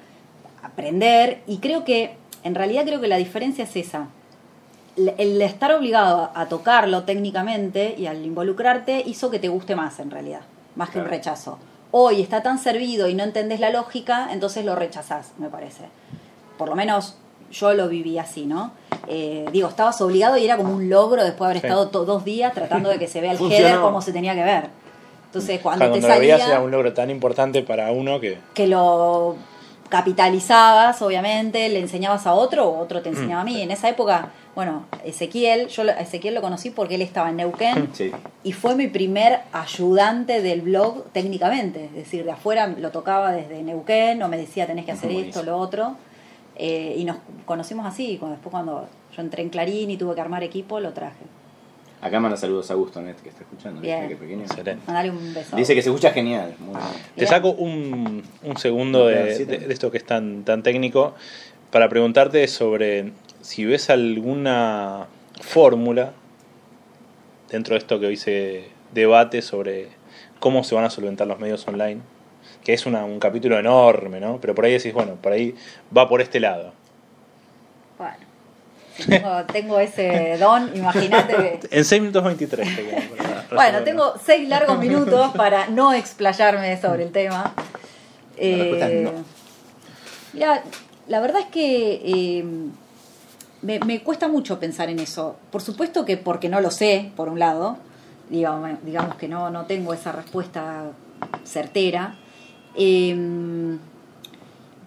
aprender, 0.62 1.42
y 1.48 1.58
creo 1.58 1.84
que, 1.84 2.16
en 2.44 2.54
realidad 2.54 2.84
creo 2.86 3.02
que 3.02 3.08
la 3.08 3.18
diferencia 3.18 3.64
es 3.64 3.76
esa 3.76 4.08
el- 4.96 5.42
estar 5.42 5.72
obligado 5.74 6.30
a 6.36 6.46
tocarlo 6.48 7.04
técnicamente 7.04 7.96
y 7.98 8.06
al 8.08 8.24
involucrarte 8.26 9.02
hizo 9.06 9.30
que 9.32 9.40
te 9.40 9.48
guste 9.50 9.76
más 9.76 10.00
en 10.00 10.12
realidad, 10.12 10.42
más 10.76 10.90
que 10.90 11.00
un 11.00 11.06
rechazo. 11.06 11.58
Hoy 11.92 12.22
está 12.22 12.42
tan 12.44 12.58
servido 12.60 13.08
y 13.08 13.14
no 13.14 13.24
entendés 13.24 13.60
la 13.60 13.70
lógica, 13.70 14.30
entonces 14.32 14.66
lo 14.66 14.76
rechazás, 14.76 15.32
me 15.38 15.50
parece. 15.50 15.84
Por 16.58 16.70
lo 16.70 16.76
menos 16.76 17.18
yo 17.52 17.74
lo 17.74 17.88
viví 17.88 18.18
así, 18.18 18.46
¿no? 18.46 18.72
Eh, 19.08 19.46
digo, 19.52 19.68
estabas 19.68 20.00
obligado 20.02 20.38
y 20.38 20.46
era 20.46 20.58
como 20.58 20.74
un 20.74 20.90
logro 20.90 21.24
después 21.24 21.40
de 21.48 21.52
haber 21.52 21.62
Sí. 21.62 21.68
estado 21.68 21.90
to- 21.90 22.06
dos 22.06 22.24
días 22.26 22.54
tratando 22.54 22.90
de 22.90 22.98
que 22.98 23.08
se 23.08 23.22
vea 23.22 23.32
el 23.34 23.38
header 23.52 23.80
como 23.80 24.02
se 24.02 24.12
tenía 24.12 24.34
que 24.34 24.44
ver. 24.44 24.70
Entonces, 25.26 25.60
cuando, 25.62 25.86
Cuando, 25.90 26.08
te 26.08 26.14
lo 26.14 26.20
veías 26.20 26.40
salía 26.40 26.56
era 26.56 26.64
un 26.64 26.72
logro 26.72 26.94
tan 26.94 27.10
importante 27.10 27.62
para 27.64 27.92
uno 27.92 28.20
que. 28.20 28.38
que 28.54 28.68
lo 28.68 29.36
capitalizabas, 29.94 31.02
obviamente, 31.04 31.70
le 31.70 31.80
enseñabas 31.80 32.26
a 32.26 32.34
otro 32.34 32.68
o 32.68 32.80
otro 32.80 33.02
te 33.04 33.10
enseñaba 33.10 33.42
a 33.42 33.46
mí. 33.46 33.62
En 33.62 33.70
esa 33.70 33.90
época, 33.90 34.32
bueno, 34.56 34.86
Ezequiel, 35.06 35.68
yo 35.68 35.84
lo- 35.84 35.92
a 35.92 36.00
Ezequiel 36.00 36.34
lo 36.34 36.42
conocí 36.42 36.72
porque 36.72 36.96
él 36.96 37.04
estaba 37.04 37.30
en 37.30 37.36
Neuquén 37.38 37.90
Sí. 37.94 38.12
y 38.44 38.54
fue 38.54 38.76
mi 38.76 38.88
primer 38.88 39.42
ayudante 39.52 40.42
del 40.42 40.62
blog 40.62 41.06
técnicamente. 41.12 41.86
Es 41.86 41.94
decir, 41.94 42.26
de 42.26 42.32
afuera 42.32 42.68
lo 42.68 42.90
tocaba 42.92 43.32
desde 43.32 43.62
Neuquén, 43.62 44.22
o 44.24 44.28
me 44.28 44.38
decía 44.38 44.66
tenés 44.66 44.86
que 44.86 44.92
hacer 44.94 45.12
esto, 45.12 45.44
lo 45.44 45.58
otro. 45.58 45.96
Eh, 46.56 46.96
y 46.98 47.04
nos 47.06 47.18
conocimos 47.46 47.86
así. 47.86 48.12
Después, 48.20 48.40
cuando 48.52 48.88
yo 49.16 49.22
entré 49.22 49.42
en 49.44 49.50
Clarín 49.50 49.90
y 49.92 49.98
tuve 49.98 50.16
que 50.16 50.22
armar 50.22 50.44
equipo, 50.44 50.80
lo 50.80 50.92
traje. 50.94 51.24
Acá 52.04 52.20
manda 52.20 52.36
saludos 52.36 52.70
a 52.70 52.74
Gusto 52.74 53.02
Net 53.02 53.16
que 53.22 53.30
está 53.30 53.44
escuchando. 53.44 53.80
Bien. 53.80 54.10
Qué 54.10 54.16
pequeño. 54.18 54.44
Mandale 54.86 55.10
un 55.10 55.34
beso. 55.34 55.56
Dice 55.56 55.74
que 55.74 55.82
se 55.82 55.90
escucha 55.90 56.12
genial. 56.12 56.54
Muy 56.60 56.76
bien. 56.76 56.88
Te 57.16 57.26
saco 57.28 57.52
un, 57.52 58.24
un 58.44 58.58
segundo 58.58 59.08
de, 59.08 59.32
esto 59.70 59.90
que 59.90 59.98
es 60.00 60.06
tan, 60.06 60.44
tan 60.44 60.64
técnico 60.64 61.16
para 61.72 61.88
preguntarte 61.88 62.46
sobre 62.50 63.14
si 63.42 63.64
ves 63.64 63.90
alguna 63.90 65.08
fórmula 65.42 66.12
dentro 67.50 67.74
de 67.76 67.80
esto 67.80 68.00
que 68.00 68.08
hoy 68.08 68.18
se 68.18 68.66
debate 68.94 69.42
sobre 69.42 69.88
cómo 70.40 70.64
se 70.66 70.76
van 70.76 70.84
a 70.84 70.90
solventar 70.90 71.26
los 71.28 71.40
medios 71.40 71.66
online, 71.68 72.02
que 72.66 72.74
es 72.74 72.86
una- 72.86 73.06
un 73.06 73.20
capítulo 73.20 73.58
enorme, 73.58 74.20
¿no? 74.20 74.40
Pero 74.42 74.54
por 74.56 74.66
ahí 74.66 74.74
decís, 74.74 74.94
bueno, 74.94 75.16
por 75.16 75.32
ahí 75.32 75.56
va 75.96 76.10
por 76.10 76.20
este 76.22 76.40
lado. 76.42 76.74
Bueno, 77.98 78.18
tengo, 79.08 79.44
tengo 79.52 79.80
ese 79.80 80.38
don, 80.40 80.76
imagínate 80.76 81.36
que... 81.36 81.68
En 81.78 81.86
6 81.86 82.02
minutos 82.02 82.24
23. 82.24 82.76
te 82.76 82.86
quedan 82.86 83.10
para 83.10 83.56
Bueno, 83.56 83.84
tengo 83.84 84.14
seis 84.24 84.48
largos 84.48 84.80
minutos 84.80 85.32
para 85.36 85.68
no 85.68 85.94
explayarme 85.94 86.80
sobre 86.80 87.04
el 87.04 87.12
tema. 87.12 87.54
No. 88.38 89.12
Mira, 90.34 90.64
la 91.08 91.20
verdad 91.20 91.42
es 91.42 91.48
que 91.48 92.02
eh, 92.04 92.44
me, 93.62 93.80
me 93.80 94.02
cuesta 94.02 94.28
mucho 94.28 94.60
pensar 94.60 94.90
en 94.90 95.00
eso. 95.00 95.38
Por 95.52 95.62
supuesto 95.62 96.06
que 96.06 96.18
porque 96.18 96.50
no 96.50 96.62
lo 96.62 96.72
sé, 96.72 97.12
por 97.16 97.30
un 97.30 97.40
lado, 97.40 97.78
digamos, 98.30 98.72
digamos 98.84 99.16
que 99.16 99.28
no, 99.28 99.50
no 99.50 99.66
tengo 99.66 99.94
esa 99.94 100.12
respuesta 100.12 100.92
certera. 101.44 102.16
Eh, 102.76 103.16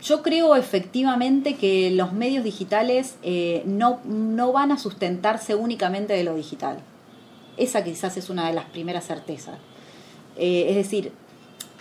yo 0.06 0.22
creo 0.22 0.54
efectivamente 0.54 1.56
que 1.56 1.90
los 1.90 2.12
medios 2.12 2.44
digitales 2.44 3.16
eh, 3.22 3.62
no, 3.66 3.98
no 4.04 4.52
van 4.52 4.70
a 4.70 4.78
sustentarse 4.78 5.56
únicamente 5.56 6.12
de 6.12 6.22
lo 6.22 6.36
digital. 6.36 6.78
Esa 7.56 7.82
quizás 7.82 8.16
es 8.16 8.30
una 8.30 8.46
de 8.46 8.54
las 8.54 8.66
primeras 8.66 9.04
certezas. 9.04 9.58
Eh, 10.36 10.66
es 10.68 10.76
decir, 10.76 11.12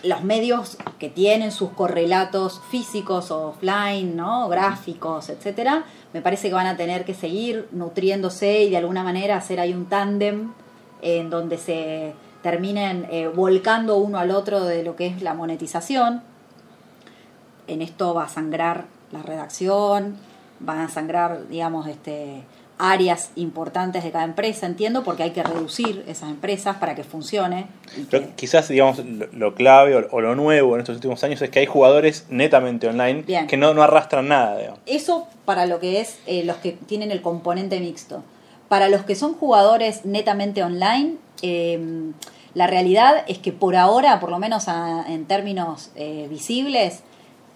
los 0.02 0.24
medios 0.24 0.76
que 0.98 1.08
tienen 1.08 1.52
sus 1.52 1.70
correlatos 1.70 2.60
físicos 2.68 3.30
o 3.30 3.50
offline, 3.50 4.16
¿no? 4.16 4.48
gráficos, 4.48 5.28
etcétera, 5.28 5.84
me 6.12 6.20
parece 6.20 6.48
que 6.48 6.54
van 6.54 6.66
a 6.66 6.76
tener 6.76 7.04
que 7.04 7.14
seguir 7.14 7.68
nutriéndose 7.70 8.64
y 8.64 8.70
de 8.70 8.76
alguna 8.78 9.04
manera 9.04 9.36
hacer 9.36 9.60
ahí 9.60 9.72
un 9.72 9.86
tándem 9.86 10.52
en 11.00 11.30
donde 11.30 11.58
se 11.58 12.14
terminen 12.42 13.06
eh, 13.08 13.28
volcando 13.28 13.98
uno 13.98 14.18
al 14.18 14.32
otro 14.32 14.64
de 14.64 14.82
lo 14.82 14.96
que 14.96 15.06
es 15.06 15.22
la 15.22 15.34
monetización. 15.34 16.22
En 17.68 17.82
esto 17.82 18.14
va 18.14 18.24
a 18.24 18.28
sangrar 18.28 18.84
la 19.12 19.22
redacción, 19.22 20.16
van 20.60 20.78
a 20.80 20.88
sangrar, 20.88 21.48
digamos, 21.48 21.86
este 21.86 22.42
áreas 22.78 23.30
importantes 23.36 24.04
de 24.04 24.10
cada 24.10 24.24
empresa, 24.24 24.66
entiendo, 24.66 25.02
porque 25.02 25.22
hay 25.22 25.30
que 25.30 25.42
reducir 25.42 26.04
esas 26.08 26.28
empresas 26.28 26.76
para 26.76 26.94
que 26.94 27.04
funcione. 27.04 27.68
y 27.96 28.02
Pero 28.02 28.26
que- 28.26 28.34
quizás, 28.34 28.68
digamos, 28.68 28.98
lo, 28.98 29.26
lo 29.32 29.54
clave 29.54 29.96
o, 29.96 30.06
o 30.10 30.20
lo 30.20 30.34
nuevo 30.34 30.74
en 30.74 30.80
estos 30.82 30.96
últimos 30.96 31.24
años 31.24 31.40
es 31.40 31.48
que 31.48 31.60
hay 31.60 31.66
jugadores 31.66 32.26
netamente 32.28 32.86
online 32.86 33.22
Bien. 33.22 33.46
que 33.46 33.56
no, 33.56 33.72
no 33.72 33.82
arrastran 33.82 34.28
nada, 34.28 34.58
digamos. 34.58 34.80
Eso 34.84 35.26
para 35.46 35.64
lo 35.64 35.80
que 35.80 36.00
es 36.02 36.18
eh, 36.26 36.44
los 36.44 36.56
que 36.56 36.72
tienen 36.72 37.10
el 37.10 37.22
componente 37.22 37.80
mixto. 37.80 38.22
Para 38.68 38.90
los 38.90 39.04
que 39.04 39.14
son 39.14 39.32
jugadores 39.34 40.04
netamente 40.04 40.62
online, 40.62 41.14
eh, 41.40 41.80
la 42.52 42.66
realidad 42.66 43.24
es 43.26 43.38
que 43.38 43.52
por 43.52 43.74
ahora, 43.76 44.20
por 44.20 44.28
lo 44.30 44.38
menos 44.38 44.68
a- 44.68 45.06
en 45.08 45.24
términos 45.24 45.90
eh, 45.96 46.26
visibles, 46.28 47.00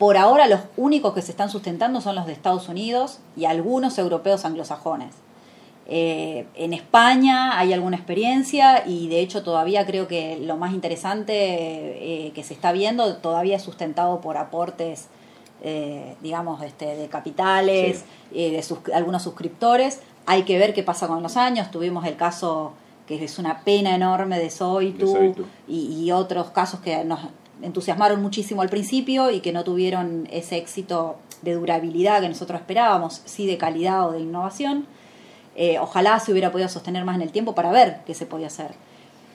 por 0.00 0.16
ahora 0.16 0.48
los 0.48 0.60
únicos 0.78 1.12
que 1.14 1.20
se 1.22 1.30
están 1.30 1.50
sustentando 1.50 2.00
son 2.00 2.14
los 2.16 2.24
de 2.26 2.32
Estados 2.32 2.68
Unidos 2.68 3.18
y 3.36 3.44
algunos 3.44 3.98
europeos 3.98 4.44
anglosajones. 4.46 5.12
Eh, 5.92 6.46
en 6.54 6.72
España 6.72 7.58
hay 7.58 7.72
alguna 7.72 7.96
experiencia 7.96 8.84
y 8.86 9.08
de 9.08 9.20
hecho 9.20 9.42
todavía 9.42 9.84
creo 9.86 10.08
que 10.08 10.38
lo 10.40 10.56
más 10.56 10.72
interesante 10.72 11.34
eh, 11.34 12.32
que 12.32 12.42
se 12.44 12.54
está 12.54 12.72
viendo 12.72 13.16
todavía 13.16 13.56
es 13.56 13.62
sustentado 13.62 14.20
por 14.20 14.36
aportes, 14.38 15.08
eh, 15.62 16.14
digamos, 16.22 16.62
este, 16.62 16.94
de 16.96 17.08
capitales, 17.08 18.04
de 18.32 18.62
sus- 18.62 18.78
algunos 18.94 19.22
suscriptores. 19.22 20.00
Hay 20.26 20.44
que 20.44 20.58
ver 20.58 20.72
qué 20.74 20.82
pasa 20.82 21.08
con 21.08 21.22
los 21.22 21.36
años. 21.36 21.70
Tuvimos 21.70 22.06
el 22.06 22.16
caso 22.16 22.72
que 23.06 23.22
es 23.24 23.38
una 23.38 23.60
pena 23.64 23.94
enorme 23.94 24.38
de 24.38 24.48
Soitu, 24.48 25.06
De 25.06 25.12
Soitu. 25.12 25.44
y, 25.68 26.04
y 26.04 26.12
otros 26.12 26.50
casos 26.52 26.80
que 26.80 27.04
nos 27.04 27.18
entusiasmaron 27.62 28.22
muchísimo 28.22 28.62
al 28.62 28.68
principio 28.68 29.30
y 29.30 29.40
que 29.40 29.52
no 29.52 29.64
tuvieron 29.64 30.28
ese 30.30 30.56
éxito 30.56 31.16
de 31.42 31.54
durabilidad 31.54 32.20
que 32.20 32.28
nosotros 32.28 32.60
esperábamos, 32.60 33.22
sí 33.24 33.46
de 33.46 33.58
calidad 33.58 34.08
o 34.08 34.12
de 34.12 34.20
innovación. 34.20 34.86
Eh, 35.56 35.78
ojalá 35.78 36.18
se 36.20 36.32
hubiera 36.32 36.52
podido 36.52 36.68
sostener 36.68 37.04
más 37.04 37.16
en 37.16 37.22
el 37.22 37.32
tiempo 37.32 37.54
para 37.54 37.70
ver 37.70 38.00
qué 38.06 38.14
se 38.14 38.26
podía 38.26 38.48
hacer. 38.48 38.72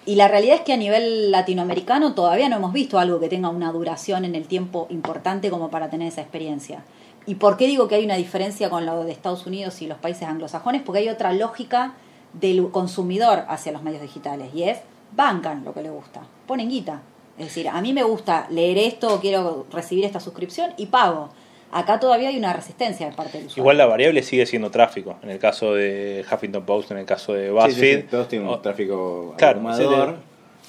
Y 0.05 0.15
la 0.15 0.27
realidad 0.27 0.57
es 0.57 0.61
que 0.61 0.73
a 0.73 0.77
nivel 0.77 1.31
latinoamericano 1.31 2.13
todavía 2.13 2.47
no 2.47 2.57
hemos 2.57 2.73
visto 2.73 2.99
algo 2.99 3.19
que 3.19 3.27
tenga 3.27 3.49
una 3.49 3.71
duración 3.71 4.23
en 4.23 4.35
el 4.35 4.47
tiempo 4.47 4.85
importante 4.91 5.49
como 5.49 5.69
para 5.69 5.89
tener 5.89 6.07
esa 6.07 6.21
experiencia. 6.21 6.83
¿Y 7.25 7.35
por 7.35 7.57
qué 7.57 7.65
digo 7.65 7.87
que 7.87 7.95
hay 7.95 8.05
una 8.05 8.15
diferencia 8.15 8.69
con 8.69 8.85
lo 8.85 9.03
de 9.03 9.11
Estados 9.11 9.47
Unidos 9.47 9.81
y 9.81 9.87
los 9.87 9.97
países 9.97 10.27
anglosajones? 10.27 10.83
Porque 10.83 10.99
hay 10.99 11.09
otra 11.09 11.33
lógica 11.33 11.93
del 12.33 12.69
consumidor 12.69 13.45
hacia 13.47 13.71
los 13.71 13.81
medios 13.81 14.03
digitales 14.03 14.53
y 14.53 14.63
es 14.63 14.79
bancan 15.15 15.63
lo 15.63 15.73
que 15.73 15.81
le 15.81 15.89
gusta, 15.89 16.21
ponen 16.45 16.69
guita. 16.69 17.01
Es 17.37 17.45
decir, 17.47 17.67
a 17.67 17.81
mí 17.81 17.91
me 17.93 18.03
gusta 18.03 18.47
leer 18.49 18.77
esto, 18.77 19.19
quiero 19.21 19.65
recibir 19.71 20.05
esta 20.05 20.19
suscripción 20.19 20.71
y 20.77 20.85
pago. 20.87 21.29
Acá 21.71 21.99
todavía 21.99 22.29
hay 22.29 22.37
una 22.37 22.53
resistencia 22.53 23.09
de 23.09 23.13
parte 23.15 23.37
del 23.37 23.47
usuario. 23.47 23.61
Igual 23.63 23.77
la 23.77 23.85
variable 23.85 24.23
sigue 24.23 24.45
siendo 24.45 24.71
tráfico. 24.71 25.17
En 25.21 25.29
el 25.29 25.39
caso 25.39 25.73
de 25.73 26.23
Huffington 26.31 26.63
Post, 26.65 26.91
en 26.91 26.97
el 26.99 27.05
caso 27.05 27.33
de 27.33 27.51
BuzzFeed. 27.51 27.73
sí, 27.73 28.01
sí, 28.03 28.07
todos 28.09 28.27
tienen 28.29 28.47
un 28.47 28.61
tráfico 28.61 29.33
Claro, 29.37 29.59
abrumador. 29.59 30.09
sí, 30.11 30.21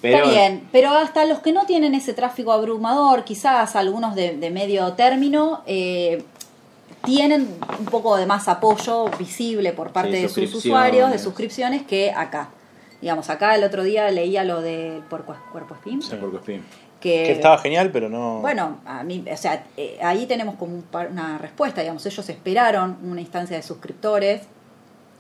pero 0.03 0.17
Está 0.19 0.31
bien, 0.31 0.69
pero 0.73 0.91
hasta 0.91 1.25
los 1.25 1.39
que 1.39 1.53
no 1.53 1.65
tienen 1.67 1.95
ese 1.95 2.13
tráfico 2.13 2.51
abrumador, 2.53 3.23
quizás 3.25 3.77
algunos 3.77 4.15
de, 4.17 4.37
de 4.37 4.51
medio 4.51 4.93
término, 4.95 5.63
eh, 5.67 6.23
tienen 7.05 7.49
un 7.79 7.85
poco 7.87 8.17
de 8.17 8.27
más 8.27 8.49
apoyo 8.49 9.07
visible 9.19 9.73
por 9.73 9.93
parte 9.93 10.17
Sí, 10.17 10.23
de 10.23 10.29
sus 10.29 10.55
usuarios, 10.57 11.11
de 11.13 11.19
suscripciones, 11.19 11.83
que 11.87 12.11
acá. 12.11 12.49
Digamos, 13.01 13.29
acá 13.31 13.55
el 13.55 13.65
otro 13.65 13.83
día 13.83 14.11
leía 14.11 14.43
lo 14.45 14.63
del 14.63 15.01
puerco, 15.03 15.37
cuerpo 15.53 15.75
espín, 15.75 16.01
Sí. 16.03 16.17
Porco 16.17 16.39
Spin. 16.39 16.65
que, 17.01 17.25
que 17.25 17.33
estaba 17.33 17.59
genial, 17.59 17.91
pero 17.93 18.09
no. 18.09 18.41
bueno, 18.41 18.79
a 18.87 19.03
mí, 19.05 19.25
o 19.31 19.37
sea, 19.37 19.65
eh, 19.77 19.99
ahí 20.03 20.27
tenemos 20.27 20.55
como 20.57 20.75
un 20.75 20.83
par- 20.83 21.11
una 21.11 21.39
respuesta, 21.39 21.81
digamos, 21.83 22.05
ellos 22.07 22.29
esperaron 22.29 22.97
una 23.05 23.21
instancia 23.21 23.57
de 23.57 23.63
suscriptores 23.63 24.43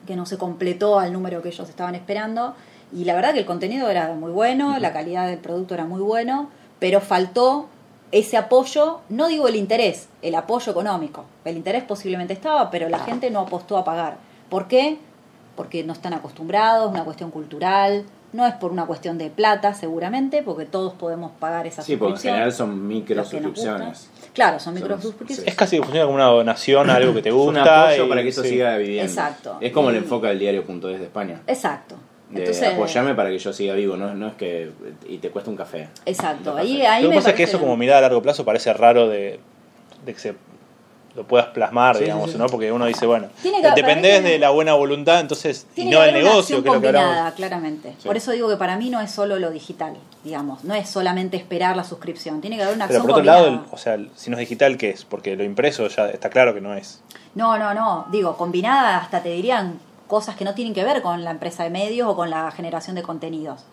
que 0.06 0.16
no 0.16 0.24
se 0.24 0.38
completó 0.38 0.98
al 0.98 1.12
número 1.12 1.42
que 1.42 1.48
ellos 1.50 1.68
estaban 1.68 1.94
esperando 1.94 2.54
y 2.92 3.04
la 3.04 3.14
verdad 3.14 3.32
que 3.34 3.40
el 3.40 3.46
contenido 3.46 3.90
era 3.90 4.08
muy 4.14 4.30
bueno, 4.32 4.78
la 4.78 4.92
calidad 4.92 5.26
del 5.28 5.38
producto 5.38 5.74
era 5.74 5.84
muy 5.84 6.00
bueno, 6.00 6.48
pero 6.78 7.00
faltó 7.00 7.68
ese 8.12 8.36
apoyo, 8.36 9.00
no 9.08 9.26
digo 9.26 9.48
el 9.48 9.56
interés, 9.56 10.08
el 10.22 10.36
apoyo 10.36 10.70
económico. 10.70 11.24
El 11.44 11.56
interés 11.56 11.82
posiblemente 11.82 12.32
estaba, 12.32 12.70
pero 12.70 12.88
la 12.88 13.00
gente 13.00 13.30
no 13.32 13.40
apostó 13.40 13.76
a 13.76 13.84
pagar. 13.84 14.16
¿Por 14.48 14.68
qué? 14.68 14.98
Porque 15.56 15.82
no 15.84 15.92
están 15.94 16.12
acostumbrados, 16.14 16.90
una 16.90 17.04
cuestión 17.04 17.30
cultural, 17.30 18.04
no 18.32 18.46
es 18.46 18.54
por 18.54 18.70
una 18.72 18.84
cuestión 18.84 19.16
de 19.18 19.30
plata 19.30 19.72
seguramente, 19.74 20.42
porque 20.42 20.66
todos 20.66 20.92
podemos 20.92 21.32
pagar 21.40 21.66
esa 21.66 21.82
Sí, 21.82 21.96
porque 21.96 22.14
en 22.14 22.20
general 22.20 22.52
son 22.52 22.86
micro 22.86 23.24
suscripciones. 23.24 24.10
Claro, 24.34 24.58
son 24.58 24.74
Son- 24.74 24.74
micro 24.74 25.00
suscripciones. 25.00 25.46
es 25.48 25.54
casi 25.54 25.76
que 25.76 25.82
funciona 25.82 26.04
como 26.04 26.16
una 26.16 26.26
donación 26.26 26.90
a 26.90 26.96
algo 26.96 27.14
que 27.14 27.22
te 27.22 27.28
Es 27.30 27.34
gusta. 27.34 27.62
un 27.62 27.68
apoyo 27.68 28.04
y- 28.04 28.08
para 28.08 28.22
que 28.22 28.28
eso 28.28 28.42
sí. 28.42 28.50
siga 28.50 28.76
viviendo. 28.76 29.10
Exacto. 29.10 29.56
Es 29.60 29.72
como 29.72 29.88
el 29.88 29.94
Y- 29.96 29.98
enfoque 29.98 30.26
del 30.28 30.38
diario.es 30.38 30.98
de 30.98 31.04
España. 31.04 31.40
Exacto. 31.46 31.96
De 32.28 32.40
Entonces, 32.40 32.72
apoyame 32.74 33.14
para 33.14 33.30
que 33.30 33.38
yo 33.38 33.52
siga 33.52 33.74
vivo, 33.74 33.96
no, 33.96 34.12
no 34.14 34.26
es 34.26 34.34
que. 34.34 34.72
Y 35.08 35.18
te 35.18 35.30
cuesta 35.30 35.48
un 35.48 35.56
café. 35.56 35.88
Exacto. 36.04 36.52
No 36.52 36.58
Ahí, 36.58 36.82
ahí 36.82 37.04
Lo 37.04 37.10
que 37.10 37.16
pasa 37.16 37.30
es 37.30 37.36
que 37.36 37.44
eso, 37.44 37.60
como 37.60 37.76
mirada 37.76 37.98
a 37.98 38.02
largo 38.02 38.20
plazo, 38.20 38.44
parece 38.44 38.72
raro 38.74 39.08
de, 39.08 39.38
de 40.04 40.12
que 40.12 40.18
se 40.18 40.34
lo 41.16 41.24
puedas 41.24 41.46
plasmar, 41.48 41.96
Sí, 41.96 42.04
digamos, 42.04 42.30
sí. 42.30 42.38
¿no? 42.38 42.46
Porque 42.46 42.70
uno 42.70 42.84
dice, 42.86 43.06
bueno, 43.06 43.28
dependés 43.74 44.22
de 44.22 44.38
la 44.38 44.50
buena 44.50 44.74
voluntad, 44.74 45.18
entonces, 45.20 45.66
y 45.74 45.86
no 45.86 46.00
del 46.02 46.14
negocio, 46.14 46.62
que 46.62 46.68
es 46.68 46.74
lo 46.74 46.80
que 46.80 46.88
hablamos. 46.88 47.32
claramente. 47.34 47.96
Por 48.04 48.16
eso 48.16 48.32
digo 48.32 48.48
que 48.48 48.56
para 48.56 48.76
mí 48.76 48.90
no 48.90 49.00
es 49.00 49.10
solo 49.10 49.38
lo 49.38 49.50
digital, 49.50 49.94
digamos. 50.22 50.62
No 50.64 50.74
es 50.74 50.88
solamente 50.88 51.36
esperar 51.36 51.76
la 51.76 51.84
suscripción. 51.84 52.40
Tiene 52.40 52.56
que 52.56 52.62
haber 52.62 52.76
una 52.76 52.86
Pero 52.86 52.98
acción 53.00 53.10
por 53.10 53.20
otro 53.20 53.24
lado, 53.24 53.44
combinada. 53.46 53.68
o 53.72 53.78
sea, 53.78 53.98
si 54.14 54.30
no 54.30 54.36
es 54.36 54.40
digital, 54.40 54.76
¿qué 54.76 54.90
es? 54.90 55.04
Porque 55.04 55.34
lo 55.36 55.42
impreso 55.44 55.88
ya 55.88 56.08
está 56.10 56.28
claro 56.30 56.52
que 56.54 56.60
no 56.60 56.74
es. 56.74 57.00
No, 57.34 57.56
no, 57.58 57.72
no. 57.74 58.06
Digo, 58.12 58.36
combinada 58.36 58.98
hasta 58.98 59.22
te 59.22 59.30
dirían 59.30 59.78
cosas 60.06 60.36
que 60.36 60.44
no 60.44 60.54
tienen 60.54 60.74
que 60.74 60.84
ver 60.84 61.02
con 61.02 61.24
la 61.24 61.30
empresa 61.32 61.64
de 61.64 61.70
medios 61.70 62.08
o 62.08 62.14
con 62.14 62.30
la 62.30 62.50
generación 62.52 62.94
de 62.94 63.02
contenidos. 63.02 63.64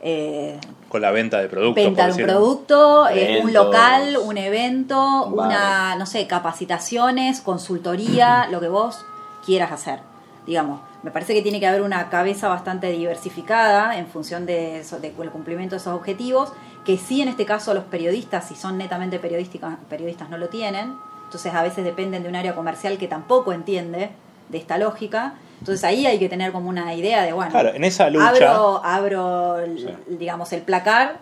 Eh, 0.00 0.58
Con 0.88 1.00
la 1.02 1.10
venta 1.12 1.38
de 1.40 1.48
productos. 1.48 1.84
venta 1.84 2.06
de 2.06 2.12
un 2.12 2.16
producto, 2.28 3.08
eh, 3.08 3.40
un 3.44 3.52
local, 3.52 4.16
un 4.22 4.36
evento, 4.38 5.26
una, 5.26 5.94
no 5.96 6.06
sé, 6.06 6.26
capacitaciones, 6.26 7.40
consultoría, 7.40 8.46
lo 8.50 8.60
que 8.60 8.68
vos 8.68 9.04
quieras 9.44 9.72
hacer. 9.72 10.00
Digamos, 10.46 10.80
me 11.04 11.12
parece 11.12 11.34
que 11.34 11.42
tiene 11.42 11.60
que 11.60 11.68
haber 11.68 11.82
una 11.82 12.10
cabeza 12.10 12.48
bastante 12.48 12.90
diversificada 12.90 13.96
en 13.96 14.06
función 14.08 14.44
de 14.46 14.80
eso- 14.80 14.98
de- 14.98 15.12
del 15.12 15.30
cumplimiento 15.30 15.76
de 15.76 15.80
esos 15.80 15.94
objetivos, 15.94 16.52
que 16.84 16.98
sí 16.98 17.22
en 17.22 17.28
este 17.28 17.44
caso 17.46 17.72
los 17.74 17.84
periodistas, 17.84 18.48
si 18.48 18.56
son 18.56 18.76
netamente 18.76 19.20
periodistas, 19.20 20.28
no 20.30 20.36
lo 20.38 20.48
tienen. 20.48 20.94
Entonces 21.26 21.54
a 21.54 21.62
veces 21.62 21.84
dependen 21.84 22.24
de 22.24 22.28
un 22.28 22.34
área 22.36 22.54
comercial 22.56 22.98
que 22.98 23.06
tampoco 23.08 23.52
entiende 23.52 24.10
de 24.48 24.58
esta 24.58 24.78
lógica. 24.78 25.34
Entonces 25.62 25.84
ahí 25.84 26.06
hay 26.06 26.18
que 26.18 26.28
tener 26.28 26.50
como 26.50 26.68
una 26.68 26.92
idea 26.92 27.22
de, 27.22 27.32
bueno, 27.32 27.52
Claro, 27.52 27.72
en 27.72 27.84
esa 27.84 28.10
lucha. 28.10 28.28
abro, 28.28 28.80
abro 28.84 29.56
Sí. 29.76 29.86
digamos, 30.08 30.52
el 30.52 30.62
placar 30.62 31.18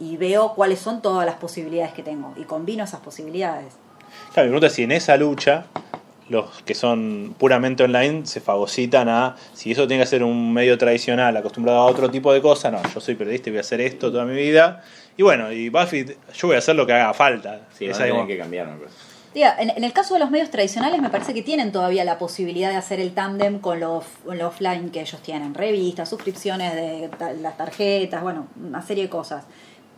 y 0.00 0.16
veo 0.16 0.54
cuáles 0.54 0.78
son 0.78 1.02
todas 1.02 1.26
las 1.26 1.34
posibilidades 1.34 1.92
que 1.92 2.02
tengo 2.02 2.32
y 2.38 2.44
combino 2.44 2.84
esas 2.84 3.00
posibilidades. 3.00 3.74
Claro, 4.32 4.46
mi 4.46 4.52
pregunta 4.52 4.68
es 4.68 4.72
si 4.72 4.84
en 4.84 4.92
esa 4.92 5.18
lucha 5.18 5.66
los 6.30 6.62
que 6.62 6.74
son 6.74 7.34
puramente 7.38 7.84
online 7.84 8.24
se 8.24 8.40
fagocitan 8.40 9.10
a 9.10 9.36
si 9.52 9.72
eso 9.72 9.86
tiene 9.86 10.04
que 10.04 10.08
ser 10.08 10.24
un 10.24 10.54
medio 10.54 10.78
tradicional 10.78 11.36
acostumbrado 11.36 11.80
a 11.80 11.84
otro 11.84 12.10
tipo 12.10 12.32
de 12.32 12.40
cosas, 12.40 12.72
no, 12.72 12.80
yo 12.94 12.98
soy 13.00 13.14
periodista 13.14 13.50
y 13.50 13.52
voy 13.52 13.58
a 13.58 13.60
hacer 13.60 13.82
esto 13.82 14.10
toda 14.10 14.24
mi 14.24 14.34
vida. 14.34 14.82
Y 15.18 15.22
bueno, 15.22 15.52
y 15.52 15.68
Buffett, 15.68 16.16
yo 16.32 16.48
voy 16.48 16.56
a 16.56 16.60
hacer 16.60 16.76
lo 16.76 16.86
que 16.86 16.94
haga 16.94 17.12
falta. 17.12 17.60
Sí, 17.76 17.84
Esa, 17.84 18.04
digamos, 18.04 18.26
que 18.26 18.38
cambiar, 18.38 18.68
me 18.68 18.76
parece. 18.78 18.96
En, 19.36 19.70
en 19.70 19.84
el 19.84 19.92
caso 19.92 20.14
de 20.14 20.20
los 20.20 20.30
medios 20.30 20.50
tradicionales 20.50 21.00
me 21.02 21.10
parece 21.10 21.34
que 21.34 21.42
tienen 21.42 21.70
todavía 21.70 22.04
la 22.04 22.18
posibilidad 22.18 22.70
de 22.70 22.76
hacer 22.76 23.00
el 23.00 23.12
tándem 23.12 23.58
con 23.58 23.80
lo, 23.80 24.02
offline 24.24 24.90
que 24.90 25.02
ellos 25.02 25.20
tienen, 25.20 25.52
revistas, 25.52 26.08
suscripciones 26.08 26.74
de 26.74 27.10
las 27.42 27.56
tarjetas, 27.58 28.22
bueno, 28.22 28.46
una 28.58 28.80
serie 28.80 29.04
de 29.04 29.10
cosas. 29.10 29.44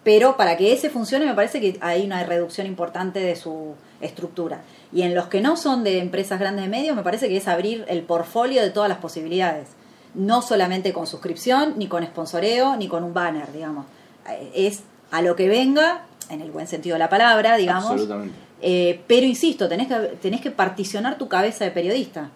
Pero 0.02 0.36
para 0.36 0.56
que 0.56 0.72
ese 0.72 0.90
funcione 0.90 1.24
me 1.24 1.34
parece 1.34 1.60
que 1.60 1.78
hay 1.80 2.04
una 2.04 2.24
reducción 2.24 2.66
importante 2.66 3.20
de 3.20 3.36
su 3.36 3.74
estructura. 4.00 4.62
Y 4.92 5.02
en 5.02 5.14
los 5.14 5.26
que 5.26 5.40
no 5.40 5.56
son 5.56 5.84
de 5.84 5.98
empresas 5.98 6.40
grandes 6.40 6.64
de 6.64 6.70
medios 6.70 6.96
me 6.96 7.02
parece 7.02 7.28
que 7.28 7.36
es 7.36 7.46
abrir 7.46 7.84
el 7.88 8.02
portfolio 8.02 8.60
de 8.60 8.70
todas 8.70 8.88
las 8.88 8.98
posibilidades. 8.98 9.68
No 10.14 10.42
solamente 10.42 10.92
con 10.92 11.06
suscripción, 11.06 11.74
ni 11.76 11.86
con 11.86 12.04
sponsoreo, 12.04 12.76
ni 12.76 12.88
con 12.88 13.04
un 13.04 13.14
banner, 13.14 13.52
digamos. 13.52 13.86
Eh, 14.28 14.50
Es 14.54 14.82
a 15.10 15.22
lo 15.22 15.36
que 15.36 15.48
venga, 15.48 16.06
en 16.30 16.40
el 16.40 16.50
buen 16.50 16.66
sentido 16.66 16.94
de 16.94 17.00
la 17.00 17.08
palabra, 17.08 17.56
digamos. 17.56 17.90
Absolutamente. 17.90 18.47
Eh, 18.60 19.00
pero 19.06 19.24
insisto, 19.26 19.68
tenés 19.68 19.86
que, 19.88 19.94
tenés 20.20 20.40
que 20.40 20.50
particionar 20.50 21.16
tu 21.18 21.28
cabeza 21.28 21.64
de 21.64 21.70
periodista 21.70 22.30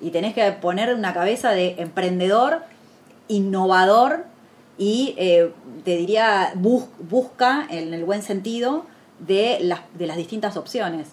y 0.00 0.10
tenés 0.10 0.34
que 0.34 0.50
poner 0.52 0.94
una 0.94 1.12
cabeza 1.12 1.50
de 1.50 1.74
emprendedor, 1.78 2.60
innovador 3.28 4.24
y 4.78 5.14
eh, 5.18 5.50
te 5.84 5.96
diría 5.96 6.52
bus- 6.54 6.86
busca 7.10 7.66
en 7.70 7.92
el 7.92 8.04
buen 8.04 8.22
sentido 8.22 8.84
de 9.18 9.58
las, 9.60 9.80
de 9.98 10.06
las 10.06 10.16
distintas 10.16 10.56
opciones. 10.56 11.08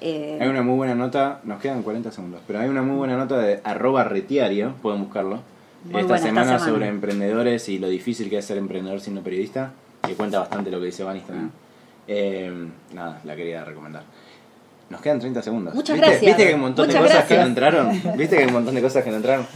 Eh, 0.00 0.38
Hay 0.40 0.48
una 0.48 0.62
muy 0.62 0.76
buena 0.76 0.94
nota, 0.94 1.40
nos 1.44 1.60
quedan 1.60 1.82
40 1.82 2.10
segundos, 2.12 2.40
pero 2.46 2.60
hay 2.60 2.68
una 2.68 2.82
muy 2.82 2.96
buena 2.96 3.16
nota 3.16 3.38
de 3.38 3.60
arroba 3.64 4.04
retiario, 4.04 4.74
pueden 4.80 5.02
buscarlo, 5.02 5.40
esta, 5.86 5.92
buena 5.92 6.00
esta 6.16 6.18
semana 6.26 6.46
semana. 6.58 6.64
sobre 6.72 6.88
emprendedores 6.88 7.68
y 7.68 7.78
lo 7.78 7.88
difícil 7.88 8.30
que 8.30 8.38
es 8.38 8.44
ser 8.46 8.56
emprendedor 8.56 9.00
siendo 9.00 9.22
periodista, 9.22 9.72
que 10.06 10.14
cuenta 10.14 10.38
bastante 10.38 10.70
lo 10.70 10.78
que 10.80 10.86
dice 10.86 11.02
Vanis 11.04 11.24
también. 11.26 11.50
Eh, 12.12 12.52
nada, 12.92 13.20
la 13.22 13.36
quería 13.36 13.64
recomendar. 13.64 14.02
Nos 14.88 15.00
quedan 15.00 15.20
30 15.20 15.42
segundos. 15.42 15.74
Muchas 15.74 15.94
¿Viste? 15.94 16.06
gracias. 16.10 16.26
¿Viste 16.26 16.42
que 16.42 16.48
hay 16.48 16.54
un 16.54 16.60
montón 16.62 16.86
Muchas 16.88 17.02
de 17.02 17.08
cosas 17.08 17.24
que 17.26 17.36
no 17.36 17.42
entraron? 17.42 17.90
¿Viste 18.16 18.36
que 18.36 18.42
hay 18.42 18.48
un 18.48 18.54
montón 18.54 18.74
de 18.74 18.82
cosas 18.82 19.04
que 19.04 19.10
no 19.10 19.16
entraron? 19.16 19.46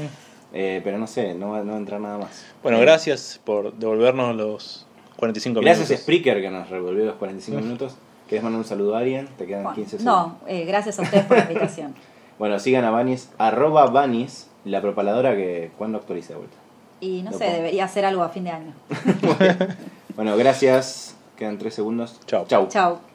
Eh, 0.52 0.80
pero 0.84 0.98
no 0.98 1.08
sé, 1.08 1.34
no 1.34 1.50
va, 1.50 1.64
no 1.64 1.72
va 1.72 1.74
a 1.74 1.80
entrar 1.80 2.00
nada 2.00 2.18
más. 2.18 2.46
Bueno, 2.62 2.78
gracias 2.78 3.40
por 3.44 3.74
devolvernos 3.74 4.36
los 4.36 4.86
45 5.16 5.60
Gracias 5.62 5.86
a 5.86 5.88
minutos. 5.88 6.02
Spreaker 6.02 6.40
que 6.40 6.50
nos 6.50 6.70
revolvió 6.70 7.04
los 7.06 7.16
45 7.16 7.60
minutos. 7.60 7.96
¿Querés 8.28 8.44
mandar 8.44 8.60
un 8.60 8.64
saludo 8.64 8.94
a 8.94 9.00
alguien? 9.00 9.28
Te 9.36 9.46
quedan 9.46 9.64
Bueno, 9.64 9.74
15 9.74 9.98
segundos. 9.98 10.14
no, 10.14 10.38
eh, 10.46 10.64
gracias 10.64 10.98
a 11.00 11.02
ustedes 11.02 11.24
por 11.24 11.36
la 11.36 11.44
invitación. 11.50 11.94
Bueno, 12.36 12.58
sigan 12.58 12.84
a 12.84 12.90
Vanis, 12.90 13.30
arroba 13.38 13.86
Vanis, 13.86 14.48
la 14.64 14.80
propaladora 14.80 15.36
que 15.36 15.70
cuando 15.78 15.98
actualice 15.98 16.32
de 16.32 16.38
vuelta. 16.40 16.56
Y 17.00 17.22
no 17.22 17.30
Lo 17.30 17.38
sé, 17.38 17.44
pongo. 17.44 17.56
debería 17.58 17.84
hacer 17.84 18.04
algo 18.04 18.24
a 18.24 18.28
fin 18.28 18.42
de 18.44 18.50
año. 18.50 18.72
Bueno, 20.16 20.36
gracias. 20.36 21.14
Quedan 21.36 21.58
3 21.58 21.74
segundos. 21.74 22.20
Chau. 22.26 22.46
Chau. 22.46 22.68
Chao. 22.68 23.13